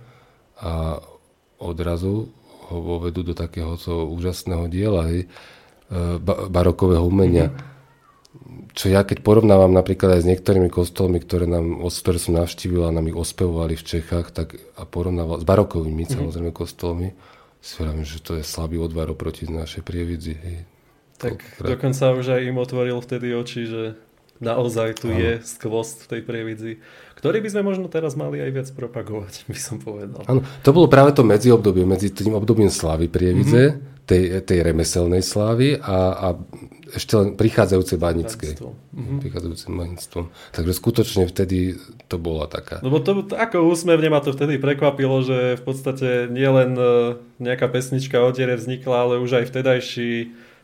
a 0.62 1.02
odrazu 1.58 2.30
ho 2.70 2.76
vovedú 2.80 3.26
do 3.26 3.34
takéhoto 3.34 4.06
úžasného 4.08 4.66
diela, 4.70 5.06
hej, 5.10 5.26
e, 5.26 5.28
barokového 6.50 7.04
umenia. 7.04 7.50
Mm-hmm 7.50 7.75
čo 8.76 8.92
ja 8.92 9.02
keď 9.02 9.24
porovnávam 9.24 9.72
napríklad 9.72 10.20
aj 10.20 10.20
s 10.22 10.28
niektorými 10.28 10.68
kostolmi, 10.68 11.20
ktoré, 11.20 11.48
nám, 11.48 11.80
ktoré 11.88 12.20
som 12.20 12.36
navštívil 12.36 12.84
a 12.84 12.94
nám 12.94 13.08
ich 13.08 13.16
ospevovali 13.16 13.74
v 13.74 13.86
Čechách, 13.86 14.36
tak 14.36 14.60
a 14.76 14.84
porovnával 14.84 15.40
s 15.40 15.48
barokovými 15.48 16.04
mm-hmm. 16.04 16.16
samozrejme 16.20 16.50
kostolmi, 16.52 17.16
si 17.64 17.82
hovorím, 17.82 18.04
že 18.04 18.20
to 18.20 18.36
je 18.36 18.44
slabý 18.44 18.76
odvar 18.78 19.08
oproti 19.08 19.48
našej 19.48 19.82
prievidzi. 19.82 20.34
Hej. 20.36 20.58
Tak 21.16 21.34
Krát. 21.40 21.68
dokonca 21.72 22.04
už 22.12 22.26
aj 22.36 22.40
im 22.44 22.56
otvoril 22.60 22.98
vtedy 23.00 23.32
oči, 23.32 23.64
že 23.64 23.82
naozaj 24.40 25.00
tu 25.00 25.08
je 25.12 25.40
skvost 25.42 26.06
v 26.06 26.16
tej 26.16 26.20
prievidzi, 26.24 26.72
ktorý 27.16 27.40
by 27.40 27.48
sme 27.48 27.62
možno 27.64 27.86
teraz 27.88 28.12
mali 28.14 28.38
aj 28.38 28.50
viac 28.52 28.68
propagovať, 28.76 29.34
by 29.52 29.60
som 29.60 29.76
povedal. 29.80 30.22
Áno, 30.28 30.44
to 30.62 30.70
bolo 30.70 30.86
práve 30.86 31.16
to 31.16 31.24
medziobdobie, 31.24 31.88
medzi 31.88 32.12
tým 32.12 32.36
obdobím 32.36 32.68
slávy 32.68 33.08
prievidze, 33.08 33.74
mm-hmm. 33.74 34.04
tej, 34.04 34.22
tej 34.44 34.58
remeselnej 34.62 35.24
slávy 35.24 35.80
a, 35.80 35.98
a 36.12 36.26
ešte 36.94 37.18
len 37.18 37.34
prichádzajúce 37.34 37.98
banické. 37.98 38.54
Mm-hmm. 38.54 39.18
Prichádzajúce 39.26 39.66
banictvom. 39.66 40.24
Takže 40.54 40.72
skutočne 40.72 41.26
vtedy 41.26 41.74
to 42.06 42.16
bola 42.16 42.46
taká... 42.46 42.78
Lebo 42.78 43.02
to, 43.02 43.26
ako 43.34 43.66
úsmevne 43.66 44.06
ma 44.06 44.22
to 44.22 44.30
vtedy 44.30 44.62
prekvapilo, 44.62 45.26
že 45.26 45.58
v 45.58 45.62
podstate 45.66 46.30
nielen 46.30 46.78
e, 46.78 46.84
nejaká 47.42 47.66
pesnička 47.66 48.22
o 48.22 48.30
diere 48.30 48.54
vznikla, 48.54 48.96
ale 48.96 49.14
už 49.18 49.42
aj 49.42 49.44
vtedajší 49.50 50.10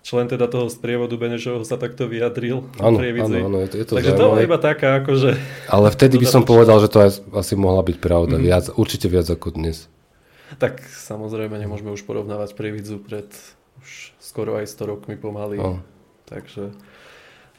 člen 0.03 0.27
teda 0.27 0.51
toho 0.51 0.67
sprievodu 0.67 1.15
Benešovho 1.15 1.63
sa 1.63 1.79
takto 1.79 2.11
vyjadril. 2.11 2.67
Áno, 2.83 2.99
áno, 2.99 3.37
áno, 3.39 3.59
je 3.63 3.69
to, 3.71 3.77
je 3.79 3.87
to 3.87 3.93
Takže 3.99 4.13
zaujímavé. 4.13 4.35
to 4.35 4.39
je 4.39 4.49
iba 4.51 4.59
taká 4.59 4.89
akože... 5.03 5.31
Ale 5.71 5.89
vtedy 5.95 6.15
by 6.23 6.27
som 6.27 6.43
povedal, 6.43 6.83
že 6.83 6.91
to 6.91 6.99
asi 7.39 7.55
mohla 7.55 7.87
byť 7.87 7.97
pravda. 8.03 8.37
Mm. 8.37 8.45
Viac, 8.45 8.65
určite 8.75 9.07
viac 9.07 9.31
ako 9.31 9.55
dnes. 9.55 9.87
Tak 10.61 10.85
samozrejme 10.85 11.57
nemôžeme 11.57 11.95
už 11.95 12.05
porovnávať 12.05 12.53
prievidzu 12.59 13.01
pred 13.01 13.31
už 13.83 14.15
skoro 14.23 14.61
aj 14.61 14.69
100 14.69 14.91
rokmi 14.95 15.15
pomaly. 15.19 15.59
Oh. 15.59 15.81
Takže 16.29 16.71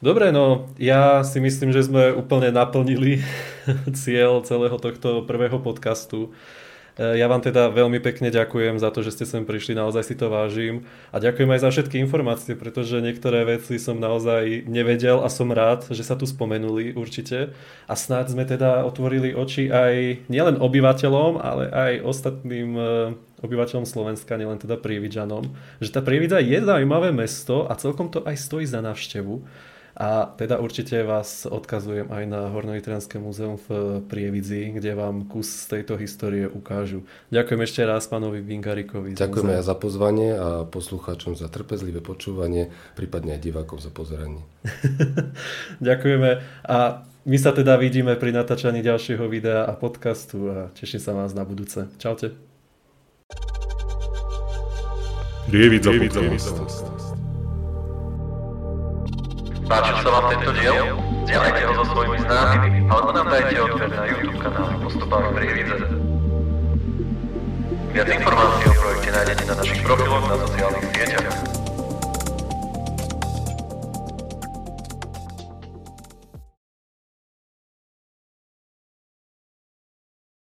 Dobre, 0.04 0.36
no 0.36 0.68
ja 0.76 1.24
si 1.24 1.40
myslím, 1.40 1.72
že 1.72 1.88
sme 1.88 2.12
úplne 2.12 2.52
naplnili 2.52 3.24
cieľ 4.04 4.44
celého 4.44 4.76
tohto 4.76 5.24
prvého 5.24 5.64
podcastu. 5.64 6.36
E, 6.94 7.18
ja 7.18 7.26
vám 7.26 7.42
teda 7.42 7.74
veľmi 7.74 7.98
pekne 7.98 8.30
ďakujem 8.30 8.78
za 8.78 8.94
to, 8.94 9.02
že 9.02 9.14
ste 9.18 9.26
sem 9.26 9.44
prišli, 9.44 9.74
naozaj 9.74 10.04
si 10.06 10.16
to 10.18 10.30
vážim. 10.30 10.86
A 11.10 11.18
ďakujem 11.18 11.50
aj 11.50 11.62
za 11.66 11.70
všetky 11.74 11.98
informácie, 12.02 12.54
pretože 12.54 13.02
niektoré 13.02 13.46
veci 13.46 13.82
som 13.82 13.98
naozaj 13.98 14.70
nevedel 14.70 15.26
a 15.26 15.30
som 15.30 15.50
rád, 15.50 15.90
že 15.90 16.06
sa 16.06 16.14
tu 16.14 16.30
spomenuli 16.30 16.94
určite. 16.94 17.54
A 17.90 17.94
snáď 17.98 18.38
sme 18.38 18.44
teda 18.46 18.86
otvorili 18.86 19.34
oči 19.34 19.74
aj 19.74 20.26
nielen 20.30 20.62
obyvateľom, 20.62 21.42
ale 21.42 21.70
aj 21.74 21.94
ostatným 22.06 22.70
e, 22.78 22.84
obyvateľom 23.44 23.84
Slovenska, 23.84 24.40
nielen 24.40 24.62
teda 24.62 24.80
Prievidžanom, 24.80 25.52
že 25.84 25.92
tá 25.92 26.00
Prievidza 26.00 26.40
je 26.40 26.64
zaujímavé 26.64 27.12
mesto 27.12 27.68
a 27.68 27.76
celkom 27.76 28.08
to 28.08 28.24
aj 28.24 28.40
stojí 28.40 28.64
za 28.64 28.80
návštevu. 28.80 29.44
A 29.94 30.26
teda 30.26 30.58
určite 30.58 31.06
vás 31.06 31.46
odkazujem 31.46 32.10
aj 32.10 32.24
na 32.26 32.50
Hornovitrianské 32.50 33.22
múzeum 33.22 33.62
v 33.70 34.02
Prievidzi, 34.10 34.74
kde 34.74 34.98
vám 34.98 35.30
kus 35.30 35.46
z 35.46 35.78
tejto 35.78 36.02
histórie 36.02 36.50
ukážu. 36.50 37.06
Ďakujem 37.30 37.62
ešte 37.62 37.82
raz 37.86 38.10
pánovi 38.10 38.42
Bingarikovi. 38.42 39.14
Ďakujem 39.14 39.62
aj 39.62 39.64
za 39.70 39.76
pozvanie 39.78 40.30
a 40.34 40.66
poslucháčom 40.66 41.38
za 41.38 41.46
trpezlivé 41.46 42.02
počúvanie, 42.02 42.74
prípadne 42.98 43.38
aj 43.38 43.42
divákom 43.46 43.78
za 43.78 43.94
pozeranie. 43.94 44.42
Ďakujeme 45.88 46.42
a 46.66 47.06
my 47.24 47.38
sa 47.38 47.54
teda 47.54 47.78
vidíme 47.78 48.18
pri 48.18 48.34
natáčaní 48.34 48.82
ďalšieho 48.82 49.30
videa 49.30 49.64
a 49.64 49.78
podcastu 49.78 50.50
a 50.50 50.58
teším 50.74 51.00
sa 51.00 51.14
vás 51.14 51.38
na 51.38 51.46
budúce. 51.46 51.86
Čaute. 52.02 52.34
Rievidza 55.54 55.92
podcast. 55.94 57.13
Páčil 59.64 59.96
sa 60.04 60.10
vám 60.12 60.26
tento 60.36 60.52
diel? 60.60 60.76
Zdieľajte 61.24 61.62
ho 61.64 61.72
so 61.80 61.86
svojimi 61.96 62.18
známymi 62.20 62.70
alebo 62.92 63.10
nám 63.16 63.28
dajte 63.32 63.56
odber 63.64 63.90
na 63.96 64.04
YouTube 64.12 64.40
kanál 64.44 64.76
Postupami 64.84 65.30
Prievidze. 65.40 65.78
Viac 67.94 68.08
informácií 68.12 68.66
o 68.68 68.74
projekte 68.76 69.10
nájdete 69.14 69.44
na 69.48 69.56
našich 69.56 69.80
profiloch 69.86 70.26
na 70.28 70.36
sociálnych 70.44 70.86
sieťach. 70.92 71.53